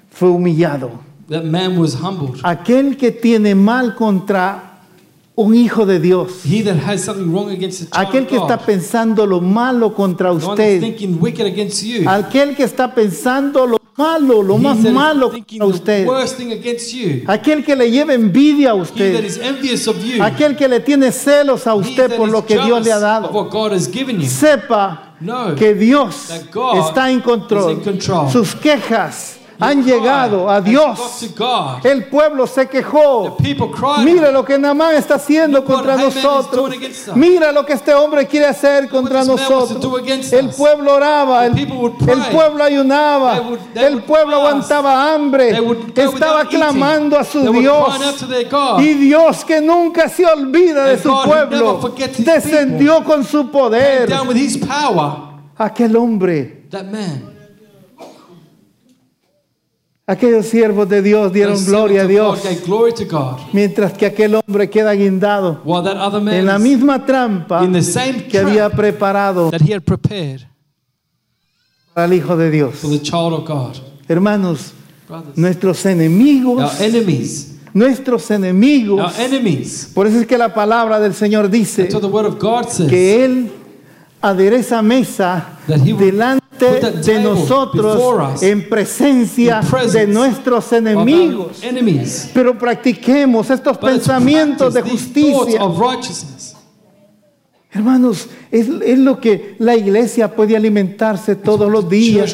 fue 0.09 0.27
humillado. 0.29 0.91
That 1.29 1.43
man 1.43 1.77
was 1.79 1.95
humbled. 1.95 2.39
Aquel 2.43 2.97
que 2.97 3.11
tiene 3.11 3.55
mal 3.55 3.95
contra 3.95 4.63
un 5.35 5.53
hijo 5.53 5.85
de 5.85 5.99
Dios. 5.99 6.43
He 6.45 6.63
that 6.63 6.77
has 6.77 7.03
something 7.03 7.31
wrong 7.31 7.49
against 7.51 7.79
the 7.81 7.85
child 7.95 8.07
Aquel 8.07 8.27
que 8.27 8.37
está 8.37 8.57
God, 8.57 8.65
pensando 8.65 9.25
lo 9.27 9.39
malo 9.39 9.93
contra 9.93 10.29
the 10.29 10.33
one 10.45 10.55
that's 10.57 10.73
usted. 10.73 10.79
thinking 10.81 11.19
wicked 11.21 11.45
against 11.45 11.83
you, 11.83 12.07
Aquel 12.09 12.55
que 12.55 12.63
está 12.65 12.93
pensando 12.95 13.67
lo 13.67 13.77
malo, 13.95 14.41
lo 14.41 14.57
he 14.57 14.61
más 14.63 14.77
that 14.81 14.87
is 14.89 14.93
malo 14.93 15.29
thinking 15.29 15.59
contra 15.59 15.77
the 15.77 15.83
usted. 15.83 16.07
worst 16.07 16.37
thing 16.37 16.51
against 16.53 16.91
you, 16.93 17.23
Aquel 17.27 17.63
que 17.63 17.75
le 17.75 17.85
lleva 17.91 18.13
envidia 18.15 18.71
a 18.71 18.75
he 18.75 18.77
that 18.77 18.81
usted. 18.81 19.25
is 19.25 19.37
envious 19.37 19.85
of 19.87 20.03
you, 20.03 20.23
Aquel 20.23 20.55
que 20.57 20.67
le 20.67 20.79
tiene 20.79 21.11
celos 21.11 21.67
a 21.67 21.73
he 21.75 21.79
usted 21.81 22.09
that 22.09 22.17
por 22.17 22.27
is 22.27 22.33
lo 22.33 22.41
que 22.43 22.55
Dios 22.55 22.83
le 22.83 22.91
ha 22.91 22.95
of 22.97 23.01
dado. 23.01 23.31
what 23.31 23.51
God 23.51 23.73
has 23.73 23.87
given 23.87 24.19
you. 24.19 24.27
Sepa 24.27 25.13
No, 25.19 25.53
que 25.55 25.75
Dios 25.75 26.29
that 26.29 26.49
God 26.51 26.77
está 26.77 27.11
en 27.11 27.21
control. 27.21 27.71
is 27.73 27.77
in 27.77 27.83
control. 27.83 28.27
Sus 28.31 28.55
quejas 28.55 29.36
han 29.59 29.83
llegado 29.83 30.49
a 30.49 30.61
Dios. 30.61 30.99
El 31.83 32.05
pueblo 32.05 32.47
se 32.47 32.67
quejó. 32.67 33.37
Mira 34.03 34.31
lo 34.31 34.45
que 34.45 34.57
Namán 34.57 34.95
está 34.95 35.15
haciendo 35.15 35.63
contra 35.63 35.97
nosotros. 35.97 36.71
Mira 37.15 37.51
lo 37.51 37.65
que 37.65 37.73
este 37.73 37.93
hombre 37.93 38.27
quiere 38.27 38.47
hacer 38.47 38.87
contra 38.89 39.23
nosotros. 39.23 39.77
El 40.31 40.49
pueblo 40.49 40.95
oraba, 40.95 41.45
el, 41.45 41.67
pueblo 42.31 42.63
ayunaba, 42.63 43.41
el 43.75 44.03
pueblo 44.03 44.37
aguantaba 44.37 45.13
hambre, 45.13 45.57
estaba 45.95 46.45
clamando 46.45 47.17
a 47.17 47.23
su 47.23 47.51
Dios. 47.51 47.99
Y 48.79 48.93
Dios 48.93 49.43
que 49.43 49.61
nunca 49.61 50.09
se 50.09 50.25
olvida 50.25 50.85
de 50.85 50.99
su 50.99 51.13
pueblo, 51.23 51.93
descendió 52.17 53.03
con 53.03 53.23
su 53.23 53.49
poder. 53.49 54.13
Aquel 55.57 55.95
hombre. 55.95 56.67
Aquellos 60.09 60.45
siervos 60.45 60.87
de 60.87 61.01
Dios 61.01 61.33
dieron 61.33 61.63
gloria 61.65 62.03
a 62.03 62.07
Dios, 62.07 62.39
mientras 63.51 63.91
que 63.91 64.05
aquel 64.05 64.35
hombre 64.35 64.69
queda 64.69 64.93
guindado 64.93 65.61
en 66.31 66.45
la 66.45 66.55
is 66.55 66.61
misma 66.63 67.05
trampa 67.05 67.61
que 68.29 68.39
había 68.39 68.69
preparado 68.69 69.51
para 71.93 72.05
el 72.05 72.13
Hijo 72.13 72.37
de 72.37 72.49
Dios. 72.49 72.75
Hermanos, 74.07 74.71
nuestros 75.35 75.85
enemigos, 75.85 76.79
nuestros 77.73 78.31
enemigos, 78.31 79.13
por 79.93 80.07
eso 80.07 80.19
es 80.19 80.25
que 80.25 80.37
la 80.37 80.53
palabra 80.53 81.01
del 81.01 81.13
Señor 81.13 81.49
dice 81.49 81.89
que 82.87 83.25
Él 83.25 83.51
adereza 84.21 84.81
mesa 84.81 85.57
delante 85.67 86.46
de 86.59 87.19
nosotros 87.19 88.41
en 88.41 88.67
presencia 88.67 89.61
de 89.91 90.07
nuestros 90.07 90.71
enemigos. 90.73 91.61
Pero 92.33 92.57
practiquemos 92.57 93.49
estos 93.49 93.77
pensamientos 93.77 94.73
de 94.73 94.81
justicia. 94.81 95.61
Hermanos, 97.77 98.27
es, 98.51 98.67
es 98.83 98.97
lo 98.97 99.19
que 99.19 99.55
la 99.59 99.75
iglesia 99.75 100.33
puede 100.33 100.55
alimentarse 100.57 101.35
todos 101.35 101.71
los 101.71 101.87
días. 101.87 102.33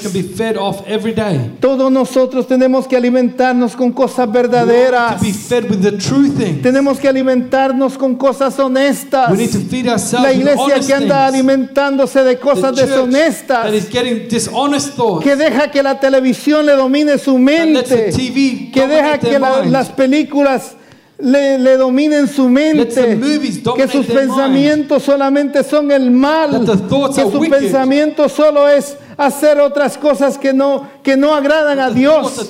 Todos 1.60 1.91
nosotros 1.91 2.48
tenemos 2.48 2.88
que 2.88 2.96
alimentarnos 2.96 3.76
con 3.76 3.91
cosas 3.91 4.32
verdaderas. 4.32 5.18
To 5.20 5.26
be 5.26 5.34
fed 5.34 5.70
with 5.70 5.82
the 5.82 5.91
true 5.98 6.30
thing. 6.30 6.62
Tenemos 6.62 6.98
que 6.98 7.10
alimentarnos 7.10 7.98
con 7.98 8.16
cosas 8.16 8.58
honestas. 8.58 9.30
We 9.32 9.38
need 9.38 9.52
to 9.52 9.60
feed 9.70 9.88
ourselves 9.89 10.24
La 10.24 10.32
iglesia 10.32 10.80
que 10.80 10.94
anda 10.94 11.26
alimentándose 11.28 12.24
de 12.24 12.39
cosas 12.39 12.74
deshonestas, 12.76 13.64
that 13.66 13.74
is 13.74 13.89
getting 13.89 14.28
dishonest 14.30 14.96
thoughts. 14.96 15.24
que 15.24 15.36
deja 15.36 15.70
que 15.72 15.84
la 15.84 16.00
televisión 16.00 16.66
le 16.66 16.74
domine 16.74 17.18
su 17.18 17.38
mente, 17.38 18.12
que 18.74 18.88
deja 18.88 19.18
que 19.18 19.39
la- 19.39 19.66
las 19.66 19.89
películas 19.89 20.76
le, 21.20 21.57
le 21.59 21.78
dominen 21.78 22.28
su 22.28 22.49
mente, 22.49 23.20
que 23.76 23.88
sus 23.88 24.05
pensamientos 24.05 25.03
solamente 25.03 25.64
son 25.64 25.91
el 25.91 26.11
mal, 26.11 26.66
que 26.66 27.22
are 27.22 27.32
su 27.32 27.39
wicked. 27.39 27.59
pensamiento 27.59 28.28
solo 28.28 28.68
es 28.68 28.97
hacer 29.18 29.59
otras 29.59 29.97
cosas 29.97 30.38
que 30.38 30.53
no, 30.53 30.88
que 31.03 31.16
no 31.16 31.34
agradan 31.34 31.80
a 31.80 31.89
Dios. 31.89 32.49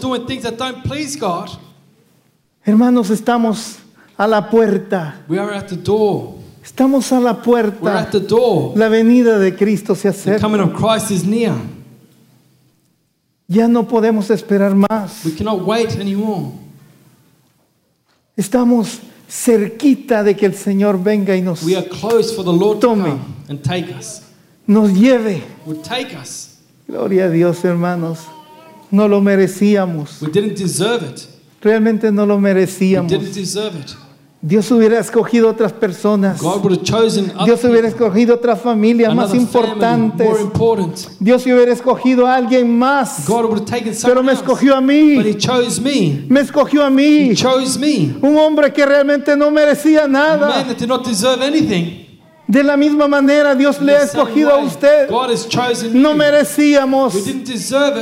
Hermanos, 2.66 3.09
estamos 3.09 3.76
a 4.18 4.28
la 4.28 4.49
puerta, 4.49 5.22
We 5.28 5.38
are 5.38 5.55
at 5.55 5.68
the 5.68 5.76
door. 5.76 6.36
estamos 6.64 7.11
a 7.11 7.20
la 7.20 7.41
puerta. 7.41 7.99
at 7.99 8.11
the 8.11 8.20
door. 8.22 8.72
La 8.76 8.88
venida 8.88 9.38
de 9.38 9.53
Cristo 9.55 9.95
se 9.95 10.07
acerca. 10.07 10.41
coming 10.41 10.61
of 10.61 10.74
Christ 10.74 11.11
is 11.11 11.26
near. 11.26 11.53
Ya 13.47 13.68
no 13.68 13.86
podemos 13.88 14.30
esperar 14.30 14.74
más. 14.74 15.22
Estamos 18.36 18.99
cerquita 19.29 20.23
de 20.23 20.36
que 20.36 20.45
el 20.45 20.53
Señor 20.55 21.01
venga 21.01 21.36
y 21.36 21.41
nos, 21.41 21.63
We 21.63 21.75
are 21.75 21.88
close 21.88 22.34
for 22.36 22.43
the 22.43 22.51
Lord 22.51 22.79
to 22.79 22.88
Tome. 22.88 23.03
come 23.09 23.19
and 23.49 23.61
take 23.63 23.93
us. 23.93 24.21
nos 24.67 24.91
lleve. 24.93 25.41
Would 25.65 25.84
take 25.84 26.15
us. 26.15 26.57
Gloria 26.88 27.25
a 27.25 27.29
Dios, 27.29 27.63
hermanos. 27.63 28.19
No 28.91 29.07
lo 29.07 29.21
merecíamos. 29.21 30.21
We 30.21 30.29
didn't 30.29 30.57
deserve 30.57 31.03
it. 31.03 31.27
Realmente 31.61 32.11
no 32.11 32.25
lo 32.25 32.36
We 32.36 32.41
merecíamos. 32.41 33.09
didn't 33.09 33.34
deserve 33.34 33.75
it. 33.79 33.95
Dios 34.46 34.70
hubiera 34.72 35.00
escogido 35.00 35.50
otras 35.50 35.72
personas. 35.72 36.41
Dios 37.46 37.64
hubiera 37.64 37.88
escogido 37.88 38.36
otras 38.36 38.60
familias 38.60 39.16
más 39.16 39.32
another 39.32 39.48
family, 39.48 39.70
importantes. 39.70 40.28
more 40.28 40.41
important. 40.41 40.98
Dios 41.18 41.46
hubiera 41.46 41.72
escogido 41.72 42.28
a 42.28 42.36
alguien 42.36 42.78
más. 42.78 43.24
Pero 44.04 44.22
me 44.22 44.34
escogió 44.34 44.76
a 44.76 44.82
mí. 44.82 45.16
Me. 46.28 46.41
Escogió 46.41 46.84
a 46.84 46.89
mí. 46.89 47.34
Un 48.22 48.38
hombre 48.38 48.74
que 48.74 48.86
realmente 48.86 49.38
no 49.38 49.50
merecía 49.50 50.10
nada. 50.10 50.66
De 52.54 52.62
la 52.62 52.78
misma 52.78 53.08
manera 53.08 53.56
Dios 53.56 53.82
le 53.82 53.97
ha 53.97 54.04
escogido 54.04 54.54
a 54.54 54.58
usted. 54.60 55.10
No 55.91 56.14
merecíamos. 56.14 57.16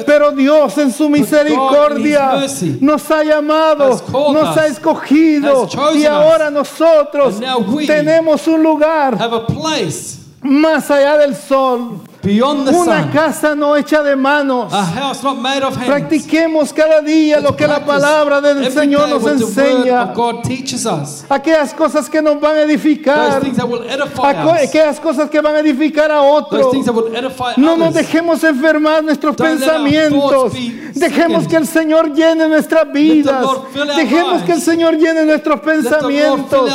Pero 0.06 0.32
Dios 0.32 0.78
en 0.78 0.92
su 0.92 1.08
misericordia 1.08 2.34
nos 2.82 3.10
ha 3.12 3.24
llamado, 3.24 4.02
nos 4.34 4.58
ha 4.58 4.68
escogido 4.68 5.70
y 5.96 6.06
ahora 6.06 6.52
nosotros 6.52 7.36
tenemos 7.88 8.46
un 8.46 8.62
lugar 8.62 9.18
más 10.42 10.92
allá 10.92 11.18
del 11.18 11.34
sol, 11.34 12.02
beyond 12.24 12.68
the 12.68 12.76
una 12.76 13.04
sun. 13.04 13.12
casa 13.12 13.56
no 13.56 13.76
hecha 13.76 14.02
de 14.04 14.16
manos. 14.16 14.72
A 14.74 14.84
house 14.86 15.24
not 15.24 15.38
made 15.38 15.64
of 15.64 15.76
hands. 15.76 15.88
Practiquemos 15.88 16.74
cada 16.74 17.02
día 17.02 17.40
lo 17.40 17.56
que 17.56 17.68
la 17.68 17.84
palabra 17.86 18.42
del 18.42 18.72
Señor 18.72 19.10
nos 19.10 19.26
enseña. 19.26 20.04
of 20.04 20.16
God 20.16 20.44
teaches 20.44 20.86
us. 20.86 21.24
Aquellas 21.30 21.74
cosas 21.74 22.10
que 22.10 22.22
nos 22.22 22.40
van 22.40 22.58
a 22.58 22.62
edificar, 22.62 23.42
things 23.42 23.58
that 23.58 23.68
will 23.68 23.84
edify 23.84 24.34
aqu- 24.34 24.54
us. 24.64 24.70
aquellas 24.70 25.00
cosas 25.00 25.30
que 25.30 25.42
van 25.42 25.56
a 25.56 25.60
edificar 25.60 26.12
a 26.12 26.22
otros. 26.22 26.68
No 27.58 27.78
nos 27.78 27.94
dejemos 27.94 28.44
enfermar 28.44 29.04
nuestros 29.04 29.36
Don't 29.36 29.60
pensamientos. 29.60 30.54
Dejemos 30.94 31.48
que 31.48 31.56
el 31.58 31.68
Señor 31.68 32.14
llene 32.14 32.48
nuestras 32.48 32.92
vidas. 32.92 33.46
Dejemos 33.96 34.44
que 34.44 34.52
el 34.54 34.62
Señor 34.62 34.98
llene 34.98 35.26
nuestros 35.26 35.60
pensamientos. 35.62 36.72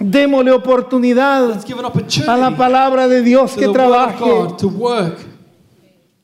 Démosle 0.00 0.52
oportunidad 0.52 1.60
a 2.26 2.36
la 2.36 2.56
palabra 2.56 3.08
de 3.08 3.22
Dios 3.22 3.52
que 3.52 3.68
trabaje. 3.68 4.24
God 4.24 4.56
to 4.56 4.68
work. 4.68 5.18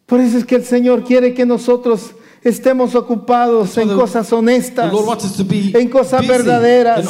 Por 0.07 0.21
eso 0.21 0.39
es 0.39 0.45
que 0.45 0.57
el 0.57 0.65
Señor 0.65 1.05
quiere 1.05 1.35
que 1.35 1.45
nosotros 1.45 2.13
estemos 2.43 2.95
ocupados 2.95 3.77
en 3.77 3.89
cosas 3.95 4.33
honestas, 4.33 4.93
En 5.75 5.89
cosas 5.91 6.27
verdaderas. 6.27 7.05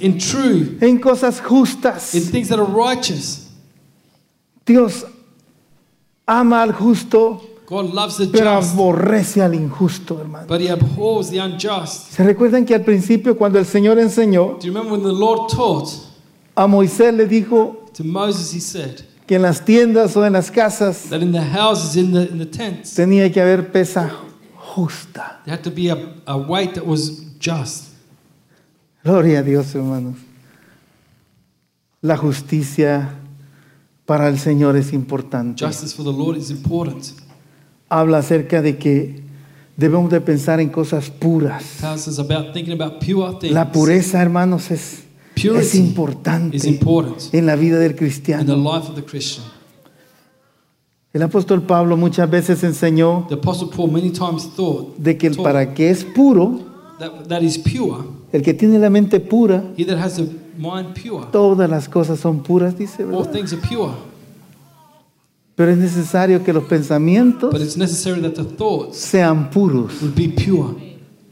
en 0.00 0.98
cosas 0.98 1.40
justas. 1.40 2.14
in 2.14 2.22
things 2.30 2.48
that 2.48 2.58
are 2.58 2.66
righteous. 2.66 3.48
Dios 4.64 5.04
ama 6.26 6.62
al 6.62 6.72
justo, 6.72 7.42
God 7.70 7.94
loves 7.94 8.16
the 8.16 8.26
pero 8.26 8.60
just, 8.60 8.74
aborrece 8.74 9.40
al 9.40 9.54
injusto, 9.54 10.18
hermano. 10.18 10.46
but 10.48 10.60
He 10.60 10.68
abhors 10.68 11.30
the 11.30 11.40
unjust. 11.40 12.10
¿Se 12.10 12.24
recuerdan 12.24 12.66
que 12.66 12.74
al 12.74 12.82
principio 12.82 13.36
cuando 13.36 13.60
el 13.60 13.64
Señor 13.64 13.98
enseñó, 14.00 14.58
Do 14.60 14.66
you 14.66 14.72
remember 14.72 14.92
when 14.92 15.02
the 15.04 15.12
Lord 15.12 15.48
taught 15.48 15.88
a 16.56 16.66
Moisés 16.66 17.14
le 17.14 17.26
dijo 17.26 17.86
to 17.94 18.02
Moses? 18.02 18.52
He 18.52 18.60
said 18.60 19.02
que 19.24 19.36
en 19.36 19.42
las 19.42 19.64
tiendas 19.64 20.16
o 20.16 20.26
en 20.26 20.32
las 20.32 20.50
casas 20.50 21.08
that 21.10 21.22
in 21.22 21.30
the 21.30 21.40
houses, 21.40 21.94
in 21.94 22.12
the 22.12 22.28
in 22.28 22.38
the 22.38 22.46
tents, 22.46 22.94
tenía 22.96 23.32
que 23.32 23.40
haber 23.40 23.70
pesa 23.70 24.10
justa. 24.56 25.40
there 25.44 25.54
had 25.54 25.62
to 25.62 25.70
be 25.70 25.88
a, 25.90 25.96
a 26.26 26.36
weight 26.36 26.74
that 26.74 26.84
was 26.84 27.22
just. 27.38 27.90
Gloria 29.04 29.38
a 29.38 29.42
Dios, 29.44 29.72
hermanos. 29.74 30.16
La 32.02 32.16
justicia 32.16 33.14
para 34.06 34.26
el 34.26 34.38
Señor 34.40 34.76
es 34.76 34.92
importante. 34.92 35.64
Justice 35.64 35.94
for 35.94 36.02
the 36.02 36.12
Lord 36.12 36.36
is 36.36 36.50
important. 36.50 37.12
Habla 37.90 38.18
acerca 38.18 38.62
de 38.62 38.78
que 38.78 39.20
debemos 39.76 40.10
de 40.10 40.20
pensar 40.20 40.60
en 40.60 40.68
cosas 40.68 41.10
puras. 41.10 41.62
La 43.42 43.72
pureza, 43.72 44.22
hermanos, 44.22 44.70
es, 44.70 45.04
es 45.36 45.74
importante 45.74 46.58
en 47.32 47.46
la 47.46 47.56
vida 47.56 47.78
del 47.78 47.90
in 47.90 47.96
the 47.96 47.98
cristiano. 47.98 48.80
El 51.12 51.22
apóstol 51.22 51.62
Pablo 51.62 51.96
muchas 51.96 52.30
veces 52.30 52.62
enseñó 52.62 53.26
The 53.28 53.34
Apostle 53.34 53.68
Paul 53.74 53.90
many 53.90 54.10
times 54.10 54.48
thought 54.54 54.96
de 54.96 55.18
que 55.18 55.26
el 55.26 55.36
para 55.36 55.74
que 55.74 55.90
es 55.90 56.04
puro, 56.04 56.60
that, 57.00 57.26
that 57.26 57.40
is 57.40 57.58
pure. 57.58 58.04
el 58.32 58.42
que 58.42 58.54
tiene 58.54 58.78
la 58.78 58.90
mente 58.90 59.18
pura, 59.18 59.64
todas 61.32 61.68
las 61.68 61.88
cosas 61.88 62.20
son 62.20 62.44
puras, 62.44 62.78
dice, 62.78 63.04
¿verdad? 63.04 63.28
Pero 65.60 65.72
es 65.72 65.76
necesario 65.76 66.42
que 66.42 66.54
los 66.54 66.64
pensamientos 66.64 67.52
But 67.52 67.60
it's 67.60 67.76
necessary 67.76 68.22
that 68.22 68.32
the 68.32 68.44
thoughts 68.44 68.96
sean 68.96 69.50
puros. 69.50 70.00
would 70.00 70.14
be 70.14 70.28
pure. 70.28 70.74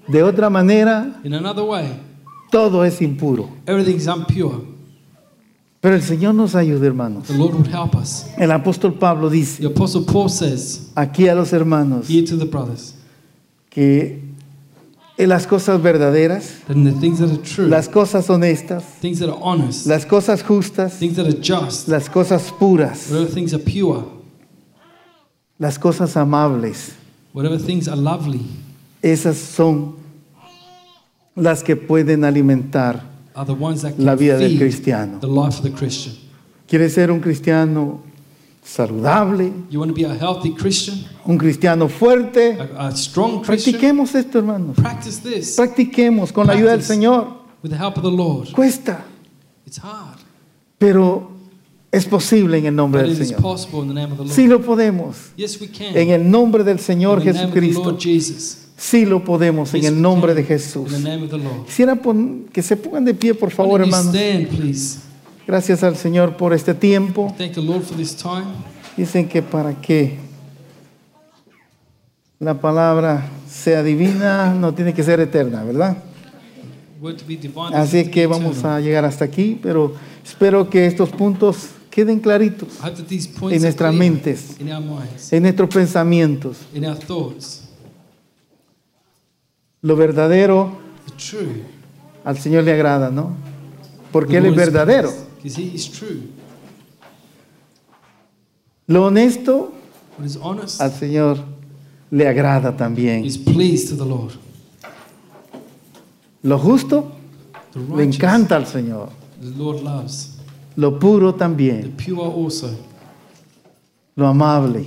De 0.06 0.22
otra 0.22 0.50
manera, 0.50 1.18
In 1.24 1.32
another 1.32 1.64
way, 1.64 1.86
todo 2.52 2.84
es 2.84 3.00
impuro. 3.00 3.48
everything's 3.66 4.06
impure. 4.06 4.60
Pero 5.80 5.94
el 5.94 6.02
Señor 6.02 6.34
nos 6.34 6.54
ayude, 6.54 6.86
hermanos. 6.86 7.26
The 7.28 7.38
Lord 7.38 7.54
would 7.54 7.68
help 7.68 7.94
us. 7.94 8.26
El 8.36 8.50
apóstol 8.50 8.98
Pablo 8.98 9.30
dice 9.30 9.62
The 9.62 9.68
Apostle 9.68 10.02
Paul 10.02 10.28
says 10.28 10.90
aquí 10.94 11.26
a 11.26 11.34
los 11.34 11.50
hermanos 11.54 12.06
here 12.10 12.26
to 12.26 12.36
the 12.36 12.44
brothers 12.44 12.96
que 13.70 14.20
en 15.16 15.28
las 15.30 15.46
cosas 15.46 15.80
verdaderas, 15.80 16.64
that 16.66 16.76
in 16.76 16.84
the 16.84 16.92
things 17.00 17.18
that 17.20 17.30
are 17.30 17.38
true, 17.42 17.66
las 17.66 17.88
cosas 17.88 18.28
honestas, 18.28 18.82
things 19.00 19.20
that 19.20 19.30
are 19.30 19.38
honest, 19.40 19.86
las 19.86 20.04
cosas 20.04 20.42
justas, 20.42 20.98
things 20.98 21.16
that 21.16 21.26
are 21.26 21.40
just, 21.40 21.88
las 21.88 22.10
cosas 22.10 22.52
puras, 22.58 23.08
whatever 23.10 23.26
things 23.32 23.54
are 23.54 23.62
pure, 23.64 24.17
las 25.58 25.78
cosas 25.78 26.16
amables, 26.16 26.92
whatever 27.32 27.58
things 27.58 27.88
are 27.88 27.96
lovely, 28.00 28.40
esas 29.02 29.36
son 29.36 29.96
las 31.36 31.62
que 31.62 31.76
pueden 31.76 32.24
alimentar 32.24 33.02
are 33.34 33.46
the 33.46 33.52
ones 33.52 33.82
that 33.82 33.94
can 33.96 34.04
la 34.04 34.14
vida 34.14 34.36
del 34.38 34.58
cristiano. 34.58 35.18
the 35.20 35.26
life 35.26 35.58
of 35.58 35.62
the 35.62 35.70
Christian. 35.72 36.14
¿Quiere 36.66 36.88
ser 36.90 37.10
un 37.10 37.20
cristiano 37.20 38.00
saludable, 38.62 39.52
You 39.70 39.78
want 39.80 39.90
to 39.90 39.94
be 39.94 40.04
a 40.04 40.14
healthy 40.14 40.54
Christian, 40.54 41.04
un 41.24 41.38
cristiano 41.38 41.88
fuerte? 41.88 42.58
a, 42.76 42.88
a 42.88 42.96
strong 42.96 43.42
Christian. 43.42 43.74
Practiquemos 43.74 44.14
esto, 44.14 44.38
hermanos. 44.38 44.76
Practice 44.76 45.20
this 45.22 45.56
Practiquemos 45.56 46.32
con 46.32 46.46
la 46.46 46.52
ayuda 46.52 46.72
del. 46.72 46.82
Señor. 46.82 47.38
with 47.62 47.70
the 47.70 47.76
help 47.78 47.96
of 47.96 48.02
the 48.02 48.10
Lord. 48.10 48.52
Cuesta, 48.52 49.04
It's 49.66 49.78
hard, 49.78 50.18
pero 50.78 51.30
es 51.90 52.04
posible 52.04 52.58
en 52.58 52.66
el 52.66 52.76
nombre 52.76 53.02
del 53.02 53.16
Señor. 53.16 53.58
Sí 54.28 54.46
lo 54.46 54.60
podemos. 54.60 55.16
Yes, 55.36 55.60
we 55.60 55.68
can. 55.68 55.96
En 55.96 56.10
el 56.10 56.30
nombre 56.30 56.64
del 56.64 56.78
Señor 56.78 57.22
Jesucristo. 57.22 57.96
Sí 58.76 59.04
lo 59.06 59.24
podemos 59.24 59.74
en 59.74 59.84
el 59.84 60.00
nombre 60.00 60.34
de. 60.34 60.44
Jesús. 60.44 60.92
Quisiera 61.66 61.98
que 62.52 62.62
se 62.62 62.76
pongan 62.76 63.04
de 63.04 63.14
pie, 63.14 63.34
por 63.34 63.50
favor, 63.50 63.80
hermanos. 63.80 64.14
Gracias 65.46 65.82
al 65.82 65.96
Señor 65.96 66.36
por 66.36 66.52
este 66.52 66.74
tiempo. 66.74 67.34
Thank 67.38 67.52
the 67.52 67.62
Lord 67.62 67.82
for 67.82 67.96
this 67.96 68.14
time. 68.14 68.44
Dicen 68.96 69.28
que 69.28 69.42
para 69.42 69.80
que 69.80 70.18
la 72.38 72.60
palabra 72.60 73.28
sea 73.50 73.82
divina 73.82 74.52
no 74.52 74.74
tiene 74.74 74.92
que 74.92 75.02
ser 75.02 75.20
eterna, 75.20 75.64
¿verdad? 75.64 75.96
Así 77.72 78.10
que 78.10 78.26
vamos 78.26 78.58
eternal. 78.58 78.76
a 78.76 78.80
llegar 78.80 79.04
hasta 79.04 79.24
aquí, 79.24 79.58
pero 79.62 79.94
espero 80.24 80.68
que 80.68 80.86
estos 80.86 81.10
puntos 81.10 81.70
queden 81.90 82.20
claritos 82.20 82.68
en 83.50 83.62
nuestras 83.62 83.94
mentes, 83.94 84.56
en 85.30 85.42
nuestros 85.42 85.68
pensamientos. 85.74 86.58
Lo 89.80 89.96
verdadero 89.96 90.72
al 92.24 92.38
Señor 92.38 92.64
le 92.64 92.72
agrada, 92.72 93.10
¿no? 93.10 93.36
Porque 94.12 94.38
Él 94.38 94.46
es 94.46 94.56
verdadero. 94.56 95.12
Lo 98.86 99.06
honesto 99.06 99.72
al 100.80 100.92
Señor 100.92 101.38
le 102.10 102.26
agrada 102.26 102.76
también. 102.76 103.24
Lo 106.42 106.58
justo 106.58 107.12
le 107.96 108.04
encanta 108.04 108.56
al 108.56 108.66
Señor. 108.66 109.10
Lo 110.78 110.96
puro 110.96 111.32
The 111.32 111.38
también. 111.40 111.92
pure 111.96 112.22
also. 112.22 112.70
Lo 114.14 114.28
amable. 114.28 114.84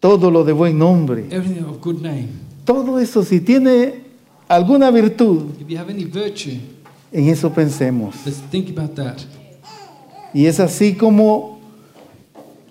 Todo 0.00 0.30
lo 0.30 0.44
de 0.44 0.52
buen 0.54 0.78
nombre. 0.78 1.26
Everything 1.30 1.62
of 1.64 1.78
good 1.82 2.00
name. 2.00 2.28
Todo 2.64 2.98
eso, 2.98 3.22
si 3.22 3.40
tiene 3.40 4.02
alguna 4.48 4.90
virtud, 4.90 5.50
If 5.60 5.68
you 5.68 5.76
have 5.78 5.90
any 5.92 6.04
virtue, 6.04 6.58
en 7.12 7.28
eso 7.28 7.50
pensemos. 7.52 8.14
let's 8.24 8.40
think 8.50 8.70
about 8.70 8.94
that. 8.94 9.18
Y 10.32 10.46
es 10.46 10.58
así 10.58 10.94
como 10.94 11.60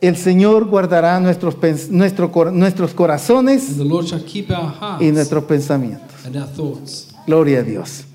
el 0.02 0.16
Señor 0.18 0.66
guardará 0.66 1.20
nuestros, 1.20 1.56
nuestro 1.92 2.32
nuestros 2.52 2.94
corazones 2.96 3.70
And 3.70 3.78
the 3.78 3.86
Lord 3.86 4.08
shall 4.08 4.24
keep 4.26 4.50
our 4.50 4.72
hearts 4.74 5.04
y 5.04 5.12
nuestros 5.12 5.44
pensamientos. 5.44 6.26
and 6.26 6.36
our 6.36 6.48
thoughts. 6.48 7.10
Gloria 7.28 7.60
a 7.60 7.64
Dios. 7.64 8.06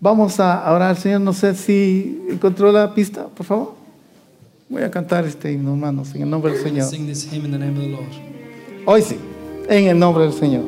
Vamos 0.00 0.38
a 0.40 0.72
orar 0.72 0.90
al 0.90 0.96
Señor. 0.96 1.20
No 1.20 1.32
sé 1.32 1.54
si 1.54 2.22
encontró 2.28 2.70
la 2.72 2.94
pista, 2.94 3.26
por 3.26 3.46
favor. 3.46 3.74
Voy 4.68 4.82
a 4.82 4.90
cantar 4.90 5.24
este 5.24 5.52
himno, 5.52 5.72
hermanos, 5.72 6.14
en 6.14 6.22
el 6.22 6.30
nombre 6.30 6.52
del 6.52 6.62
Señor. 6.62 6.86
Hoy 8.86 9.02
sí, 9.02 9.18
en 9.68 9.86
el 9.86 9.98
nombre 9.98 10.24
del 10.24 10.32
Señor. 10.32 10.64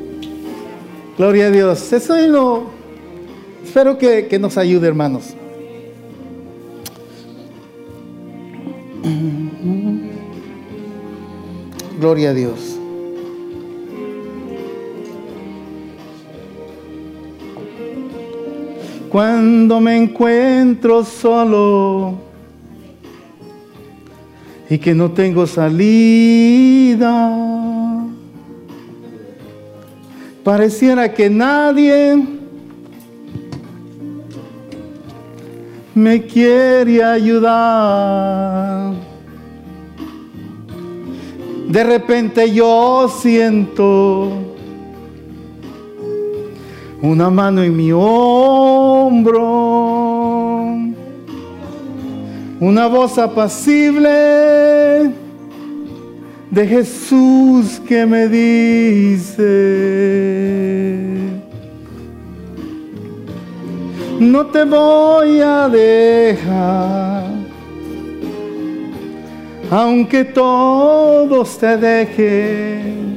Gloria 1.18 1.46
a 1.46 1.50
Dios. 1.50 1.92
Eso 1.92 2.18
himno, 2.18 2.64
espero 3.64 3.98
que, 3.98 4.26
que 4.28 4.38
nos 4.38 4.56
ayude, 4.58 4.86
hermanos. 4.86 5.34
Gloria 11.98 12.30
a 12.30 12.34
Dios. 12.34 12.75
Cuando 19.16 19.80
me 19.80 19.96
encuentro 19.96 21.02
solo 21.02 22.18
y 24.68 24.76
que 24.76 24.94
no 24.94 25.10
tengo 25.10 25.46
salida. 25.46 27.34
Pareciera 30.44 31.14
que 31.14 31.30
nadie 31.30 32.26
me 35.94 36.26
quiere 36.26 37.02
ayudar. 37.02 38.92
De 41.70 41.84
repente 41.84 42.52
yo 42.52 43.10
siento 43.18 44.45
una 47.02 47.30
mano 47.30 47.62
en 47.62 47.76
mi 47.76 47.92
hombro 47.92 49.66
una 52.58 52.86
voz 52.86 53.18
apacible 53.18 55.12
de 56.50 56.66
Jesús 56.66 57.80
que 57.86 58.06
me 58.06 58.28
dice, 58.28 59.42
no 64.18 64.46
te 64.46 64.64
voy 64.64 65.40
a 65.42 65.68
dejar, 65.68 67.26
aunque 69.70 70.24
todos 70.24 71.58
te 71.58 71.76
dejen, 71.76 73.15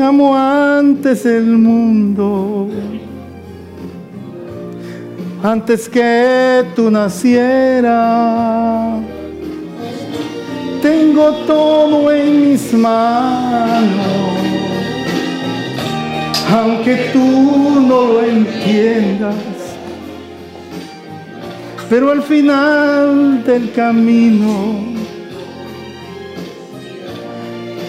amo 0.00 0.36
antes 0.36 1.26
el 1.26 1.46
mundo 1.46 2.68
antes 5.42 5.88
que 5.88 6.64
tú 6.76 6.90
nacieras. 6.90 9.00
Tengo 10.80 11.32
todo 11.46 12.12
en 12.12 12.50
mis 12.50 12.72
manos, 12.72 13.90
aunque 16.50 17.10
tú 17.12 17.20
no 17.20 18.04
lo 18.04 18.22
entiendas. 18.22 19.34
Pero 21.88 22.10
al 22.10 22.22
final 22.22 23.44
del 23.44 23.70
camino 23.72 24.92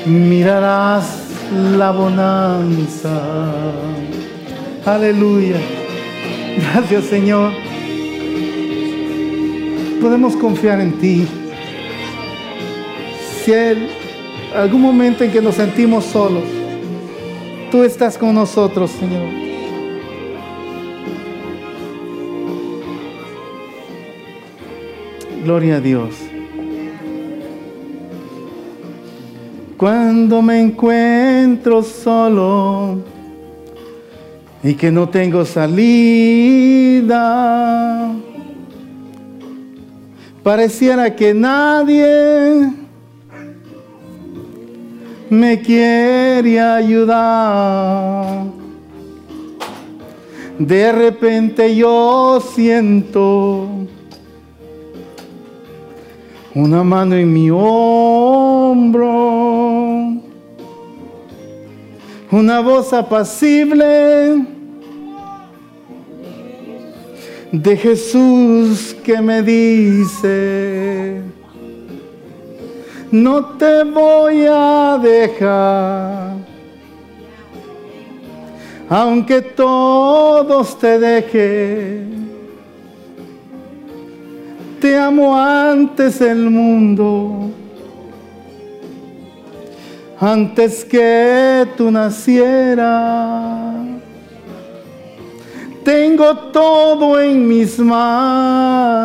mirarás 0.05 1.22
la 1.53 1.91
bonanza. 1.91 3.21
Aleluya. 4.85 5.57
Gracias 6.57 7.05
Señor. 7.05 7.51
Podemos 10.01 10.35
confiar 10.35 10.81
en 10.81 10.93
ti. 10.99 11.27
Si 13.43 13.53
hay 13.53 13.89
algún 14.55 14.81
momento 14.81 15.23
en 15.23 15.31
que 15.31 15.41
nos 15.41 15.55
sentimos 15.55 16.05
solos, 16.05 16.43
tú 17.71 17.83
estás 17.83 18.17
con 18.17 18.35
nosotros, 18.35 18.91
Señor. 18.91 19.29
Gloria 25.43 25.75
a 25.75 25.79
Dios. 25.81 26.32
Cuando 29.77 30.41
me 30.41 30.59
encuentro 30.61 31.83
solo, 31.83 33.13
y 34.63 34.73
que 34.75 34.91
no 34.91 35.09
tengo 35.09 35.43
salida. 35.45 37.11
Pareciera 40.41 41.13
que 41.15 41.33
nadie 41.33 42.71
me 45.29 45.59
quiere 45.61 46.61
ayudar. 46.61 48.43
De 50.59 50.91
repente 50.91 51.75
yo 51.75 52.39
siento 52.55 53.67
una 56.55 56.83
mano 56.83 57.15
en 57.15 57.33
mi 57.33 57.49
hombro, 57.49 59.13
una 62.33 62.61
voz 62.61 62.91
apacible 62.93 64.43
de 67.51 67.77
Jesús 67.77 68.95
que 69.03 69.21
me 69.21 69.43
dice, 69.43 71.21
no 73.11 73.45
te 73.59 73.83
voy 73.83 74.47
a 74.49 74.99
dejar, 74.99 76.33
aunque 78.89 79.39
todos 79.41 80.79
te 80.79 80.97
dejen. 80.97 82.23
Te 84.81 84.97
amo 84.97 85.37
antes 85.37 86.19
el 86.19 86.49
mundo, 86.49 87.51
antes 90.23 90.85
que 90.85 91.67
tú 91.75 91.91
nacieras. 91.91 93.75
Tengo 95.83 96.37
todo 96.53 97.19
en 97.19 97.45
mis 97.45 97.77
manos, 97.77 98.95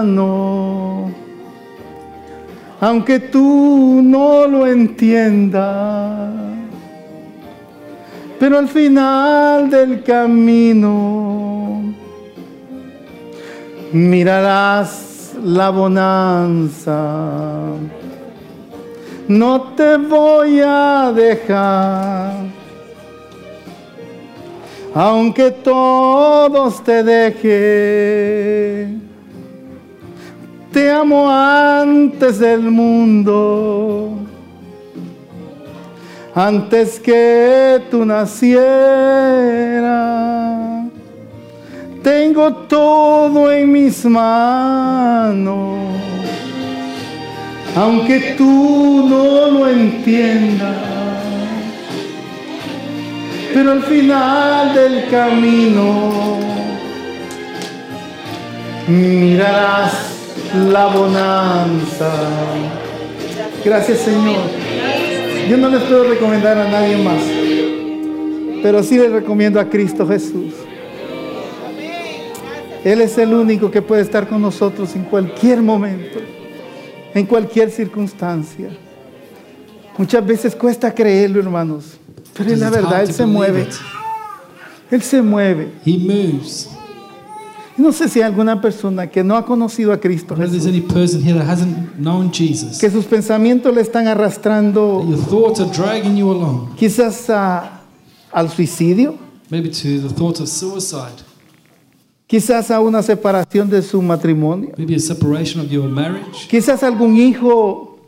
aunque 2.80 3.18
tú 3.18 4.00
no 4.04 4.46
lo 4.46 4.64
entiendas. 4.64 6.34
Pero 8.38 8.58
al 8.58 8.68
final 8.68 9.68
del 9.68 10.04
camino 10.04 11.92
mirarás 13.92 15.32
la 15.42 15.70
bonanza. 15.70 16.94
No 19.28 19.74
te 19.76 19.96
voy 19.96 20.60
a 20.64 21.12
dejar 21.14 22.58
aunque 24.94 25.50
todos 25.52 26.82
te 26.82 27.02
dejen. 27.04 29.02
Te 30.72 30.90
amo 30.90 31.30
antes 31.30 32.40
del 32.40 32.62
mundo, 32.62 34.10
antes 36.34 36.98
que 37.00 37.80
tú 37.90 38.04
nacieras. 38.04 38.58
Tengo 42.02 42.52
todo 42.54 43.52
en 43.52 43.72
mis 43.72 44.04
manos, 44.04 45.88
aunque 47.76 48.34
tú 48.36 49.06
no 49.08 49.50
lo 49.50 49.68
entiendas. 49.68 50.76
Pero 53.54 53.72
al 53.72 53.82
final 53.82 54.74
del 54.74 55.08
camino 55.10 56.38
mirarás 58.86 59.92
la 60.70 60.86
bonanza. 60.86 62.12
Gracias 63.64 63.98
Señor. 63.98 64.42
Yo 65.48 65.56
no 65.56 65.68
les 65.70 65.82
puedo 65.82 66.04
recomendar 66.04 66.58
a 66.58 66.68
nadie 66.68 66.98
más, 66.98 67.22
pero 68.62 68.82
sí 68.82 68.98
les 68.98 69.10
recomiendo 69.10 69.58
a 69.58 69.64
Cristo 69.64 70.06
Jesús. 70.06 70.52
Él 72.84 73.00
es 73.00 73.16
el 73.18 73.32
único 73.34 73.70
que 73.70 73.82
puede 73.82 74.02
estar 74.02 74.28
con 74.28 74.42
nosotros 74.42 74.94
en 74.94 75.04
cualquier 75.04 75.62
momento, 75.62 76.20
en 77.14 77.26
cualquier 77.26 77.70
circunstancia. 77.70 78.70
Muchas 79.96 80.24
veces 80.26 80.54
cuesta 80.54 80.94
creerlo, 80.94 81.40
hermanos, 81.40 81.98
pero 82.36 82.52
es 82.52 82.58
la 82.58 82.70
verdad, 82.70 83.00
Él 83.02 83.08
to 83.08 83.14
se 83.14 83.26
mueve. 83.26 83.62
it. 83.62 83.74
Él 84.90 85.02
se 85.02 85.20
mueve. 85.22 85.72
He 85.84 85.98
moves. 85.98 86.70
No 87.76 87.92
sé 87.92 88.08
si 88.08 88.20
hay 88.20 88.26
alguna 88.26 88.60
persona 88.60 89.06
que 89.08 89.22
no 89.22 89.36
ha 89.36 89.44
conocido 89.44 89.92
a 89.92 90.00
Cristo 90.00 90.34
Jesús, 90.34 90.66
que 92.80 92.90
sus 92.90 93.04
pensamientos 93.04 93.74
le 93.74 93.80
están 93.80 94.08
arrastrando 94.08 95.00
That 95.04 95.08
your 95.16 95.24
thoughts 95.26 95.60
are 95.60 95.70
dragging 95.70 96.16
you 96.16 96.30
along. 96.30 96.74
quizás 96.76 97.30
a- 97.30 97.80
al 98.32 98.50
suicidio, 98.50 99.16
Maybe 99.50 99.68
to 99.70 100.08
the 100.08 100.14
thought 100.14 100.40
of 100.40 100.48
suicide. 100.48 101.22
Quizás 102.28 102.70
a 102.70 102.78
una 102.78 103.02
separación 103.02 103.68
de 103.68 103.82
su 103.82 104.00
matrimonio, 104.00 104.70
Maybe 104.76 104.94
a 104.94 105.00
separation 105.00 105.60
of 105.64 105.70
your 105.70 105.88
marriage. 105.88 106.46
quizás 106.48 106.82
algún 106.84 107.16
hijo 107.16 107.98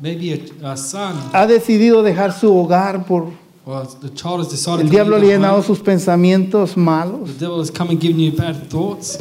Maybe 0.00 0.44
a, 0.62 0.72
a 0.72 0.76
son 0.76 1.14
ha 1.32 1.46
decidido 1.46 2.02
dejar 2.02 2.32
su 2.32 2.54
hogar 2.54 3.04
por 3.06 3.28
or 3.64 3.84
the 4.00 4.10
child 4.14 4.40
has 4.40 4.50
decided 4.50 4.82
el 4.82 4.90
diablo 4.90 5.16
ha 5.16 5.20
llenado 5.20 5.60
sus 5.62 5.80
pensamientos 5.80 6.76
malos. 6.76 7.30
The 7.38 7.46
devil 7.46 7.58
has 7.60 7.70
come 7.70 7.90
and 7.90 8.00
given 8.00 8.20
you 8.20 8.30
bad 8.36 8.68
thoughts. 8.68 9.18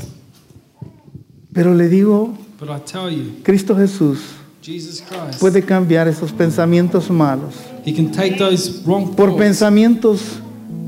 Pero 1.54 1.74
le 1.74 1.88
digo, 1.88 2.34
But 2.60 2.70
I 2.70 2.80
tell 2.86 3.10
you, 3.10 3.42
Cristo 3.44 3.74
Jesús 3.76 4.20
Jesus 4.62 5.02
Christ, 5.02 5.40
puede 5.40 5.64
cambiar 5.64 6.08
esos 6.08 6.32
pensamientos 6.32 7.10
malos 7.10 7.54
He 7.86 7.94
can 7.94 8.12
take 8.12 8.38
those 8.38 8.82
wrong 8.86 9.16
por 9.16 9.30
thoughts 9.30 9.38
pensamientos 9.38 10.22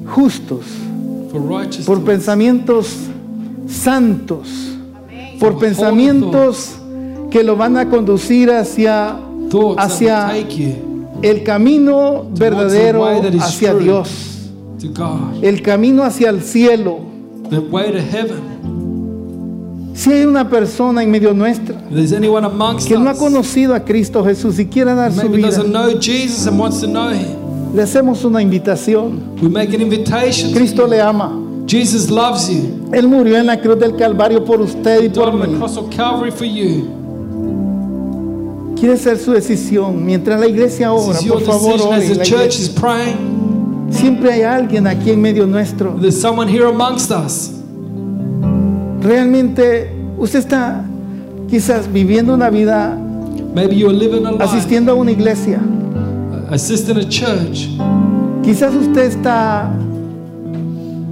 justos, 0.05 0.65
for 1.31 1.39
righteous 1.41 1.85
por 1.85 1.97
thoughts, 1.97 2.09
pensamientos 2.09 2.87
santos, 3.67 4.47
por 5.39 5.59
pensamientos 5.59 6.75
que 7.29 7.43
lo 7.43 7.55
van 7.55 7.77
a 7.77 7.89
conducir 7.89 8.51
hacia, 8.51 9.17
hacia 9.77 10.31
el 11.21 11.43
camino 11.43 12.25
verdadero 12.37 13.05
hacia. 13.39 13.73
Dios, 13.73 14.49
el 15.41 15.61
camino 15.61 16.03
hacia 16.03 16.29
el 16.29 16.41
cielo. 16.41 17.07
the 17.49 17.59
way 17.59 17.91
to 17.91 18.01
heaven. 18.01 18.57
Si 19.93 20.11
hay 20.11 20.25
una 20.25 20.47
persona 20.47 21.01
en 21.01 21.09
medio 21.09 21.33
nuestra 21.33 21.75
que 22.87 22.99
no 22.99 23.09
ha 23.09 23.15
conocido 23.15 23.73
a 23.73 23.83
Cristo 23.83 24.23
Jesús 24.23 24.59
y 24.59 24.67
quiera 24.67 24.93
dar 24.93 25.11
su 25.11 25.27
vida, 25.27 25.49
le 27.73 27.81
hacemos 27.81 28.23
una 28.23 28.41
invitación. 28.41 29.19
we 29.41 29.49
make 29.49 29.73
an 29.73 29.81
invitation. 29.81 30.51
to 30.51 30.55
Cristo 30.55 30.85
le 30.85 31.01
ama. 31.01 31.46
Jesus 31.67 32.09
loves 32.09 32.49
you. 32.49 32.89
Él 32.93 33.07
murió 33.07 33.37
en 33.37 33.45
la 33.47 33.59
cruz 33.59 33.77
del 33.77 33.95
Calvario 33.95 34.43
por 34.43 34.61
usted 34.61 35.03
y 35.03 35.09
por 35.09 35.33
mí. 35.33 35.57
Quiere 38.79 38.95
ser 38.97 39.17
su 39.17 39.31
decisión. 39.33 40.05
Mientras 40.05 40.39
la 40.39 40.47
iglesia 40.47 40.93
ora, 40.93 41.19
por 41.27 41.41
favor, 41.41 41.81
ore. 41.81 42.07
la 42.15 42.23
church 42.23 42.55
iglesia. 42.55 42.61
is 42.61 42.69
praying. 42.69 43.87
Siempre 43.89 44.31
hay 44.31 44.41
alguien 44.43 44.85
aquí 44.87 45.11
en 45.11 45.21
medio 45.21 45.45
nuestro. 45.45 45.95
There's 45.99 46.19
someone 46.19 46.49
here 46.49 46.65
amongst 46.67 47.11
us. 47.11 47.51
Realmente 49.01 49.91
usted 50.17 50.39
está 50.39 50.85
quizás 51.49 51.91
viviendo 51.91 52.33
una 52.33 52.49
vida 52.49 52.97
Maybe 53.55 53.75
you're 53.75 53.93
living 53.93 54.25
a 54.25 54.31
life, 54.31 54.43
asistiendo 54.43 54.91
a 54.91 54.95
una 54.95 55.11
iglesia. 55.11 55.59
assisting 56.49 56.97
a 56.97 57.07
church. 57.09 57.67
Quizás 58.43 58.73
usted 58.75 59.05
está 59.05 59.71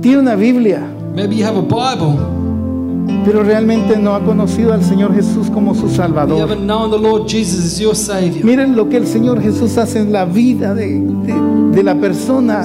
tiene 0.05 0.19
una 0.19 0.35
Biblia, 0.35 0.81
Maybe 1.15 1.37
you 1.37 1.43
have 1.47 1.57
a 1.57 1.61
Bible. 1.61 2.15
pero 3.25 3.41
realmente 3.41 3.97
no 3.97 4.13
ha 4.13 4.23
conocido 4.23 4.71
al 4.71 4.83
Señor 4.83 5.15
Jesús 5.15 5.49
como 5.51 5.73
su 5.73 5.89
Salvador. 5.89 6.47
Miren 8.43 8.75
lo 8.75 8.87
que 8.87 8.97
el 8.97 9.07
Señor 9.07 9.41
Jesús 9.41 9.79
hace 9.79 9.97
en 10.01 10.11
la 10.11 10.25
vida 10.25 10.75
de, 10.75 10.99
de- 10.99 11.55
de 11.71 11.83
la 11.83 11.95
persona. 11.95 12.63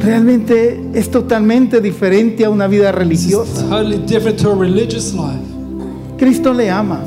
Realmente 0.00 0.90
es 0.92 1.10
totalmente 1.10 1.80
diferente 1.80 2.44
a 2.44 2.50
una 2.50 2.66
vida 2.66 2.92
religiosa. 2.92 3.62
totally 3.70 3.96
different 4.06 4.38
to 4.40 4.52
a 4.52 4.54
religious 4.54 5.14
life. 5.14 5.40
Cristo 6.18 6.52
le 6.52 6.70
ama. 6.70 7.00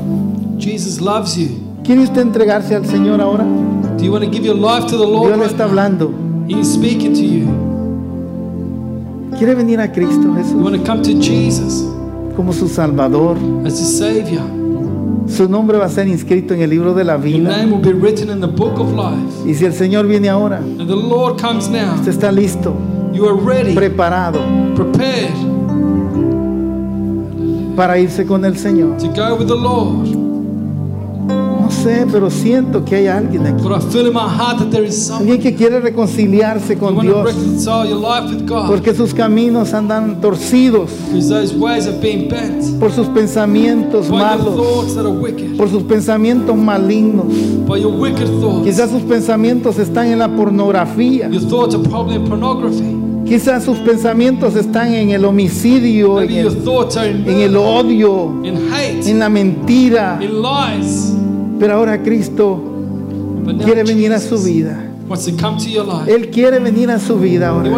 Jesus 0.58 1.00
loves 1.00 1.36
you. 1.36 1.46
¿Quiere 1.84 2.02
usted 2.02 2.22
entregarse 2.22 2.74
al 2.74 2.84
Señor 2.86 3.20
ahora? 3.20 3.44
Do 4.00 4.06
you 4.06 4.12
want 4.12 4.24
to 4.24 4.30
give 4.30 4.44
your 4.46 4.54
life 4.56 4.86
to 4.86 4.96
the 4.96 5.04
Lord? 5.06 5.28
Dios 5.28 5.36
le 5.38 5.42
right 5.44 5.50
está 5.52 5.64
now? 5.64 5.68
hablando. 5.70 6.10
He's 6.48 6.72
speaking 6.72 7.12
to 7.14 7.22
you. 7.22 7.46
¿Quiere 9.38 9.54
venir 9.54 9.78
a 9.80 9.88
Cristo 9.92 10.22
You 10.22 10.34
Jesús 10.34 10.62
want 10.62 10.76
to 10.76 10.82
come 10.84 11.02
to 11.02 11.12
Jesus 11.20 11.84
como 12.34 12.52
su 12.52 12.66
Salvador? 12.68 13.36
as 13.66 13.78
your 13.78 13.86
Savior. 13.86 14.42
Su 15.28 15.48
nombre 15.48 15.78
va 15.78 15.84
a 15.84 15.88
ser 15.88 16.08
inscrito 16.08 16.54
en 16.54 16.62
el 16.62 16.70
libro 16.70 16.92
de 16.94 17.04
la 17.04 17.14
Your 17.16 17.22
vida. 17.24 17.56
name 17.56 17.70
will 17.72 17.80
be 17.80 17.92
written 17.92 18.30
in 18.30 18.40
the 18.40 18.46
book 18.48 18.80
of 18.80 18.92
life. 18.94 19.46
Y 19.46 19.54
si 19.54 19.64
el 19.64 19.72
Señor 19.74 20.06
viene 20.06 20.28
ahora, 20.28 20.56
And 20.58 20.88
the 20.88 20.96
Lord 20.96 21.38
comes 21.40 21.68
now. 21.68 21.94
usted 21.94 22.12
está 22.12 22.32
listo, 22.32 22.74
You 23.12 23.26
are 23.26 23.34
ready, 23.36 23.74
preparado 23.74 24.38
prepared 24.74 25.34
para 27.76 27.98
irse 27.98 28.26
con 28.26 28.44
el 28.44 28.56
Señor. 28.56 28.96
to 28.98 29.08
go 29.08 29.36
with 29.36 29.46
the 29.46 29.54
Lord. 29.56 30.19
Sé, 31.82 32.06
pero 32.10 32.28
siento 32.30 32.84
que 32.84 32.96
hay 32.96 33.06
alguien 33.06 33.46
aquí. 33.46 33.62
But 33.62 33.78
I 33.78 33.80
feel 33.90 34.06
in 34.06 34.12
my 34.12 34.20
heart 34.20 34.58
that 34.58 34.70
there 34.70 34.86
is 34.86 34.96
someone 34.96 35.30
Alguien 35.30 35.40
que 35.42 35.54
quiere 35.54 35.80
reconciliarse 35.80 36.76
con 36.76 36.98
Dios. 37.00 37.24
reconcile 37.24 37.88
your 37.88 37.98
life 37.98 38.34
with 38.34 38.46
God. 38.46 38.66
Porque 38.68 38.94
sus 38.94 39.14
caminos 39.14 39.72
andan 39.72 40.20
torcidos 40.20 40.90
Because 41.06 41.28
those 41.28 41.54
ways 41.54 41.86
have 41.86 42.00
been 42.00 42.28
bent 42.28 42.78
por 42.78 42.90
sus 42.92 43.08
pensamientos 43.08 44.10
malos, 44.10 44.56
thoughts 44.56 44.94
that 44.94 45.06
are 45.06 45.10
wicked, 45.10 45.56
por 45.56 45.68
sus 45.68 45.82
pensamientos 45.84 46.56
malignos. 46.56 47.26
by 47.66 47.78
your 47.78 47.92
wicked 47.92 48.26
thoughts. 48.40 48.66
Quizás 48.66 48.90
sus 48.90 49.02
pensamientos 49.02 49.78
están 49.78 50.08
en 50.08 50.18
la 50.18 50.28
pornografía. 50.28 51.28
Your 51.30 51.42
thoughts 51.48 51.74
are 51.74 51.82
probably 51.88 52.16
in 52.16 52.24
pornography. 52.24 52.96
Quizás 53.26 53.64
sus 53.64 53.78
pensamientos 53.78 54.56
están 54.56 54.92
en 54.92 55.10
el 55.10 55.24
homicidio, 55.24 56.20
en 56.20 56.30
el, 56.30 56.64
thoughts 56.64 56.96
are 56.96 57.08
in, 57.08 57.28
en 57.28 57.40
el 57.40 57.56
odio, 57.56 58.42
en 58.42 59.18
la 59.18 59.28
mentira. 59.28 60.18
Pero 61.60 61.74
ahora 61.74 62.02
Cristo 62.02 62.58
quiere 63.62 63.84
venir 63.84 64.12
a 64.14 64.18
su 64.18 64.38
vida. 64.42 64.82
Él 66.08 66.30
quiere 66.30 66.58
venir 66.58 66.90
a 66.90 66.98
su 66.98 67.18
vida 67.18 67.48
ahora. 67.50 67.68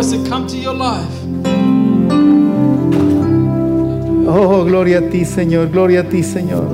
Oh, 4.29 4.65
gloria 4.65 4.99
a 4.99 5.03
ti, 5.03 5.25
Señor. 5.25 5.69
Gloria 5.71 6.01
a 6.03 6.05
ti, 6.05 6.23
Señor. 6.23 6.65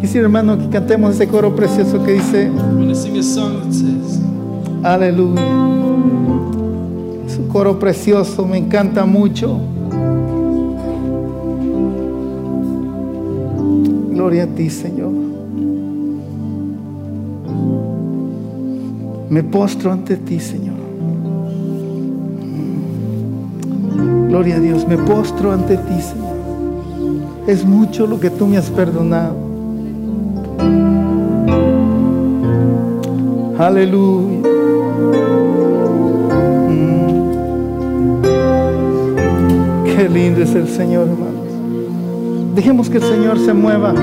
Quisiera, 0.00 0.26
hermano, 0.26 0.58
que 0.58 0.68
cantemos 0.68 1.14
ese 1.14 1.26
coro 1.26 1.56
precioso 1.56 2.04
que 2.04 2.12
dice, 2.12 2.50
aleluya. 4.82 5.40
Es 7.26 7.38
un 7.38 7.48
coro 7.50 7.78
precioso, 7.78 8.46
me 8.46 8.58
encanta 8.58 9.06
mucho. 9.06 9.58
Gloria 14.10 14.44
a 14.44 14.46
ti, 14.48 14.68
Señor. 14.68 15.03
Me 19.28 19.42
postro 19.42 19.92
ante 19.92 20.16
ti, 20.16 20.38
Señor. 20.38 20.76
Gloria 24.28 24.56
a 24.56 24.60
Dios, 24.60 24.86
me 24.86 24.98
postro 24.98 25.52
ante 25.52 25.76
ti, 25.76 26.00
Señor. 26.00 26.34
Es 27.46 27.64
mucho 27.64 28.06
lo 28.06 28.20
que 28.20 28.30
tú 28.30 28.46
me 28.46 28.56
has 28.56 28.70
perdonado. 28.70 29.36
Aleluya. 33.58 34.40
Mm. 36.68 37.32
Qué 39.84 40.08
lindo 40.08 40.42
es 40.42 40.54
el 40.54 40.68
Señor, 40.68 41.08
hermanos. 41.08 42.54
Dejemos 42.54 42.90
que 42.90 42.98
el 42.98 43.04
Señor 43.04 43.38
se 43.38 43.54
mueva. 43.54 43.94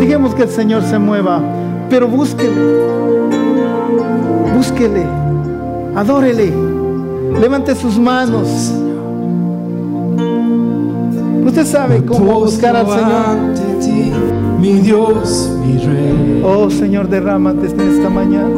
Dejemos 0.00 0.34
que 0.34 0.42
el 0.42 0.48
Señor 0.48 0.82
se 0.82 0.98
mueva. 0.98 1.59
Pero 1.90 2.06
búsquele. 2.06 2.50
Búsquele. 4.54 5.04
Adórele. 5.96 6.52
Levante 7.40 7.74
sus 7.74 7.98
manos. 7.98 8.72
Usted 11.44 11.66
sabe 11.66 12.04
cómo 12.04 12.40
buscar 12.40 12.76
al 12.76 12.86
Señor. 12.86 14.20
mi 14.60 14.74
Dios, 14.74 15.50
mi 15.66 15.78
Rey. 15.78 16.42
Oh 16.44 16.70
Señor, 16.70 17.08
derrámate 17.08 17.66
esta 17.66 18.08
mañana. 18.08 18.54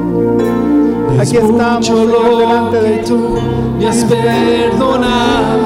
Aquí 1.18 1.36
estamos, 1.36 1.86
Señor, 1.86 2.38
delante 2.38 2.82
de 2.82 2.98
ti. 2.98 3.14
me 3.78 3.88
has 3.88 4.04
perdonado. 4.04 5.62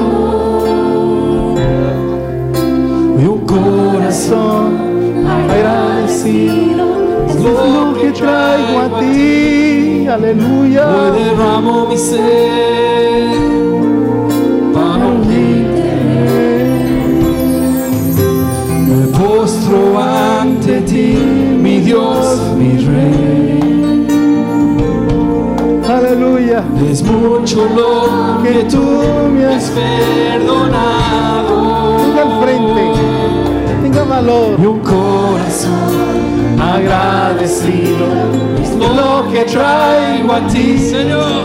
Y 3.20 3.26
un 3.26 3.40
corazón 3.40 4.76
agradecido 5.26 6.95
es 7.50 7.74
lo 7.74 7.94
que 7.94 8.10
traigo 8.12 8.78
a 8.80 9.00
ti. 9.00 10.06
Aleluya. 10.08 10.88
Hoy 10.88 11.18
derramo 11.18 11.86
mi 11.86 11.96
ser 11.96 13.36
para 14.72 15.08
Me 18.88 19.06
postro 19.18 19.98
ante 19.98 20.80
ti, 20.82 21.18
mi 21.60 21.80
Dios, 21.80 22.40
mi 22.56 22.78
Rey. 22.78 24.06
Aleluya. 25.88 26.64
Es 26.90 27.02
mucho 27.02 27.68
lo 27.74 28.42
Que 28.42 28.64
tú 28.64 28.82
me 29.32 29.44
has 29.44 29.70
perdonado. 29.70 31.54
Venga 31.98 32.22
al 32.22 32.42
frente. 32.42 33.25
Tenga 33.96 34.08
valor. 34.16 34.58
Y 34.60 34.66
un 34.66 34.80
corazón 34.80 36.60
agradecido 36.60 38.06
es 38.62 38.70
lo 38.76 39.26
que 39.32 39.44
traigo 39.44 40.32
a 40.34 40.46
ti, 40.48 40.78
Señor. 40.78 41.44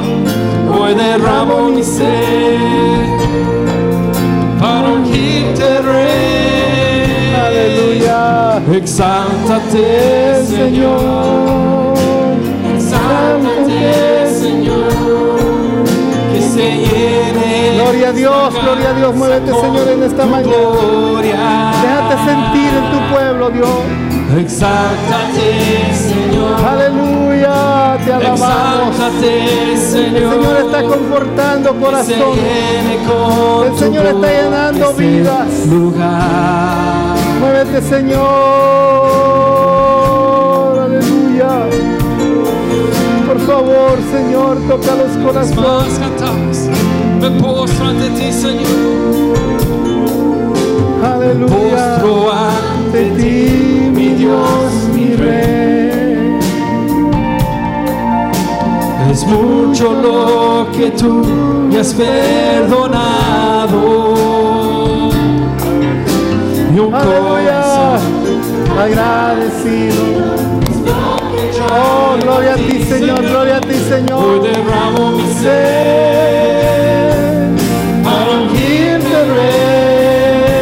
Hoy 0.69 0.93
derramo 0.93 1.69
mi 1.69 1.81
ser 1.81 3.07
para 4.59 4.89
ungirte, 4.89 5.81
Rey. 5.81 7.33
Aleluya. 7.45 8.61
Exáltate, 8.73 10.43
Señor. 10.45 11.93
Exáltate, 12.75 14.20
Gloria 17.75 18.09
a 18.09 18.11
Dios, 18.11 18.53
gloria 18.61 18.89
a 18.89 18.93
Dios. 18.93 19.15
Muévete, 19.15 19.51
Señor, 19.51 19.87
en 19.89 20.03
esta 20.03 20.25
mañana. 20.25 20.51
Déjate 21.81 22.15
sentir 22.25 22.71
en 22.73 22.91
tu 22.91 23.13
pueblo, 23.13 23.49
Dios. 23.49 23.69
Exáltate, 24.39 25.93
Señor. 25.93 26.55
Aleluya. 26.65 27.97
Te 28.05 28.13
alabamos. 28.13 28.95
El 29.21 29.77
Señor. 29.77 30.57
Está 30.65 30.83
confortando 30.83 31.75
corazones. 31.75 32.39
El 33.65 33.77
Señor 33.77 34.05
está 34.05 34.27
llenando 34.27 34.93
vidas. 34.93 35.47
Muévete, 37.39 37.81
Señor. 37.81 39.50
Favor, 43.45 43.97
Señor, 44.11 44.57
toca 44.67 44.95
los 44.95 45.17
corazones. 45.17 46.69
Me 47.19 47.29
postro 47.41 47.87
ante 47.87 48.09
ti, 48.09 48.31
Señor. 48.31 49.37
Aleluya. 51.03 51.97
Postro 51.97 52.31
ante 52.31 53.01
ti, 53.11 53.89
mi 53.93 54.09
Dios, 54.15 54.71
mi 54.93 55.15
Rey. 55.15 56.39
Es 59.11 59.25
mucho 59.25 59.93
lo 59.93 60.67
que 60.71 60.91
tú 60.91 61.25
me 61.69 61.79
has 61.79 61.93
perdonado. 61.93 63.01
Y 66.73 66.79
un 66.79 66.91
corazón 66.91 68.21
Agradecido. 68.79 70.60
Oh, 71.73 72.17
gloria 72.21 72.53
a 72.53 72.55
ti, 72.57 72.83
Señor. 72.83 73.21
Gloria 73.21 73.57
a 73.57 73.61
ti, 73.61 73.69
hoy 73.69 73.79
Señor. 73.89 74.41
derramo 74.43 75.11
mi 75.11 75.33
ser 75.41 77.11
para 78.03 78.29
ungirte, 78.41 79.17
Rey. 79.35 80.61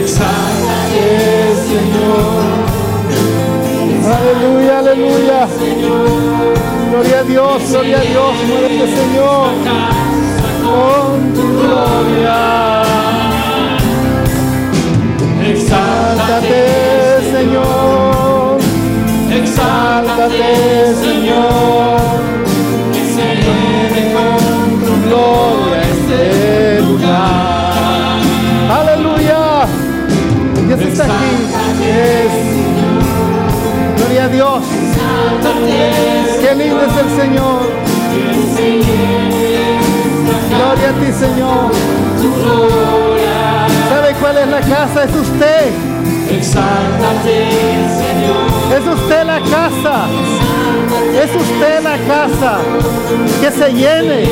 Exáltate, 0.00 1.06
Señor. 1.68 2.42
Aleluya, 4.16 4.74
aleluya. 4.78 5.40
Gloria 6.90 7.18
a 7.18 7.22
Dios, 7.24 7.62
gloria 7.70 7.98
a 7.98 8.00
Dios. 8.00 8.34
Muévete, 8.48 8.86
Señor. 8.96 9.48
Con 10.64 11.32
tu 11.34 11.44
gloria. 11.60 12.38
Exáltate, 15.46 16.60
Señor. 17.32 18.11
Exáltate, 19.52 20.94
Señor. 20.94 22.00
Que 22.90 23.04
se 23.04 23.26
llene 23.36 24.14
con 24.14 24.38
tu 24.80 24.92
Gloria 25.06 25.82
este 25.92 26.80
lugar. 26.80 28.16
Aleluya. 28.80 29.66
Dios 30.66 30.80
está 30.80 31.04
aquí. 31.04 31.32
Es. 31.84 32.32
Gloria 33.98 34.24
a 34.24 34.28
Dios. 34.28 34.62
Qué 36.40 36.54
lindo 36.54 36.80
es 36.80 36.96
el 36.96 37.10
Señor. 37.20 37.60
Gloria 40.48 40.88
a 40.88 40.92
ti, 40.94 41.12
Señor. 41.12 41.72
¿Sabe 43.90 44.14
cuál 44.18 44.38
es 44.38 44.48
la 44.48 44.60
casa? 44.60 45.04
Es 45.04 45.14
usted. 45.14 45.91
Exáltate, 46.36 47.48
Señor. 48.00 48.46
Es 48.72 48.86
usted 48.86 49.26
la 49.26 49.40
casa. 49.40 50.06
Es 51.14 51.30
usted 51.34 51.82
la 51.82 51.96
casa. 52.08 52.58
Que 53.40 53.50
se 53.50 53.72
llene. 53.72 54.22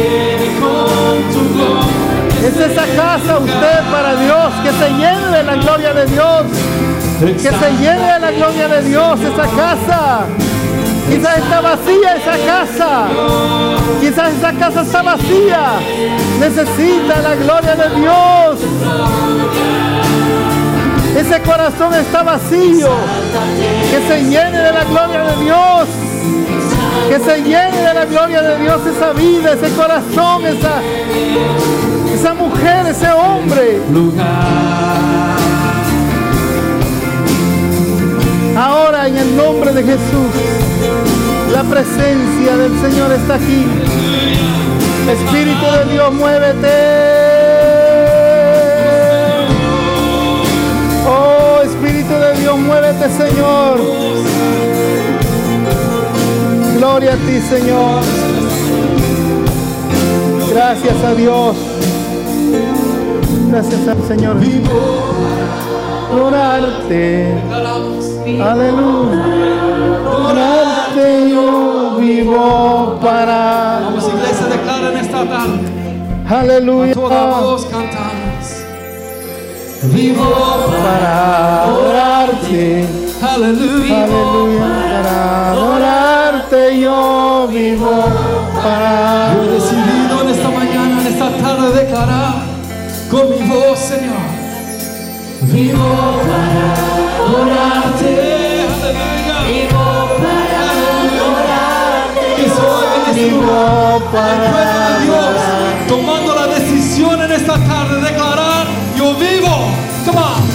Es 2.42 2.56
esa 2.56 2.86
casa 2.96 3.38
usted 3.38 3.90
para 3.92 4.16
Dios. 4.16 4.52
Que 4.64 4.72
se 4.72 4.90
llene 4.90 5.36
de 5.36 5.42
la 5.42 5.56
gloria 5.56 5.92
de 5.92 6.06
Dios. 6.06 6.42
Que 7.20 7.50
se 7.50 7.70
llene 7.80 8.12
de 8.14 8.20
la 8.20 8.30
gloria 8.30 8.68
de 8.68 8.82
Dios 8.82 9.20
esa 9.20 9.46
casa. 9.54 10.26
Quizás 11.10 11.38
está 11.38 11.60
vacía 11.60 12.14
esa 12.14 12.38
casa. 12.46 13.08
Quizás 14.00 14.32
esa 14.32 14.52
casa 14.52 14.80
está 14.82 15.02
vacía. 15.02 15.72
Necesita 16.38 17.20
la 17.20 17.34
gloria 17.34 17.76
de 17.76 18.00
Dios. 18.00 19.89
Ese 21.16 21.40
corazón 21.42 21.94
está 21.94 22.22
vacío. 22.22 22.88
Que 23.90 24.08
se 24.08 24.22
llene 24.24 24.58
de 24.58 24.72
la 24.72 24.84
gloria 24.84 25.24
de 25.24 25.44
Dios. 25.44 25.88
Que 27.08 27.18
se 27.18 27.42
llene 27.42 27.76
de 27.76 27.94
la 27.94 28.04
gloria 28.04 28.42
de 28.42 28.58
Dios 28.58 28.80
esa 28.86 29.12
vida, 29.12 29.52
ese 29.52 29.74
corazón, 29.74 30.46
esa, 30.46 30.80
esa 32.14 32.34
mujer, 32.34 32.86
ese 32.86 33.10
hombre. 33.10 33.80
Ahora 38.56 39.08
en 39.08 39.16
el 39.16 39.36
nombre 39.36 39.72
de 39.72 39.82
Jesús, 39.82 40.30
la 41.52 41.64
presencia 41.64 42.56
del 42.56 42.80
Señor 42.80 43.12
está 43.12 43.34
aquí. 43.34 43.66
Espíritu 45.10 45.66
de 45.72 45.92
Dios, 45.92 46.12
muévete. 46.12 47.09
Muévete, 53.00 53.16
Señor. 53.16 53.80
Gloria 56.76 57.12
a 57.12 57.16
ti, 57.16 57.40
Señor. 57.40 58.02
Gracias 60.50 61.04
a 61.04 61.14
Dios. 61.14 61.56
Gracias 63.50 63.88
al 63.88 64.02
Señor. 64.06 64.36
Orarte. 66.12 67.42
Aleluya. 68.42 69.24
Orarte 70.28 71.30
yo 71.30 71.96
vivo 71.98 72.98
para. 73.00 73.80
Vamos, 73.84 74.08
iglesia, 74.08 74.46
declara 74.46 74.90
en 74.90 74.96
esta 74.98 75.24
tarde. 75.24 75.58
Aleluya. 76.28 76.92
A 76.92 76.94
toda 76.94 77.40
voz 77.40 77.64
cantamos. 77.66 78.09
Vivo 79.82 80.24
Para 80.82 81.64
adorarte. 81.64 82.86
Aleluya. 83.22 84.04
Aleluya. 84.04 84.60
Para 84.60 85.50
adorarte 85.52 86.80
yo 86.80 87.48
vivo 87.50 88.04
para. 88.62 89.34
Yo 89.34 89.42
he 89.42 89.48
decidido 89.54 90.22
en 90.22 90.28
esta 90.28 90.50
mañana 90.50 90.90
con 93.10 93.30
mi 93.30 93.48
voz, 93.48 93.78
Señor. 93.78 94.20
Vivo 95.42 96.20
para 96.28 96.66
adorarte. 97.24 98.10
Aleluya. 98.76 99.38
Vivo 99.48 99.86
para 100.20 100.62
adorarte. 101.08 102.24
Que 102.36 102.44
en 102.44 103.04
este 103.10 103.24
pueblo 104.12 104.50
de 104.56 105.04
Dios 105.04 105.32
tomando 105.88 106.30
la 106.34 106.46
decisión 106.46 107.16
en 107.22 107.32
esta 107.32 107.54
tarde 107.54 107.94
de 107.96 108.02
declarar: 108.02 108.29
Yo 109.10 109.16
vivo. 109.16 109.74
Come 110.04 110.18
on. 110.18 110.48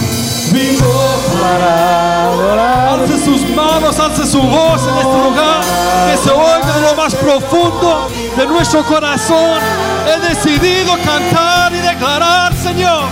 Vivo 0.50 1.20
Para 1.42 2.28
adorar. 2.28 3.00
Alce 3.00 3.22
sus 3.22 3.42
manos, 3.50 3.98
alce 4.00 4.26
su 4.26 4.40
voz 4.40 4.80
en 4.82 4.96
este 4.96 5.18
lugar, 5.28 5.60
que 6.10 6.16
se 6.16 6.30
oiga 6.30 6.76
en 6.76 6.82
lo 6.82 6.94
más 6.94 7.14
profundo 7.14 8.08
de 8.34 8.46
nuestro 8.46 8.82
corazón. 8.84 9.58
He 10.06 10.28
decidido 10.28 10.96
cantar 11.04 11.74
y 11.74 11.78
declarar, 11.78 12.54
Señor, 12.56 13.04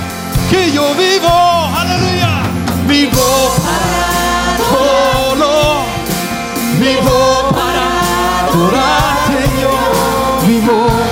que 0.48 0.72
yo 0.72 0.94
vivo, 0.94 1.28
aleluya, 1.76 2.42
vivo 2.86 3.54
para 3.66 4.56
solo, 4.70 5.84
vivo 6.78 7.50
para 7.50 8.48
adorarte, 8.48 9.50
yo 9.60 10.46
vivo 10.46 11.03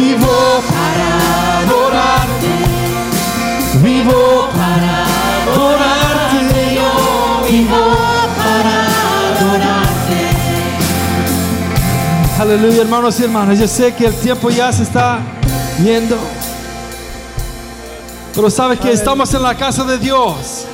Vivo 0.00 0.62
para 0.66 1.08
adorarte, 1.60 2.52
vivo 3.82 4.48
para 4.56 5.04
adorarte, 5.52 6.74
yo 6.74 6.90
vivo 7.46 7.82
para 8.38 8.76
adorarte. 9.36 10.20
Aleluya, 12.40 12.80
hermanos 12.80 13.20
y 13.20 13.24
hermanas. 13.24 13.58
Yo 13.58 13.68
sé 13.68 13.94
que 13.94 14.06
el 14.06 14.14
tiempo 14.14 14.48
ya 14.48 14.72
se 14.72 14.84
está 14.84 15.18
yendo, 15.84 16.16
pero 18.34 18.48
sabes 18.48 18.80
que 18.80 18.92
estamos 18.92 19.34
en 19.34 19.42
la 19.42 19.54
casa 19.54 19.84
de 19.84 19.98
Dios. 19.98 20.64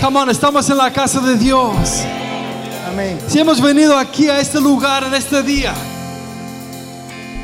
Come 0.00 0.18
on, 0.18 0.30
estamos 0.30 0.68
en 0.68 0.78
la 0.78 0.92
casa 0.92 1.20
de 1.20 1.36
Dios. 1.36 2.02
Amén. 2.90 3.20
Si 3.28 3.38
hemos 3.38 3.60
venido 3.60 3.96
aquí 3.96 4.28
a 4.28 4.40
este 4.40 4.60
lugar 4.60 5.04
en 5.04 5.14
este 5.14 5.44
día, 5.44 5.74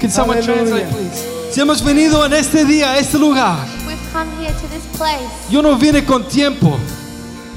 can 0.04 0.10
someone 0.10 0.42
translate, 0.42 0.86
please? 0.90 1.24
Si 1.52 1.60
hemos 1.60 1.82
venido 1.82 2.24
en 2.26 2.32
este 2.32 2.64
día 2.64 2.92
a 2.92 2.98
este 2.98 3.18
lugar, 3.18 3.56
We've 3.86 3.98
come 4.12 4.28
here 4.40 4.52
to 4.52 4.68
this 4.68 4.84
place. 4.98 5.28
yo 5.50 5.62
no 5.62 5.76
vine 5.76 6.04
con 6.04 6.24
tiempo. 6.24 6.78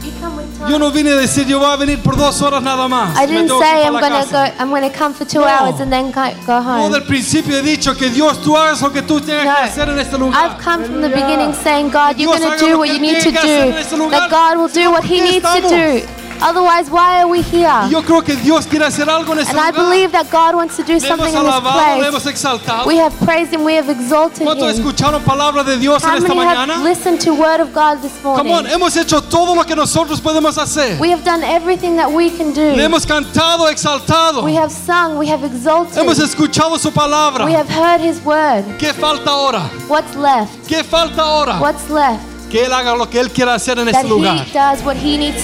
You 0.03 0.11
come 0.21 0.37
with 0.37 0.57
time. 0.57 0.69
Yo 0.71 0.77
no 0.79 0.91
vine 0.91 1.09
a 1.11 1.15
decir 1.17 1.45
yo 1.47 1.59
voy 1.59 1.69
a 1.71 1.75
venir 1.75 1.99
por 2.01 2.15
dos 2.15 2.41
horas 2.41 2.61
nada 2.63 2.87
más. 2.87 3.15
I 3.17 3.21
Me 3.21 3.27
didn't 3.27 3.47
tengo 3.47 3.59
que 3.59 3.65
ir 3.65 3.71
say 3.73 3.81
para 3.81 3.87
I'm 3.87 3.93
la 3.93 3.99
gonna 4.01 4.23
casa. 4.23 4.31
go. 4.51 4.63
I'm 4.63 4.69
gonna 4.69 4.89
come 4.91 5.13
for 5.13 5.25
two 5.27 5.39
No. 5.41 5.47
hours 5.47 5.81
and 5.81 5.91
then 5.91 6.11
go, 6.11 6.21
go 6.45 6.53
Yo 6.59 6.61
home. 6.63 6.93
del 6.93 7.03
principio 7.03 7.57
he 7.57 7.61
dicho 7.63 7.93
que 7.97 8.09
Dios 8.09 8.41
tú 8.41 8.55
hagas 8.55 8.81
lo 8.81 8.91
que 8.93 9.01
tú 9.01 9.19
tengas 9.19 9.45
No. 9.45 9.55
que 9.55 9.63
hacer 9.63 9.89
en 9.89 9.99
este 9.99 10.17
lugar. 10.17 10.45
I've 10.51 10.63
come 10.63 10.85
from 10.85 11.01
the 11.01 11.09
beginning 11.09 11.53
saying, 11.63 11.89
God, 11.89 12.15
you're 12.17 12.37
Dios 12.37 12.39
gonna 12.39 12.53
haga 12.53 12.61
lo 12.61 12.67
do 12.69 12.77
what 12.79 12.87
que 12.87 12.93
you 12.93 12.99
need 13.01 13.15
to 13.17 13.21
tiene 13.23 13.33
que 13.33 13.39
hacer 13.39 13.65
en 13.67 13.71
do. 13.73 13.77
este 13.79 13.97
lugar. 13.97 14.19
That 14.21 14.29
God 14.29 14.57
will 14.61 14.69
do 14.73 14.91
what 14.91 15.03
He 15.03 15.17
¿Por 15.17 15.17
qué 15.17 15.31
needs 15.31 15.41
to 15.41 15.57
estamos? 15.57 15.71
do. 15.71 16.16
Otherwise, 16.41 16.89
why 16.89 17.19
are 17.21 17.27
we 17.27 17.41
here? 17.41 17.71
yo 17.89 18.01
creo 18.01 18.23
que 18.23 18.35
Dios 18.35 18.65
quiere 18.67 18.85
hacer 18.85 19.09
algo 19.09 19.33
en 19.33 19.39
este 19.39 19.51
And 19.51 19.59
I 19.59 19.71
lugar. 19.71 19.85
believe 19.89 20.11
that 20.11 20.29
God 20.31 20.55
wants 20.55 20.75
to 20.77 20.83
do 20.83 20.93
Le 20.93 20.99
something 20.99 21.33
hemos 21.33 21.33
in 21.33 21.43
this 21.45 21.53
alabado, 21.53 21.99
le 21.99 22.07
hemos 22.07 22.23
place. 22.23 22.27
exaltado. 22.35 22.85
We 22.87 22.97
have 22.97 23.13
praised 23.25 23.53
Him. 23.53 23.63
We 23.63 23.75
have 23.75 23.89
exalted 23.89 24.45
¿Cuántos 24.45 24.73
Him. 24.73 24.85
escucharon 24.85 25.21
palabra 25.23 25.63
de 25.63 25.77
Dios 25.77 26.03
en 26.03 26.09
How 26.09 26.15
esta 26.17 26.27
many 26.35 26.41
have 26.47 26.57
mañana? 26.67 26.83
listened 26.83 27.19
to 27.21 27.33
Word 27.33 27.59
of 27.59 27.73
God 27.73 28.01
this 28.01 28.11
Come 28.21 28.39
on, 28.39 28.47
morning? 28.47 28.71
hemos 28.71 28.95
hecho 28.97 29.21
todo 29.21 29.55
lo 29.55 29.63
que 29.63 29.75
nosotros 29.75 30.21
podemos 30.21 30.57
hacer. 30.57 30.99
We 30.99 31.09
have 31.11 31.23
done 31.23 31.43
everything 31.43 31.95
that 31.97 32.11
we 32.11 32.29
can 32.29 32.53
Le 32.53 32.75
do. 32.75 32.81
hemos 32.81 33.05
cantado, 33.05 33.67
exaltado. 33.69 34.43
We 34.43 34.55
have 34.55 34.71
sung. 34.71 35.17
We 35.17 35.27
have 35.27 35.43
exalted. 35.43 35.97
Hemos 35.97 36.19
escuchado 36.19 36.77
su 36.79 36.91
palabra. 36.91 37.45
We 37.45 37.53
have 37.53 37.67
heard 37.69 38.01
His 38.01 38.23
Word. 38.23 38.63
¿Qué 38.77 38.93
falta 38.93 39.31
ahora? 39.31 39.61
What's 39.87 40.15
left? 40.15 40.67
¿Qué 40.67 40.83
falta 40.83 41.21
ahora? 41.23 41.59
What's 41.59 41.89
left? 41.89 42.23
Que 42.49 42.63
Él 42.65 42.71
haga 42.71 42.95
lo 42.95 43.09
que 43.09 43.19
Él 43.19 43.29
quiera 43.31 43.55
hacer 43.55 43.77
en 43.79 43.89
este 43.89 44.07
lugar. 44.07 44.45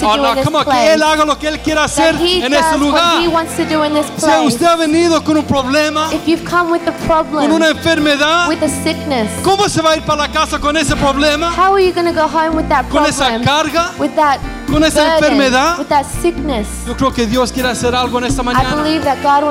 Oh, 0.02 0.16
no, 0.16 0.42
come 0.42 0.58
on, 0.58 0.64
que. 0.64 0.92
Él 0.94 1.02
haga 1.02 1.24
lo 1.24 1.38
que 1.38 1.48
Él 1.48 1.60
quiera 1.60 1.84
hacer 1.84 2.14
en 2.16 2.54
este 2.54 2.78
lugar. 2.78 3.22
Si 4.16 4.46
usted 4.46 4.66
ha 4.66 4.76
venido 4.76 5.22
con 5.22 5.36
un 5.36 5.44
problema, 5.44 6.08
If 6.12 6.26
you've 6.26 6.44
come 6.44 6.70
with 6.72 6.82
a 6.88 6.92
con 6.92 7.06
problem, 7.06 7.52
una 7.52 7.68
enfermedad, 7.68 8.48
with 8.48 8.62
a 8.62 8.68
sickness, 8.68 9.30
¿cómo 9.42 9.68
se 9.68 9.82
va 9.82 9.92
a 9.92 9.96
ir 9.96 10.02
para 10.02 10.22
la 10.26 10.32
casa 10.32 10.58
con 10.58 10.76
ese 10.76 10.96
problema? 10.96 11.50
how 11.54 11.74
are 11.74 11.84
you 11.84 11.92
going 11.92 12.06
to 12.06 12.12
go 12.12 12.26
home 12.26 12.56
with 12.56 12.68
that 12.68 12.88
Con 12.88 13.04
esa 13.04 13.26
problem? 13.26 13.44
carga, 13.44 13.90
With 13.98 14.14
that 14.16 14.38
con 14.70 14.82
esa 14.82 15.02
burden, 15.02 15.24
enfermedad. 15.24 15.78
with 15.78 15.88
that 15.88 16.06
sickness? 16.22 16.66
Yo 16.86 16.96
creo 16.96 17.12
que 17.12 17.26
Dios 17.26 17.52
quiere 17.52 17.68
hacer 17.68 17.94
algo 17.94 18.18
en 18.18 18.24
esta 18.24 18.42
mañana. 18.42 18.74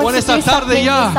O 0.02 0.10
en 0.10 0.16
esta 0.16 0.38
tarde 0.40 0.82
ya. 0.84 1.12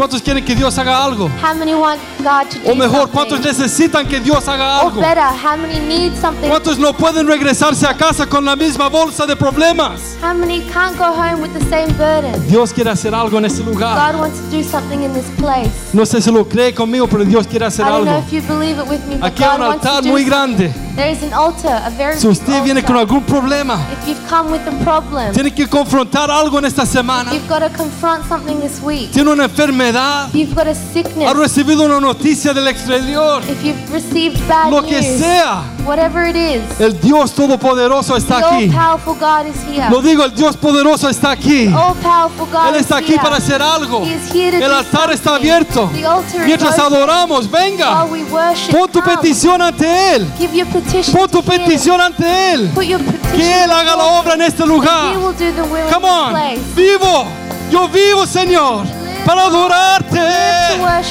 ¿Cuántos 0.00 0.22
quieren 0.22 0.42
que 0.42 0.56
Dios 0.56 0.78
haga 0.78 1.04
algo? 1.04 1.28
How 1.42 1.54
many 1.54 1.74
want 1.74 2.00
God 2.20 2.48
to 2.48 2.58
do 2.60 2.72
O 2.72 2.74
mejor, 2.74 3.10
¿cuántos 3.10 3.38
something? 3.38 3.62
necesitan 3.62 4.08
que 4.08 4.18
Dios 4.18 4.48
haga 4.48 4.78
Or 4.80 4.86
algo? 4.86 5.00
better, 5.02 5.20
how 5.20 5.58
many 5.58 5.78
need 5.78 6.14
something? 6.18 6.48
¿Cuántos 6.48 6.78
no 6.78 6.94
pueden 6.94 7.26
regresarse 7.26 7.86
a 7.86 7.94
casa 7.94 8.24
con 8.24 8.46
la 8.46 8.56
misma 8.56 8.88
bolsa 8.88 9.26
de 9.26 9.36
problemas? 9.36 10.16
How 10.22 10.32
many 10.32 10.62
can't 10.72 10.96
go 10.96 11.12
home 11.12 11.42
with 11.42 11.52
the 11.52 11.60
same 11.68 11.92
burden? 11.98 12.32
Dios 12.48 12.72
quiere 12.72 12.88
hacer 12.88 13.14
algo 13.14 13.36
en 13.36 13.44
este 13.44 13.62
lugar. 13.62 14.14
God 14.14 14.20
wants 14.20 14.38
to 14.40 14.46
do 14.56 14.62
something 14.64 15.02
in 15.02 15.12
this 15.12 15.28
place. 15.36 15.68
No 15.92 16.06
sé 16.06 16.22
si 16.22 16.30
lo 16.30 16.48
cree 16.48 16.72
conmigo, 16.72 17.06
pero 17.06 17.22
Dios 17.26 17.46
quiere 17.46 17.66
hacer 17.66 17.84
I 17.84 17.90
don't 17.90 18.06
know 18.06 18.14
algo. 18.16 18.26
if 18.26 18.32
you 18.32 18.40
believe 18.48 18.78
it 18.80 18.88
with 18.88 19.04
me, 19.06 19.16
but 19.16 19.24
Aquí 19.24 19.44
hay 19.44 19.54
un 19.56 19.62
altar 19.64 20.02
muy 20.02 20.24
grande. 20.24 20.72
There 21.00 21.12
is 21.12 21.22
an 21.22 21.32
altar, 21.32 21.80
a 21.82 21.88
very 21.88 22.18
Si 22.18 22.28
usted 22.28 22.62
viene 22.62 22.82
con 22.82 22.94
algún 22.94 23.22
problema, 23.22 23.78
If 23.90 24.06
you've 24.06 24.28
come 24.28 24.50
with 24.52 24.68
a 24.68 24.84
problem, 24.84 25.32
tiene 25.32 25.50
que 25.50 25.66
confrontar 25.66 26.30
algo 26.30 26.58
en 26.58 26.66
esta 26.66 26.84
semana. 26.84 27.32
you've 27.32 27.48
got 27.48 27.60
to 27.60 27.70
confront 27.74 28.28
something 28.28 28.60
this 28.60 28.82
week. 28.82 29.10
Tiene 29.10 29.30
una 29.30 29.44
enfermedad, 29.44 30.28
If 30.28 30.34
you've 30.34 30.54
got 30.54 30.66
a 30.66 30.72
ha 30.72 30.92
sickness, 30.92 31.32
recibido 31.34 31.86
una 31.86 32.00
noticia 32.00 32.52
del 32.52 32.68
exterior, 32.68 33.42
if 33.48 33.64
you've 33.64 33.90
received 33.90 34.46
bad 34.46 34.70
lo 34.70 34.82
que 34.82 35.00
news, 35.00 35.22
sea. 35.22 35.62
Whatever 35.84 36.26
it 36.28 36.36
is, 36.36 36.62
El 36.80 36.98
Dios 37.00 37.32
Todopoderoso 37.32 38.14
the 38.14 38.18
está 38.20 38.38
aquí. 38.38 38.64
all-powerful 38.70 39.14
God 39.14 39.46
is 39.46 39.56
here. 39.64 39.88
Lo 39.90 40.00
digo, 40.02 40.24
el 40.24 40.34
Dios 40.34 40.56
Poderoso 40.56 41.08
está 41.08 41.30
aquí. 41.32 41.66
God 41.66 42.68
Él 42.68 42.74
is 42.76 42.80
está 42.82 42.96
aquí 42.98 43.12
here. 43.12 43.22
para 43.22 43.36
hacer 43.36 43.60
algo. 43.62 44.04
He 44.04 44.14
is 44.14 44.32
here 44.32 44.58
to 44.58 44.64
El 44.64 44.72
altar 44.72 45.10
está 45.12 45.34
abierto. 45.36 45.90
The 45.92 46.38
Mientras 46.46 46.78
adoramos, 46.78 47.46
While 47.50 47.70
venga. 47.70 48.04
we 48.04 48.24
worship, 48.24 48.70
Pon 48.72 48.88
tu 48.90 49.02
petición 49.02 49.60
ante 49.62 50.14
Él. 50.16 50.26
Give 50.38 50.54
your 50.56 50.66
petition 50.68 51.14
Pon 51.14 51.28
tu 51.28 51.42
petición 51.42 52.00
ante 52.00 52.52
Él. 52.54 52.70
Put 52.74 52.84
your 52.84 53.00
petition 53.00 53.36
Que 53.36 53.64
Él 53.64 53.70
haga 53.70 53.96
la 53.96 54.04
obra 54.20 54.34
en 54.34 54.42
este 54.42 54.62
He 54.62 54.66
lugar. 54.66 55.16
will 55.16 55.32
do 55.32 55.52
the 55.52 55.62
will 55.62 55.90
Come 55.92 56.04
on. 56.06 56.34
Vivo. 56.74 57.26
Yo 57.70 57.88
vivo, 57.88 58.26
Señor. 58.26 58.84
Para 59.24 59.42
adorarte. 59.42 60.18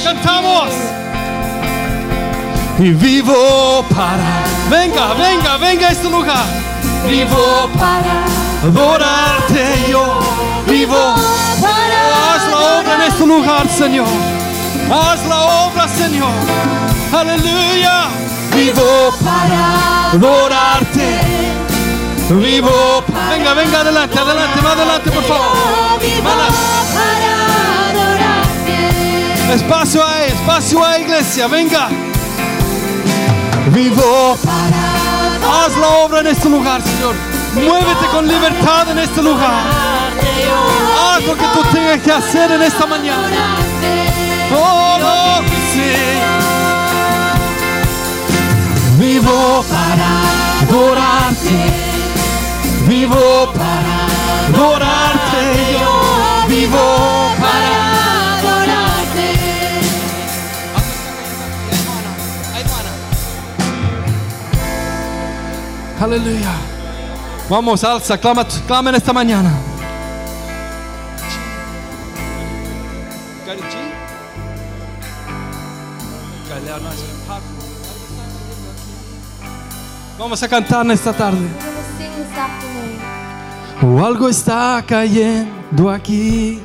Cantamos. 0.04 0.68
Y 2.80 2.92
vivo 2.94 3.84
para. 3.94 4.42
Venga, 4.70 5.12
venga, 5.12 5.58
venga 5.58 5.88
a 5.88 5.90
este 5.90 6.08
lugar. 6.08 6.46
Vivo 7.06 7.68
para 7.78 8.24
adorarte. 8.64 9.84
Yo 9.90 10.18
vivo. 10.66 10.96
Haz 10.96 12.48
la 12.50 12.58
obra 12.78 12.94
en 12.94 13.02
este 13.02 13.26
lugar, 13.26 13.68
Señor. 13.68 14.06
Haz 14.90 15.26
la 15.26 15.40
obra, 15.66 15.86
Señor. 15.88 16.30
Aleluya. 17.12 18.08
Vivo 18.56 19.14
para 19.22 20.12
adorarte. 20.12 21.20
Vivo. 22.30 23.04
Venga, 23.30 23.52
venga, 23.52 23.80
adelante, 23.80 24.18
adelante, 24.18 24.62
más 24.62 24.72
adelante, 24.72 25.10
por 25.10 25.24
favor. 25.24 25.50
Espacio 29.52 30.06
ahí, 30.06 30.30
espacio 30.30 30.82
ahí, 30.86 31.02
iglesia, 31.02 31.46
venga. 31.46 32.09
Vivo. 33.72 34.36
Haz 35.52 35.76
la 35.76 35.88
obra 36.04 36.20
en 36.20 36.26
este 36.28 36.48
lugar, 36.48 36.82
Señor. 36.82 37.14
Muévete 37.54 38.06
con 38.12 38.26
libertad 38.26 38.90
en 38.90 38.98
este 38.98 39.22
lugar. 39.22 39.64
Haz 40.98 41.24
lo 41.24 41.36
que 41.36 41.44
tú 41.54 41.62
tengas 41.72 42.00
que 42.00 42.12
hacer 42.12 42.50
en 42.50 42.62
esta 42.62 42.86
mañana. 42.86 43.56
Oh, 44.52 44.98
lo 44.98 45.44
que 45.44 45.56
sí. 45.72 45.94
Vivo 48.98 49.64
para 49.68 50.10
adorarte. 50.62 51.60
Vivo 52.86 53.52
para 53.52 54.06
adorarte. 54.48 54.99
Aleluya. 66.00 66.52
Vamos, 67.48 67.84
alza, 67.84 68.16
clama, 68.16 68.46
clama 68.66 68.90
en 68.90 68.96
esta 68.96 69.12
mañana. 69.12 69.50
Vamos 80.18 80.42
a 80.42 80.48
cantar 80.48 80.84
en 80.84 80.90
esta 80.92 81.12
tarde. 81.12 81.38
We're 81.38 81.48
going 81.48 81.74
to 81.74 81.82
sing 81.98 82.10
this 82.16 82.38
afternoon. 82.38 83.00
O 83.82 84.04
algo 84.04 84.28
está 84.28 84.84
cayendo 84.86 85.90
aquí. 85.90 86.60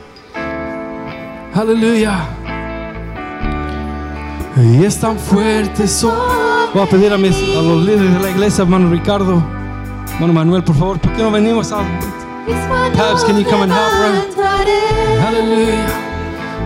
Aleluya. 1.53 2.27
Y 4.57 4.83
es 4.83 4.99
tan 4.99 5.17
fuerte. 5.17 5.87
so- 5.87 6.44
Voy 6.75 6.83
a 6.83 6.89
pedir 6.89 7.13
a, 7.13 7.17
mis, 7.17 7.33
a 7.33 7.61
los 7.61 7.85
líderes 7.85 8.13
de 8.15 8.19
la 8.19 8.29
iglesia, 8.31 8.63
hermano 8.63 8.89
Ricardo, 8.89 9.41
hermano 10.15 10.33
Manuel, 10.33 10.61
por 10.61 10.75
favor, 10.75 10.99
¿por 10.99 11.13
qué 11.13 11.23
no 11.23 11.31
venimos 11.31 11.71
a... 11.71 11.77
Pabs, 12.97 13.23
can 13.23 13.39
you 13.39 13.45
come 13.49 13.63
and 13.63 13.71
help, 13.71 13.93
bro? 13.93 15.25
Aleluya. 15.25 15.87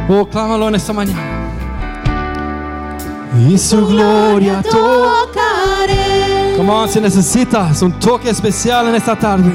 Oh, 0.09 0.25
clámalo 0.25 0.67
en 0.69 0.73
esta 0.73 0.93
mañana. 0.93 1.21
Y 3.47 3.55
su 3.59 3.85
gloria 3.85 4.63
tocaré. 4.63 6.55
Come 6.57 6.71
on, 6.71 6.89
si 6.89 6.99
necesitas 6.99 7.79
un 7.83 7.91
toque 7.99 8.31
especial 8.31 8.87
en 8.87 8.95
esta 8.95 9.15
tarde. 9.15 9.53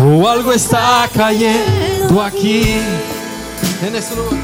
O 0.00 0.28
algo 0.28 0.52
está 0.52 1.08
cayendo 1.14 2.20
aquí 2.22 2.76
en 3.86 3.96
este 3.96 4.16
lugar. 4.16 4.38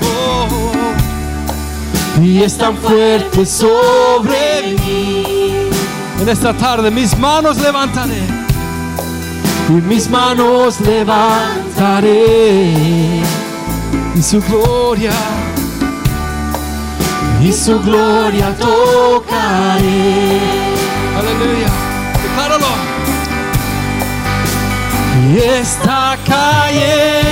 Oh, 0.00 0.46
oh, 0.48 0.70
oh. 0.70 0.73
Y 2.22 2.42
es 2.42 2.56
tan 2.56 2.76
fuerte 2.76 3.44
sobre 3.44 4.76
mí. 4.84 5.68
En 6.20 6.28
esta 6.28 6.52
tarde 6.54 6.90
mis 6.90 7.16
manos 7.18 7.58
levantaré. 7.58 8.22
Y 9.68 9.72
mis 9.72 10.08
manos 10.08 10.80
levantaré. 10.80 12.12
Y 14.16 14.22
su 14.22 14.40
gloria. 14.42 15.12
Y 17.42 17.52
su 17.52 17.80
gloria 17.80 18.54
tocaré. 18.56 20.40
Aleluya. 21.18 21.68
Decláralo 22.22 22.94
y 25.32 25.38
está 25.38 26.16
cayendo. 26.26 27.23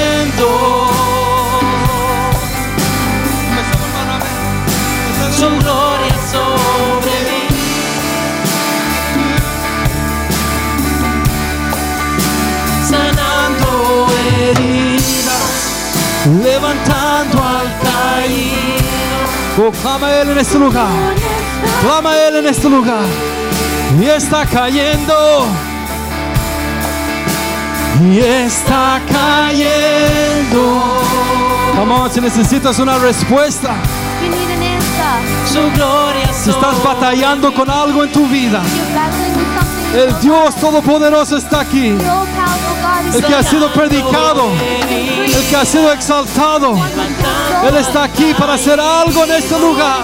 Oh, 19.59 19.70
clama 19.82 20.07
a 20.07 20.22
Él 20.22 20.30
en 20.30 20.38
este 20.38 20.59
lugar. 20.59 20.88
Clama 21.82 22.11
a 22.11 22.28
Él 22.28 22.36
en 22.36 22.46
este 22.46 22.68
lugar. 22.68 23.05
Y 24.00 24.07
está 24.07 24.46
cayendo 24.46 25.46
y 28.00 28.18
está 28.18 29.00
cayendo. 29.07 30.82
Vamos, 31.76 32.12
si 32.12 32.20
necesitas 32.20 32.78
una 32.78 32.98
respuesta, 32.98 33.74
si 36.32 36.50
estás 36.50 36.82
batallando 36.82 37.53
con 37.53 37.70
algo 37.70 38.05
en 38.05 38.12
tu 38.12 38.26
vida, 38.26 38.62
el 39.94 40.20
Dios. 40.20 40.55
Todopoderoso 40.57 41.36
está 41.36 41.61
aquí. 41.61 41.96
El 43.14 43.24
que 43.24 43.34
ha 43.34 43.42
sido 43.42 43.70
predicado, 43.72 44.50
el 45.26 45.44
que 45.48 45.56
ha 45.56 45.64
sido 45.64 45.92
exaltado, 45.92 46.74
Él 47.68 47.76
está 47.76 48.04
aquí 48.04 48.32
para 48.34 48.54
hacer 48.54 48.80
algo 48.80 49.24
en 49.24 49.32
este 49.32 49.58
lugar. 49.58 50.02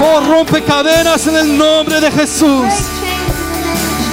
Oh, 0.00 0.20
rompe 0.20 0.62
cadenas 0.62 1.26
en 1.26 1.36
el 1.36 1.58
nombre 1.58 2.00
de 2.00 2.10
Jesús. 2.10 2.72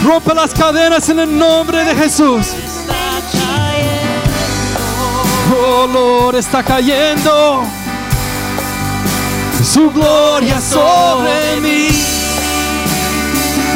Rompe 0.04 0.34
las 0.34 0.54
cadenas 0.54 1.08
en 1.10 1.20
el 1.20 1.38
nombre 1.38 1.84
de 1.84 1.96
Jesús. 1.96 2.48
Oh, 5.60 6.32
está 6.38 6.62
cayendo 6.62 7.64
su 9.64 9.90
gloria 9.92 10.60
sobre 10.60 11.62
mí. 11.62 11.88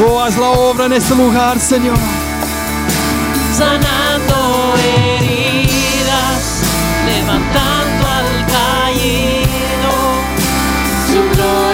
Oh, 0.06 0.22
haz 0.22 0.38
la 0.38 0.50
obra 0.50 0.86
en 0.86 0.94
este 0.94 1.16
lugar, 1.16 1.60
Señor. 1.60 2.21
Sanando 3.52 4.76
heridas, 4.78 6.62
levantando 7.06 8.08
al 8.08 8.46
caído, 8.48 9.92
su 11.08 11.20
gloria 11.36 11.71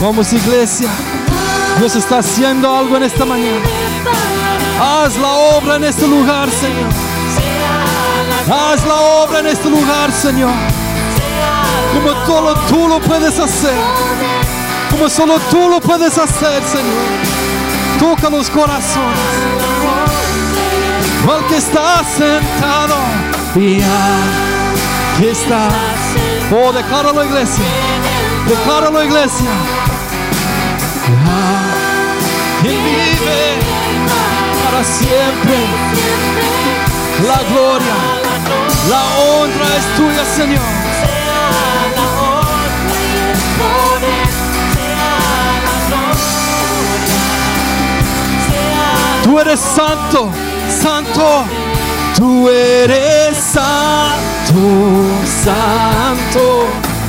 Vamos, 0.00 0.32
iglesia. 0.32 0.88
Dios 1.78 1.96
está 1.96 2.18
haciendo 2.18 2.74
algo 2.74 2.96
en 2.96 3.04
esta 3.04 3.24
mañana. 3.24 3.64
Haz 4.80 5.16
la 5.16 5.32
obra 5.32 5.76
en 5.76 5.84
este 5.84 6.06
lugar, 6.06 6.50
Señor. 6.50 6.90
Haz 8.50 8.86
la 8.86 8.94
obra 8.94 9.40
en 9.40 9.46
este 9.46 9.70
lugar, 9.70 10.12
Señor. 10.12 10.52
Como 11.94 12.26
solo 12.26 12.54
tú 12.68 12.88
lo 12.88 13.00
puedes 13.00 13.38
hacer. 13.38 13.78
Como 14.90 15.08
solo 15.08 15.38
tú 15.50 15.68
lo 15.68 15.80
puedes 15.80 16.18
hacer, 16.18 16.62
Señor. 16.62 17.06
Toca 17.98 18.30
los 18.30 18.50
corazones. 18.50 19.18
Al 21.28 21.46
que 21.46 21.56
está 21.56 22.04
sentado. 22.04 22.96
Y 23.56 23.80
aquí 23.80 25.26
está. 25.28 25.68
Oh, 26.56 26.72
decláralo, 26.72 27.24
iglesia. 27.24 27.64
Decláralo, 28.46 29.02
iglesia. 29.02 29.50
Quien 32.62 32.84
vive 32.84 33.58
para 34.64 34.84
siempre. 34.84 35.56
La 37.26 37.42
gloria, 37.50 37.96
la 38.88 39.02
honra 39.18 39.76
es 39.78 39.96
tuya, 39.96 40.24
Señor. 40.36 40.62
y 49.22 49.24
Tú 49.24 49.40
eres 49.40 49.58
santo, 49.58 50.30
santo. 50.68 51.63
Tú 52.16 52.48
eres 52.48 53.36
santo, 53.36 54.54
santo, 55.42 56.66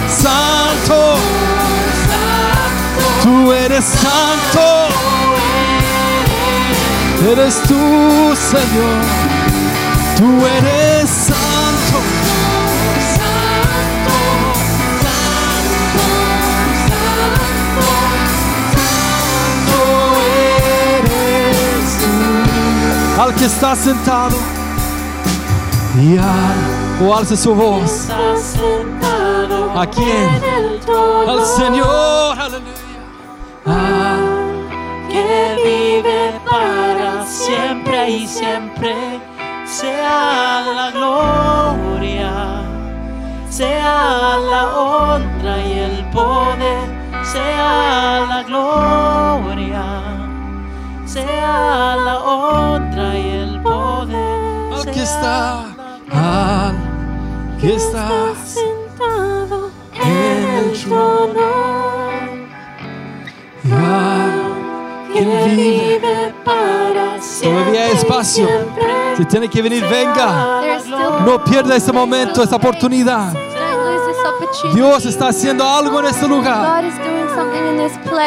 santo. 0.10 1.16
Tú 3.22 3.54
eres 3.54 3.86
santo. 3.86 4.88
Eres 7.32 7.62
tú, 7.68 8.36
Señor. 8.36 9.02
Tú 10.18 10.46
eres 10.48 11.08
santo. 11.08 12.02
Santo 19.56 19.82
eres 20.98 21.98
tú. 22.00 23.22
Al 23.22 23.36
que 23.36 23.46
está 23.46 23.76
sentado 23.76 24.55
y 25.98 26.18
al, 26.18 27.08
o 27.08 27.16
alce 27.16 27.38
su 27.38 27.54
voz. 27.54 27.92
está 27.92 28.36
sentado 28.38 29.72
¿A 29.80 29.86
quién? 29.88 30.30
Al 31.28 31.46
Señor, 31.46 32.40
aleluya. 32.40 32.76
Ah, 33.66 34.18
que 35.10 35.56
vive 35.64 36.40
para 36.50 37.26
siempre 37.26 38.10
y 38.10 38.28
siempre. 38.28 38.96
Sea 39.66 40.64
la 40.76 40.92
gloria, 40.92 42.62
sea 43.50 44.38
la 44.38 44.76
honra 44.78 45.58
y 45.58 45.80
el 45.80 46.06
poder, 46.12 46.88
sea 47.24 48.26
la 48.30 48.44
gloria, 48.44 49.84
sea 51.06 51.96
la 51.98 52.20
honra 52.20 53.18
y 53.18 53.30
el 53.30 53.62
poder. 53.62 54.74
al 54.74 54.86
que 54.86 55.02
al 55.02 55.65
que 57.66 57.76
está 57.76 58.34
sentado 58.46 59.72
en 59.94 60.56
el 60.56 60.84
trono. 60.84 62.12
Y 63.64 63.72
al 63.72 65.12
que 65.12 65.50
vive. 65.50 66.34
para 66.44 67.20
siempre. 67.20 67.62
Todavía 67.62 67.86
hay 67.86 67.92
espacio. 67.94 68.48
Si 69.18 69.26
tiene 69.26 69.50
que 69.50 69.64
venir, 69.64 69.84
venga. 69.90 70.62
No 71.26 71.44
pierda 71.44 71.76
este 71.76 71.92
momento, 71.92 72.44
esta 72.44 72.58
oportunidad. 72.58 73.34
Dios 74.76 75.06
está 75.08 75.30
haciendo 75.30 75.68
algo 75.68 76.00
en 76.02 76.06
este 76.06 76.28
lugar. 76.28 76.84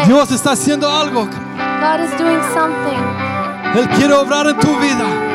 Dios 0.04 0.32
está 0.32 0.50
haciendo 0.52 0.90
algo. 0.90 1.26
God 1.26 2.00
is 2.00 2.18
doing 2.18 2.42
something. 2.52 3.78
Él 3.78 3.88
quiere 3.90 4.14
obrar 4.14 4.48
en 4.48 4.58
tu 4.58 4.76
vida. 4.78 5.28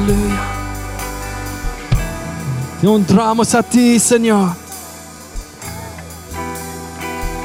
Aleluya. 0.00 0.40
Te 2.80 2.86
honramos 2.86 3.54
a 3.54 3.62
ti, 3.62 3.98
Señor. 3.98 4.50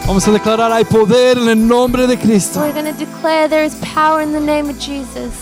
Vamos 0.07 0.27
a 0.27 0.31
declarar 0.31 0.71
hay 0.71 0.85
poder 0.85 1.37
en 1.37 1.49
el 1.49 1.67
nombre 1.67 2.07
de 2.07 2.17
Cristo. 2.17 2.61
We're 2.61 2.71
going 2.71 2.85
to 2.85 2.93
declare 2.93 3.49
there 3.49 3.65
is 3.65 3.75
power 3.93 4.21
in 4.21 4.31
the 4.31 4.39
name 4.39 4.69
of 4.69 4.77
Jesus. 4.79 5.33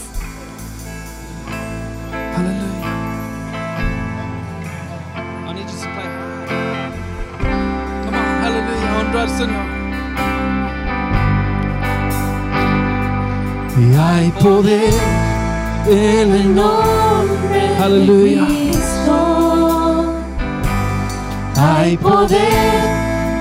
Aleluya. 2.35 2.87
I 5.45 5.53
need 5.53 5.69
you 5.69 5.77
to 5.77 5.87
play 5.93 6.07
hard. 6.07 6.49
Come 8.05 8.15
on, 8.15 8.43
aleluya, 8.45 8.87
honra 8.97 9.21
al 9.21 9.29
Señor. 9.29 9.65
Y 13.77 13.95
hay 13.95 14.31
poder 14.41 14.93
en 15.87 16.31
el 16.31 16.55
nombre. 16.55 16.92
Aleluya. 17.83 18.47
Hay 21.57 21.97
poder 21.97 22.39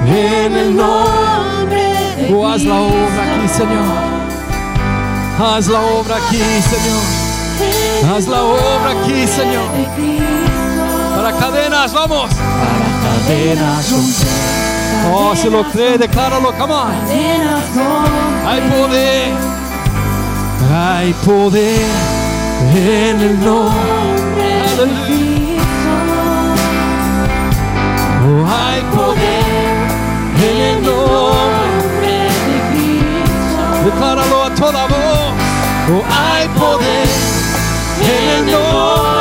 en 0.04 0.56
el 0.56 0.76
nombre. 0.76 2.26
Tú 2.28 2.44
haz 2.44 2.64
la 2.64 2.74
obra 2.74 3.22
aquí, 3.22 3.48
Señor. 3.48 3.86
Haz 5.38 5.68
la 5.68 5.80
obra 5.80 6.16
aquí, 6.16 6.42
Señor. 6.72 8.16
Haz 8.16 8.26
la 8.26 8.42
obra 8.42 8.90
aquí, 9.00 9.26
Señor. 9.28 9.70
Para 11.14 11.32
cadenas, 11.38 11.92
vamos. 11.92 12.30
Cadenas 13.04 13.92
Oh, 15.14 15.36
si 15.36 15.50
lo 15.50 15.62
cree, 15.70 15.98
decláralo, 15.98 16.52
come 16.58 16.74
on. 16.74 16.90
Hay 18.44 18.60
poder, 18.60 19.34
hay 20.74 21.12
poder 21.24 21.90
en 22.74 23.20
el 23.20 23.44
nombre. 23.44 24.01
Aleluya. 24.82 25.62
Oh, 28.26 28.44
hay 28.50 28.80
poder 28.96 29.44
en 30.42 30.56
el 30.60 30.82
nombre 30.82 32.16
de 32.46 32.56
Cristo. 32.70 33.62
Decláralo 33.84 34.44
a 34.44 34.54
toda 34.56 34.86
voz. 34.86 35.32
Oh, 35.92 36.04
hay 36.10 36.48
poder 36.48 37.08
en 38.00 38.46
el 38.46 38.52
nombre 38.52 39.11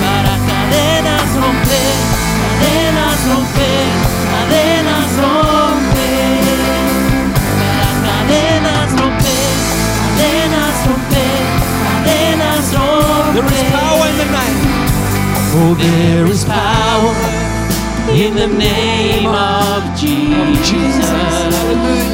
para 0.00 0.34
cadenas 0.48 1.30
romper, 1.34 1.92
cadenas 2.40 3.20
romper, 3.28 3.88
cadenas 4.32 5.12
romper, 5.22 6.44
para 7.58 7.90
cadenas 8.06 8.90
romper, 9.00 9.50
cadenas 9.98 10.78
romper, 10.86 11.42
cadenas 11.84 12.66
romper. 12.74 13.32
There 13.34 13.46
is 13.46 13.64
power 13.72 14.06
in 14.08 14.16
the 14.18 14.26
name. 14.30 14.82
Oh, 15.54 15.74
there 15.74 16.26
is 16.26 16.44
power 16.44 17.14
in 18.14 18.34
the 18.34 18.46
name 18.46 19.28
of 19.28 19.82
Jesus. 19.96 21.10
Oh, 21.10 22.11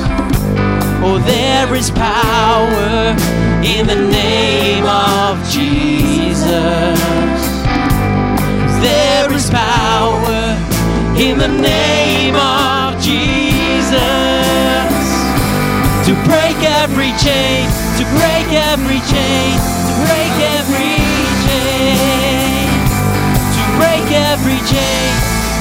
there 1.29 1.75
is 1.75 1.91
power 1.91 3.15
in 3.63 3.87
the 3.87 3.95
name 3.95 4.87
of 4.87 5.37
Jesus. 5.51 6.99
There 8.81 9.31
is 9.33 9.51
power 9.51 10.57
in 11.19 11.39
the 11.39 11.49
name 11.49 12.37
of 12.37 12.97
Jesus 13.03 13.99
to 16.07 16.13
break 16.25 16.59
every 16.81 17.13
chain, 17.21 17.69
to 17.99 18.05
break 18.17 18.49
every 18.73 19.01
chain, 19.13 19.53
to 19.87 19.93
break 20.09 20.35
every 20.57 20.97
chain, 21.45 22.65
to 23.57 23.63
break 23.77 24.07
every 24.31 24.61
chain, 24.73 25.11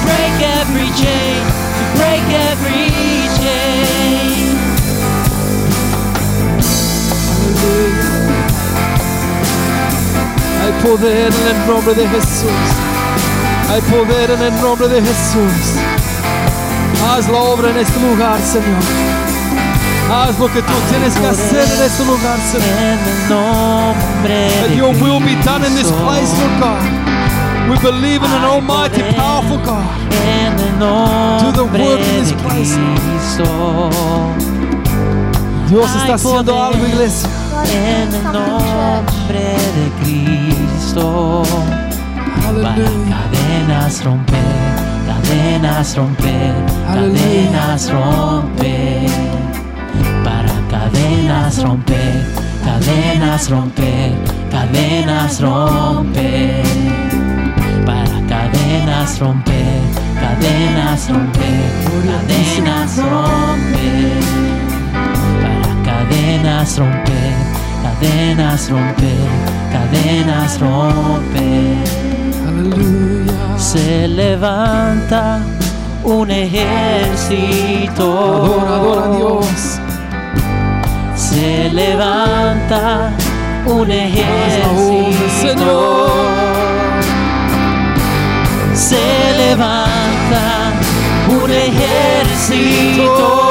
break 0.08 0.36
every 0.58 0.88
chain, 1.02 1.40
to 1.76 1.84
break 1.98 2.26
every 2.48 2.88
chain. 2.88 3.07
Poder 10.82 11.32
en 11.32 11.56
el 11.56 11.66
nombre 11.66 11.94
de 11.94 12.08
Jesús. 12.08 12.50
Hay 13.70 13.80
poder 13.82 14.30
en 14.30 14.42
el 14.42 14.60
nombre 14.60 14.88
de 14.88 15.00
Jesús. 15.00 15.74
Haz 17.04 17.28
la 17.28 17.38
obra 17.38 17.70
en 17.70 17.78
este 17.78 18.00
lugar, 18.00 18.40
Señor. 18.40 18.82
Haz 20.10 20.38
lo 20.38 20.46
que 20.46 20.62
tú 20.62 20.72
tienes 20.90 21.14
que 21.14 21.26
hacer 21.26 21.64
en 21.76 21.84
este 21.84 22.04
lugar, 22.04 22.38
Señor. 22.50 22.78
En 22.80 22.98
el 22.98 23.28
nombre 23.28 24.50
That 24.60 24.76
your 24.76 24.94
will 25.02 25.20
be 25.20 25.36
done 25.44 25.64
in 25.64 25.74
this 25.74 25.90
place, 25.92 26.32
Lord 26.40 26.60
God. 26.60 27.08
We 27.70 27.76
believe 27.80 28.22
in 28.24 28.30
an 28.30 28.44
almighty, 28.44 29.02
powerful 29.14 29.58
God. 29.58 29.84
En 30.24 30.58
el 30.58 30.78
Do 30.78 31.52
the 31.52 31.58
nombre 31.58 31.84
work 31.84 32.00
in 32.00 32.24
this 32.24 32.32
place. 32.42 32.74
Dios 35.68 35.94
está 35.96 36.14
haciendo 36.14 36.62
algo, 36.62 36.86
iglesia. 36.86 37.28
En 37.70 38.14
el 38.14 38.22
nombre 38.24 39.56
de 39.76 39.90
Cristo. 40.02 40.57
Para 40.94 42.72
Aleluya. 42.72 43.16
cadenas 43.16 44.04
romper, 44.04 44.36
cadenas 45.06 45.96
romper, 45.96 46.54
cadenas 46.86 47.90
romper. 47.90 49.10
Para 50.24 50.54
cadenas 50.70 51.62
romper, 51.62 52.24
cadenas 52.64 53.50
romper, 53.50 54.12
cadenas 54.50 55.40
romper. 55.40 56.62
Para 57.84 58.20
cadenas 58.26 59.18
romper, 59.20 59.80
cadenas 60.20 61.08
romper, 61.10 61.70
cadenas 62.08 62.96
romper. 62.96 64.20
Para 65.42 65.72
cadenas 65.84 66.78
romper, 66.78 67.34
cadenas 67.82 68.70
romper, 68.70 69.57
cadenas 69.70 70.58
romper 70.60 71.76
Aleluya. 72.48 73.58
se 73.58 74.08
levanta 74.08 75.40
un 76.04 76.30
ejército. 76.30 78.02
Adora, 78.02 78.76
adora 78.76 79.04
a 79.04 79.16
Dios. 79.16 79.78
Se 81.16 81.70
levanta 81.72 83.10
un 83.66 83.90
ejército. 83.90 86.08
Se 88.74 89.34
levanta 89.36 90.72
un 91.28 91.50
ejército 91.50 93.47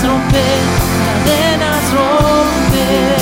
cadenas 0.00 0.08
romper, 0.08 0.60
cadenas 1.06 1.92
romper, 1.92 3.16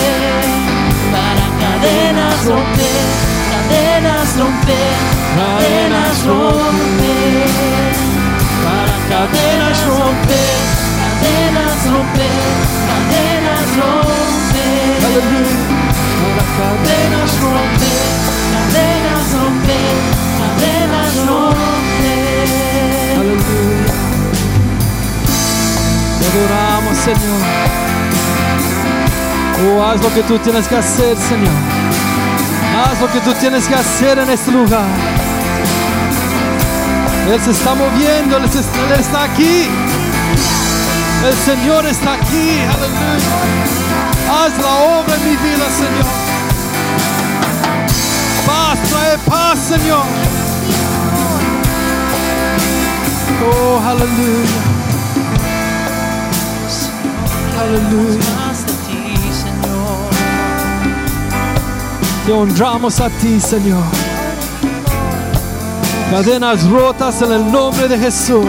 para 1.10 1.46
cadenas 1.58 2.38
romper, 2.44 3.02
cadenas 3.50 4.30
romper, 4.38 4.94
cadenas 5.36 6.18
romper, 6.24 7.48
para 8.64 8.96
cadenas 9.08 9.78
romper, 9.86 10.54
cadenas 11.00 11.80
romper, 11.86 12.38
cadenas 12.88 13.70
romper. 13.76 14.28
Para 16.18 16.44
cadenas 16.58 17.32
romper, 17.40 18.02
cadenas 18.52 19.28
romper, 19.32 19.94
cadenas 20.38 21.14
romper. 21.26 21.88
Adoramos, 26.28 26.67
Señor. 27.14 27.40
Oh, 29.64 29.82
haz 29.82 30.02
lo 30.02 30.12
que 30.12 30.22
tú 30.24 30.38
tienes 30.38 30.68
que 30.68 30.76
hacer, 30.76 31.16
Señor. 31.16 31.54
Haz 32.84 33.00
lo 33.00 33.10
que 33.10 33.20
tú 33.20 33.32
tienes 33.34 33.66
que 33.66 33.74
hacer 33.74 34.18
en 34.18 34.28
este 34.28 34.50
lugar. 34.50 34.84
Él 37.32 37.40
se 37.40 37.50
está 37.50 37.74
moviendo, 37.74 38.36
Él, 38.36 38.44
Él 38.44 39.00
está 39.00 39.24
aquí. 39.24 39.68
El 41.26 41.34
Señor 41.46 41.86
está 41.86 42.12
aquí. 42.14 42.60
Aleluya. 42.74 43.34
Haz 44.30 44.52
la 44.58 44.74
obra 45.00 45.14
en 45.14 45.24
mi 45.30 45.36
vida, 45.36 45.66
Señor. 45.76 46.06
Paz, 48.46 48.78
trae 48.90 49.18
paz, 49.26 49.58
Señor. 49.58 50.04
Oh, 53.50 53.80
aleluya. 53.82 54.67
Aleluya. 57.60 58.20
Te 62.24 62.32
honramos 62.32 63.00
a 63.00 63.08
ti, 63.08 63.40
Señor. 63.40 63.82
Cadenas 66.10 66.68
rotas 66.68 67.20
en 67.22 67.32
el 67.32 67.50
nombre 67.50 67.88
de 67.88 67.98
Jesús. 67.98 68.46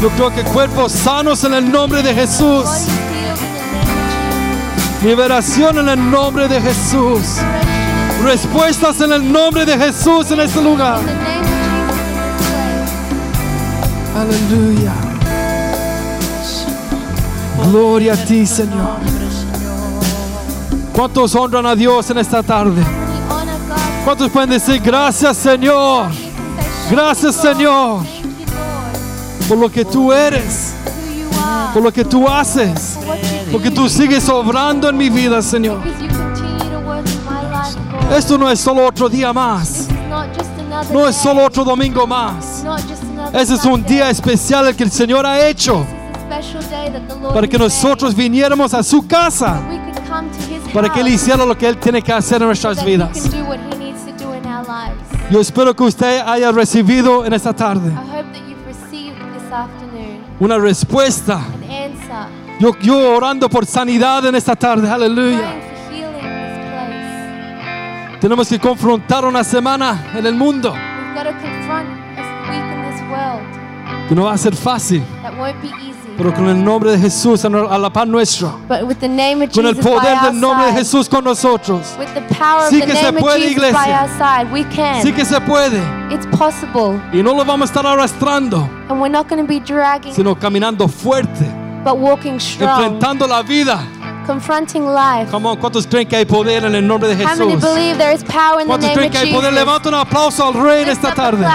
Yo 0.00 0.08
creo 0.10 0.34
que 0.34 0.42
cuerpos 0.44 0.92
sanos 0.92 1.42
en 1.44 1.54
el 1.54 1.70
nombre 1.70 2.02
de 2.02 2.14
Jesús. 2.14 2.66
Liberación 5.02 5.78
en 5.78 5.88
el 5.88 6.10
nombre 6.10 6.48
de 6.48 6.60
Jesús. 6.60 7.38
Respuestas 8.22 9.00
en 9.00 9.12
el 9.12 9.32
nombre 9.32 9.64
de 9.64 9.78
Jesús 9.78 10.30
en 10.30 10.40
este 10.40 10.60
lugar. 10.60 11.00
Aleluya. 14.14 15.09
Gloria 17.68 18.14
a 18.14 18.16
ti, 18.16 18.46
Señor. 18.46 18.98
¿Cuántos 20.92 21.34
honran 21.34 21.66
a 21.66 21.74
Dios 21.74 22.10
en 22.10 22.18
esta 22.18 22.42
tarde? 22.42 22.82
¿Cuántos 24.04 24.30
pueden 24.30 24.50
decir 24.50 24.80
gracias, 24.80 25.36
Señor? 25.36 26.08
Gracias, 26.90 27.36
Señor, 27.36 28.02
por 29.48 29.58
lo 29.58 29.70
que 29.70 29.84
tú 29.84 30.12
eres, 30.12 30.72
por 31.72 31.82
lo 31.82 31.92
que 31.92 32.04
tú 32.04 32.28
haces, 32.28 32.98
porque 33.52 33.70
tú 33.70 33.88
sigues 33.88 34.28
obrando 34.28 34.88
en 34.88 34.96
mi 34.96 35.08
vida, 35.08 35.40
Señor. 35.40 35.80
Esto 38.12 38.36
no 38.36 38.50
es 38.50 38.58
solo 38.58 38.86
otro 38.86 39.08
día 39.08 39.32
más, 39.32 39.86
no 40.92 41.06
es 41.06 41.14
solo 41.14 41.44
otro 41.44 41.64
domingo 41.64 42.06
más. 42.06 42.64
Ese 43.32 43.54
es 43.54 43.64
un 43.64 43.84
día 43.84 44.10
especial 44.10 44.74
que 44.74 44.82
el 44.82 44.90
Señor 44.90 45.24
ha 45.24 45.46
hecho 45.46 45.86
para 47.32 47.46
que 47.46 47.58
nosotros 47.58 48.14
viniéramos 48.14 48.74
a 48.74 48.82
su 48.82 49.06
casa, 49.06 49.60
para 50.72 50.92
que 50.92 51.00
Él 51.00 51.08
hiciera 51.08 51.44
lo 51.44 51.56
que 51.56 51.68
Él 51.68 51.78
tiene 51.78 52.02
que 52.02 52.12
hacer 52.12 52.40
en 52.42 52.48
nuestras 52.48 52.84
vidas. 52.84 53.10
Yo 55.30 55.40
espero 55.40 55.74
que 55.74 55.82
usted 55.84 56.20
haya 56.26 56.50
recibido 56.50 57.24
en 57.24 57.32
esta 57.32 57.52
tarde 57.52 57.92
una 60.40 60.58
respuesta. 60.58 61.40
Yo, 62.58 62.72
yo 62.80 63.16
orando 63.16 63.48
por 63.48 63.64
sanidad 63.64 64.26
en 64.26 64.34
esta 64.34 64.56
tarde, 64.56 64.90
aleluya. 64.90 65.54
Tenemos 68.20 68.48
que 68.48 68.58
confrontar 68.58 69.24
una 69.24 69.42
semana 69.42 70.12
en 70.14 70.26
el 70.26 70.34
mundo 70.34 70.74
que 74.08 74.14
no 74.14 74.24
va 74.24 74.32
a 74.32 74.38
ser 74.38 74.56
fácil, 74.56 75.04
pero 76.16 76.34
con 76.34 76.48
el 76.48 76.62
nombre 76.62 76.92
de 76.92 76.98
Jesús 76.98 77.44
a 77.44 77.78
la 77.78 77.90
paz 77.90 78.06
nuestro, 78.06 78.58
But 78.68 78.82
with 78.82 78.96
the 78.96 79.08
name 79.08 79.44
of 79.44 79.52
con 79.52 79.66
el 79.66 79.76
poder 79.76 80.20
del 80.22 80.40
nombre 80.40 80.66
de 80.66 80.72
Jesús 80.72 81.08
con 81.08 81.24
nosotros. 81.24 81.96
with 81.98 82.08
the 82.14 82.22
power 82.34 82.68
Sí 82.68 82.80
que 82.82 82.94
se 82.94 83.12
puede, 83.12 83.50
iglesia. 83.50 84.08
Sí 85.02 85.12
que 85.12 85.24
se 85.24 85.40
puede 85.40 85.80
It's 86.10 86.26
possible, 86.36 87.00
y 87.12 87.22
no 87.22 87.34
lo 87.34 87.44
vamos 87.44 87.70
a 87.70 87.72
estar 87.72 87.86
arrastrando, 87.86 88.68
and 88.88 89.00
we're 89.00 89.08
not 89.08 89.28
going 89.28 89.40
to 89.40 89.46
be 89.46 89.60
dragging, 89.60 90.12
sino 90.12 90.34
caminando 90.34 90.88
fuerte, 90.88 91.44
but 91.84 91.98
walking 91.98 92.38
strong, 92.38 92.70
enfrentando 92.82 93.26
la 93.26 93.42
vida. 93.42 93.80
confronting 94.26 94.84
life. 94.86 95.30
Come 95.30 95.46
on, 95.46 95.56
¿cuántos 95.56 95.86
creen 95.86 96.06
que 96.06 96.16
hay 96.16 96.24
poder 96.24 96.64
en 96.64 96.74
el 96.74 96.86
nombre 96.86 97.08
de 97.08 97.24
How 97.24 97.36
many 97.36 97.54
Jesús? 97.54 97.62
believe 97.62 97.98
there 97.98 98.12
is 98.12 98.22
power 98.24 98.60
in 98.60 98.66
the 98.66 98.72
¿Cuántos 98.72 98.90
creen 98.92 99.10
que 99.10 99.18
hay 99.18 99.32
poder? 99.32 99.52
Levanta 99.52 99.88
un 99.88 99.94
aplauso 99.94 100.46
al 100.46 100.54
Rey 100.54 100.82
en 100.82 100.90
esta 100.90 101.14
tarde. 101.14 101.46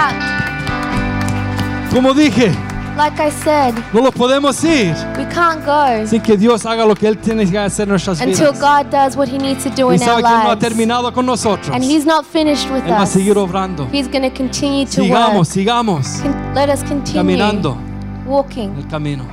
Como 1.92 2.12
dije, 2.12 2.52
Like 2.96 3.20
I 3.20 3.30
said, 3.30 3.74
no 3.92 4.00
lo 4.00 4.10
podemos 4.10 4.64
ir 4.64 4.94
we 5.18 5.26
can't 5.26 5.64
go 5.66 6.06
sin 6.06 6.22
que 6.22 6.36
Dios 6.36 6.64
haga 6.64 6.86
lo 6.86 6.94
que 6.94 7.06
Él 7.06 7.18
tiene 7.18 7.44
que 7.44 7.58
hacer 7.58 7.82
en 7.84 7.90
nuestras 7.90 8.20
until 8.22 8.52
vidas. 8.52 8.58
God 8.60 8.90
does 8.90 9.16
what 9.16 9.28
He 9.28 9.36
needs 9.38 9.62
to 9.64 9.70
do 9.70 9.90
Y 9.92 9.96
in 9.96 10.02
our 10.02 10.08
sabe 10.08 10.22
que 10.22 10.28
Él 10.28 10.42
no 10.44 10.50
ha 10.50 10.54
lives. 10.54 10.58
terminado 10.68 11.12
con 11.12 11.26
nosotros. 11.26 11.68
And 11.74 11.84
Él 11.84 11.90
He's 11.90 12.06
not 12.06 12.24
finished 12.24 12.70
with 12.70 12.82
va 12.88 13.00
a 13.00 13.02
us. 13.02 13.10
seguir 13.10 13.36
obrando. 13.36 13.86
He's 13.92 14.08
going 14.08 14.22
to 14.22 14.30
continue 14.34 14.86
to 14.86 15.02
Sigamos, 15.02 15.36
work. 15.36 15.46
sigamos 15.46 16.06
Con- 16.22 16.54
Let 16.54 16.70
us 16.70 16.82
continue 16.84 17.14
caminando 17.20 17.76
walking 18.26 18.74
el 18.78 18.86
camino. 18.88 19.24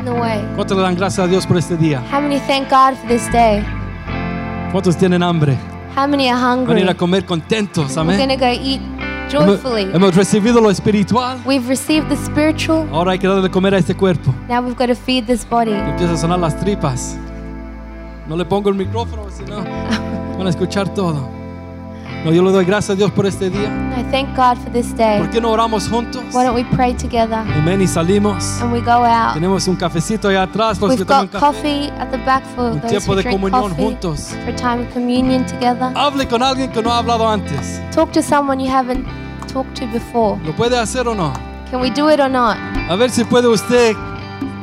in 0.00 0.04
the 0.06 0.10
way. 0.12 0.40
¿Cuántos 0.56 0.76
le 0.76 0.82
dan 0.82 0.96
gracias 0.96 1.24
a 1.24 1.28
Dios 1.28 1.46
por 1.46 1.56
este 1.56 1.76
día? 1.76 2.02
How 2.12 2.20
many 2.20 2.40
thank 2.48 2.68
God 2.68 2.94
for 2.98 3.06
this 3.08 3.30
day? 3.30 3.64
¿Cuántos 4.72 4.96
tienen 4.96 5.22
hambre? 5.22 5.56
How 5.96 6.08
many 6.08 6.28
are 6.28 6.34
Van 6.34 6.42
a 6.42 6.52
hungry? 6.54 6.80
ir 6.82 6.88
a 6.90 6.94
comer 6.94 7.24
contentos, 7.24 7.94
We're 7.96 8.04
going 8.04 8.18
amén. 8.20 8.28
to 8.30 8.36
go 8.36 8.50
eat 8.50 8.80
joyfully. 9.30 9.90
hemos 9.92 10.14
recibido 10.14 10.60
lo 10.60 10.70
espiritual. 10.70 11.38
We've 11.44 11.68
received 11.68 12.08
the 12.08 12.16
spiritual. 12.16 12.88
Ahora 12.92 13.12
hay 13.12 13.18
que 13.18 13.26
darle 13.28 13.42
de 13.42 13.50
comer 13.50 13.74
a 13.74 13.78
este 13.78 13.94
cuerpo. 13.94 14.34
Now 14.48 14.60
we've 14.60 14.76
got 14.76 14.86
to 14.86 14.94
feed 14.94 15.26
this 15.26 15.48
body. 15.48 15.72
Y 15.72 15.74
empieza 15.74 16.12
a 16.14 16.16
sonar 16.16 16.38
las 16.38 16.58
tripas. 16.58 17.16
No 18.26 18.36
le 18.36 18.44
pongo 18.44 18.70
el 18.70 18.76
micrófono, 18.76 19.26
si 19.30 19.44
no 19.44 19.64
van 20.36 20.46
a 20.46 20.50
escuchar 20.50 20.88
todo. 20.94 21.28
No, 22.24 22.32
yo 22.32 22.42
le 22.42 22.50
doy 22.52 22.64
gracias 22.64 22.90
a 22.90 22.94
Dios 22.94 23.10
por 23.10 23.26
este 23.26 23.50
día. 23.50 23.68
I 23.98 24.02
thank 24.10 24.34
God 24.34 24.56
for 24.62 24.72
this 24.72 24.96
day. 24.96 25.18
¿Por 25.18 25.28
qué 25.30 25.40
no 25.42 25.50
oramos 25.50 25.88
juntos? 25.88 26.22
Why 26.32 26.44
don't 26.44 26.54
we 26.54 26.64
pray 26.74 26.94
together 26.94 27.44
Amén 27.54 27.82
y 27.82 27.86
salimos. 27.86 28.60
and 28.62 28.72
we 28.72 28.80
go 28.80 29.04
out? 29.04 29.34
Tenemos 29.34 29.68
un 29.68 29.76
cafecito 29.76 30.28
allá 30.28 30.44
atrás, 30.44 30.80
los 30.80 30.90
que 30.90 30.96
We've 31.02 31.06
toman 31.06 31.28
got 31.30 31.40
coffee 31.40 31.90
at 31.98 32.10
the 32.10 32.16
back 32.24 32.42
for 32.56 32.72
Un 32.72 32.80
those 32.80 32.88
tiempo 32.90 33.12
who 33.12 33.16
de 33.16 33.22
drink 33.24 33.36
comunión 33.40 33.68
coffee 33.70 33.82
juntos. 33.82 34.20
for 34.42 34.48
a 34.48 34.56
time 34.56 34.86
of 34.86 34.92
communion 34.94 35.44
together. 35.44 35.92
Hable 35.94 36.26
con 36.26 36.42
alguien 36.42 36.70
que 36.72 36.82
no 36.82 36.90
ha 36.92 36.98
hablado 36.98 37.28
antes. 37.28 37.80
Talk 37.94 38.10
to 38.12 38.22
someone 38.22 38.58
you 38.58 38.70
haven't 38.70 39.06
talked 39.52 39.74
to 39.78 39.86
before. 39.92 40.38
¿Lo 40.46 40.52
puede 40.56 40.78
hacer 40.78 41.06
o 41.06 41.14
no? 41.14 41.32
Can 41.70 41.80
we 41.82 41.90
do 41.90 42.08
it 42.10 42.20
or 42.20 42.30
not? 42.30 42.56
A 42.88 42.96
ver 42.96 43.10
si 43.10 43.24
puede 43.24 43.48
usted 43.48 43.94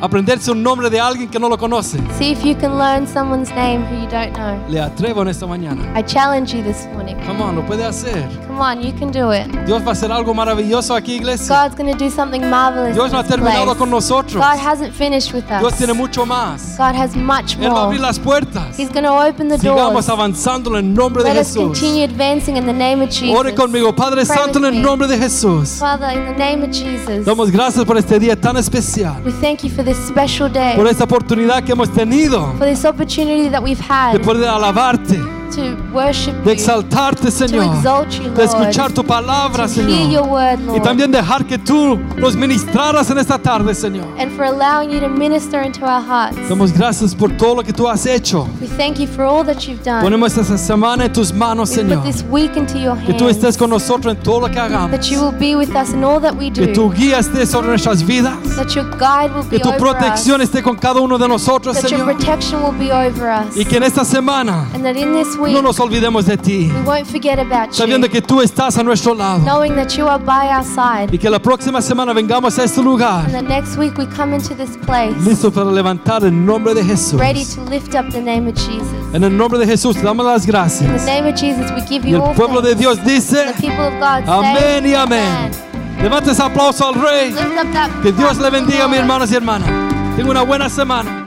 aprenderse 0.02 0.50
un 0.50 0.62
nombre 0.62 0.90
de 0.90 1.00
alguien 1.00 1.30
que 1.30 1.38
no 1.38 1.48
lo 1.48 1.56
conoce. 1.56 1.98
See 2.18 2.32
if 2.32 2.44
you 2.44 2.56
can 2.56 2.76
learn 2.76 3.06
someone's 3.06 3.50
name 3.54 3.84
who 3.86 4.02
you 4.02 4.08
don't 4.10 4.32
know. 4.34 4.58
Le 4.68 4.80
atrevo 4.80 5.22
en 5.22 5.28
esta 5.28 5.46
mañana. 5.46 5.82
I 5.96 6.02
challenge 6.02 6.52
you 6.52 6.62
this 6.62 6.86
morning. 6.92 7.16
Come 7.24 7.40
on, 7.40 7.54
lo 7.54 7.62
puede 7.62 7.84
hacer. 7.84 8.28
Come 8.46 8.51
on, 8.62 8.82
you 8.82 8.92
can 8.92 9.10
do 9.10 9.32
it. 9.32 9.46
Dios 9.66 9.82
va 9.82 9.90
a 9.90 9.92
hacer 9.92 10.10
algo 10.10 10.32
maravilloso 10.34 10.94
aquí, 10.94 11.16
iglesia. 11.16 11.48
God's 11.48 11.74
going 11.76 11.90
to 11.92 11.98
do 11.98 12.10
something 12.10 12.40
marvelous 12.48 12.94
Dios 12.94 13.10
no 13.12 13.18
ha 13.18 13.20
in 13.22 13.26
this 13.26 13.36
terminado 13.36 13.64
place. 13.64 13.78
con 13.78 13.90
nosotros. 13.90 14.34
God 14.42 14.58
hasn't 14.58 14.94
finished 14.94 15.32
with 15.34 15.44
Dios 15.46 15.72
us. 15.72 15.78
tiene 15.78 15.92
mucho 15.92 16.24
más. 16.24 16.76
God 16.78 16.94
has 16.94 17.14
much 17.16 17.56
Él 17.58 17.68
va 17.70 17.80
a 17.82 17.84
abrir 17.86 18.00
more. 18.00 18.08
las 18.08 18.18
puertas. 18.18 18.78
He's 18.78 18.88
going 18.90 19.04
to 19.04 19.12
open 19.12 19.48
the 19.48 19.58
Sigamos 19.58 19.92
doors. 20.06 20.08
avanzando 20.08 20.70
en 20.70 20.76
el 20.86 20.94
nombre 20.94 21.22
de 21.24 21.34
Let 21.34 21.40
us 21.40 21.48
Jesús. 21.48 21.78
continue 21.78 22.04
advancing 22.04 22.56
in 22.56 22.64
the 22.66 22.72
name 22.72 23.02
of 23.02 23.10
Jesus. 23.10 23.36
Ore 23.36 23.54
conmigo, 23.54 23.94
Padre 23.94 24.24
Pray 24.24 24.36
Santo, 24.38 24.58
en 24.58 24.64
with 24.64 24.72
el 24.74 24.78
me. 24.78 24.82
nombre 24.82 25.08
de 25.08 25.18
Jesús. 25.18 25.78
Father, 25.78 26.10
in 26.16 26.24
the 26.26 26.38
name 26.38 26.62
of 26.62 26.70
Jesus, 26.70 27.24
Damos 27.26 27.50
gracias 27.50 27.84
por 27.84 27.96
este 27.98 28.18
día 28.18 28.36
tan 28.40 28.56
especial, 28.56 29.22
we 29.24 29.32
thank 29.40 29.62
you 29.62 29.70
for 29.70 29.84
this 29.84 29.96
special 30.06 30.48
day, 30.50 30.76
por 30.76 30.86
esta 30.86 31.04
oportunidad 31.04 31.62
que 31.64 31.72
hemos 31.72 31.90
tenido 31.92 32.52
for 32.58 32.66
this 32.66 32.84
opportunity 32.84 33.48
that 33.48 33.62
we've 33.62 33.78
de 33.80 33.84
had 33.92 34.22
poder 34.22 34.48
alabarte, 34.48 35.18
to 35.54 35.76
worship 35.92 36.32
de 36.42 36.50
you, 36.50 36.50
exaltarte, 36.52 37.22
to 37.26 37.30
Señor, 37.30 37.64
exalt 37.76 38.10
you, 38.18 38.30
de 38.30 38.44
escuchar 38.44 38.90
Lord, 38.90 38.94
tu 38.94 39.02
palabra, 39.04 39.66
to 39.66 39.72
hear 39.82 39.88
your 40.10 40.24
Señor, 40.24 40.28
word, 40.28 40.60
y 40.60 40.66
Lord, 40.66 40.82
también 40.82 41.10
dejar 41.12 41.44
que 41.46 41.58
tú 41.58 41.98
nos 42.16 42.34
ministraras 42.36 43.10
en 43.10 43.18
esta 43.18 43.38
tarde, 43.38 43.74
Señor. 43.74 44.06
and 44.18 44.32
for 44.36 44.44
allowing 44.44 44.90
you 44.90 45.00
to 45.00 45.08
minister 45.08 45.62
into 45.62 45.84
our 45.84 46.00
hearts. 46.00 46.36
Damos 46.48 46.72
gracias 46.72 47.14
por 47.14 47.30
todo 47.36 47.56
lo 47.56 47.62
que 47.62 47.72
tú 47.72 47.88
has 47.88 48.06
hecho. 48.06 48.48
We 48.60 48.66
thank 48.66 48.98
you 48.98 49.06
for 49.06 49.24
all 49.24 49.44
that 49.44 49.66
you've 49.68 49.82
done. 49.82 50.02
Ponemos 50.02 50.36
esta 50.36 50.56
semana 50.58 51.04
en 51.06 51.12
tus 51.12 51.32
manos, 51.32 51.70
We 51.70 51.76
Señor. 51.76 52.02
put 52.02 52.12
this 52.12 52.22
week 52.30 52.56
into 52.56 52.78
your 52.78 52.96
Que 53.06 53.12
tú 53.14 53.28
estés 53.28 53.56
con 53.56 53.70
nosotros 53.70 54.14
en 54.16 54.22
todo 54.22 54.40
lo 54.40 54.48
que 54.50 54.58
hagamos. 54.58 54.90
That 54.90 55.10
you 55.10 55.20
will 55.20 55.32
be 55.38 55.54
with 55.56 55.74
us 55.76 55.90
in 55.92 56.02
all 56.04 56.20
that 56.20 56.34
we 56.36 56.50
Que 56.50 56.66
do. 56.66 56.72
tu 56.72 56.90
guía 56.92 57.18
esté 57.18 57.46
sobre 57.46 57.68
nuestras 57.68 58.02
vidas. 58.02 58.34
That 58.56 58.74
your 58.74 58.84
guide 58.98 59.32
will 59.34 59.44
Que 59.44 59.58
be 59.58 59.60
tu 59.60 59.68
over 59.68 59.78
protección 59.78 60.40
us. 60.40 60.48
esté 60.48 60.62
con 60.62 60.76
cada 60.76 61.00
uno 61.00 61.18
de 61.18 61.28
nosotros, 61.28 61.74
That 61.80 61.90
your 61.90 62.00
Señor. 62.00 62.16
protection 62.16 62.62
will 62.62 62.72
be 62.78 62.92
over 62.92 63.28
us. 63.30 63.56
Y 63.56 63.64
que 63.64 63.76
en 63.76 63.82
esta 63.84 64.04
semana 64.04 64.66
And 64.74 64.84
that 64.84 64.96
in 64.96 65.12
this 65.12 65.36
week 65.42 65.54
no 65.54 65.62
nos 65.62 65.78
olvidemos 65.80 66.24
de 66.26 66.36
ti. 66.36 66.70
we 66.74 66.82
won't 66.82 67.06
forget 67.06 67.38
about 67.38 67.72
Sabiendo 67.74 68.06
you. 68.06 68.12
que 68.12 68.22
tú 68.22 68.40
estás 68.40 68.76
a 68.78 68.82
nuestro 68.82 69.14
lado. 69.14 69.40
Knowing 69.44 69.74
that 69.76 69.96
you 69.96 70.06
are 70.08 70.22
by 70.22 70.48
our 70.48 70.64
side. 70.64 71.08
Y 71.12 71.18
que 71.18 71.28
la 71.28 71.38
próxima 71.40 71.82
semana 71.82 72.12
vengamos 72.12 72.58
a 72.58 72.64
este 72.64 72.82
lugar. 72.82 73.24
And 73.26 73.32
the 73.34 73.42
next 73.42 73.76
week 73.76 73.96
we 73.98 74.06
come 74.06 74.34
into 74.34 74.54
this 74.54 74.76
place 74.86 75.14
Listos 75.26 75.52
para 75.52 75.70
levantar 75.70 76.24
en 76.24 76.46
nombre 76.46 76.74
de 76.74 76.82
Jesús. 76.84 77.18
ready 77.20 77.44
to 77.44 77.60
lift 77.68 77.94
up 77.94 78.10
the 78.12 78.20
name 78.20 78.48
of 78.48 78.54
Jesus. 78.54 78.82
En 79.12 79.22
el 79.24 79.36
nombre 79.36 79.58
de 79.58 79.66
Jesús 79.66 79.96
te 79.96 80.02
damos 80.02 80.24
las 80.24 80.42
In 80.44 80.46
the 80.46 80.52
gracias. 80.52 81.04
name 81.04 81.26
of 81.28 81.34
Jesus 81.38 81.70
we 81.72 81.82
give 81.88 82.06
Y 82.06 82.10
you 82.12 82.16
el 82.16 82.22
all 82.22 82.34
pueblo 82.34 82.60
de. 82.62 82.74
Dios 82.74 82.98
dice, 83.04 83.46
The 83.46 83.60
people 83.60 83.86
of 83.86 83.94
God 84.00 84.28
amén 84.28 84.86
y 84.86 84.94
amén. 84.94 85.50
Levante 86.02 86.30
ese 86.32 86.42
aplauso 86.42 86.88
al 86.88 86.94
Rey. 86.94 87.30
Lift 87.30 87.42
up 87.58 87.72
that 87.72 87.90
Que 88.02 88.12
Dios 88.12 88.38
le 88.38 88.50
bendiga, 88.50 88.88
mis 88.88 88.98
hermanos 88.98 89.30
y 89.30 89.34
hermanas. 89.36 89.68
Tenga 90.16 90.30
una 90.30 90.42
buena 90.42 90.68
semana. 90.68 91.21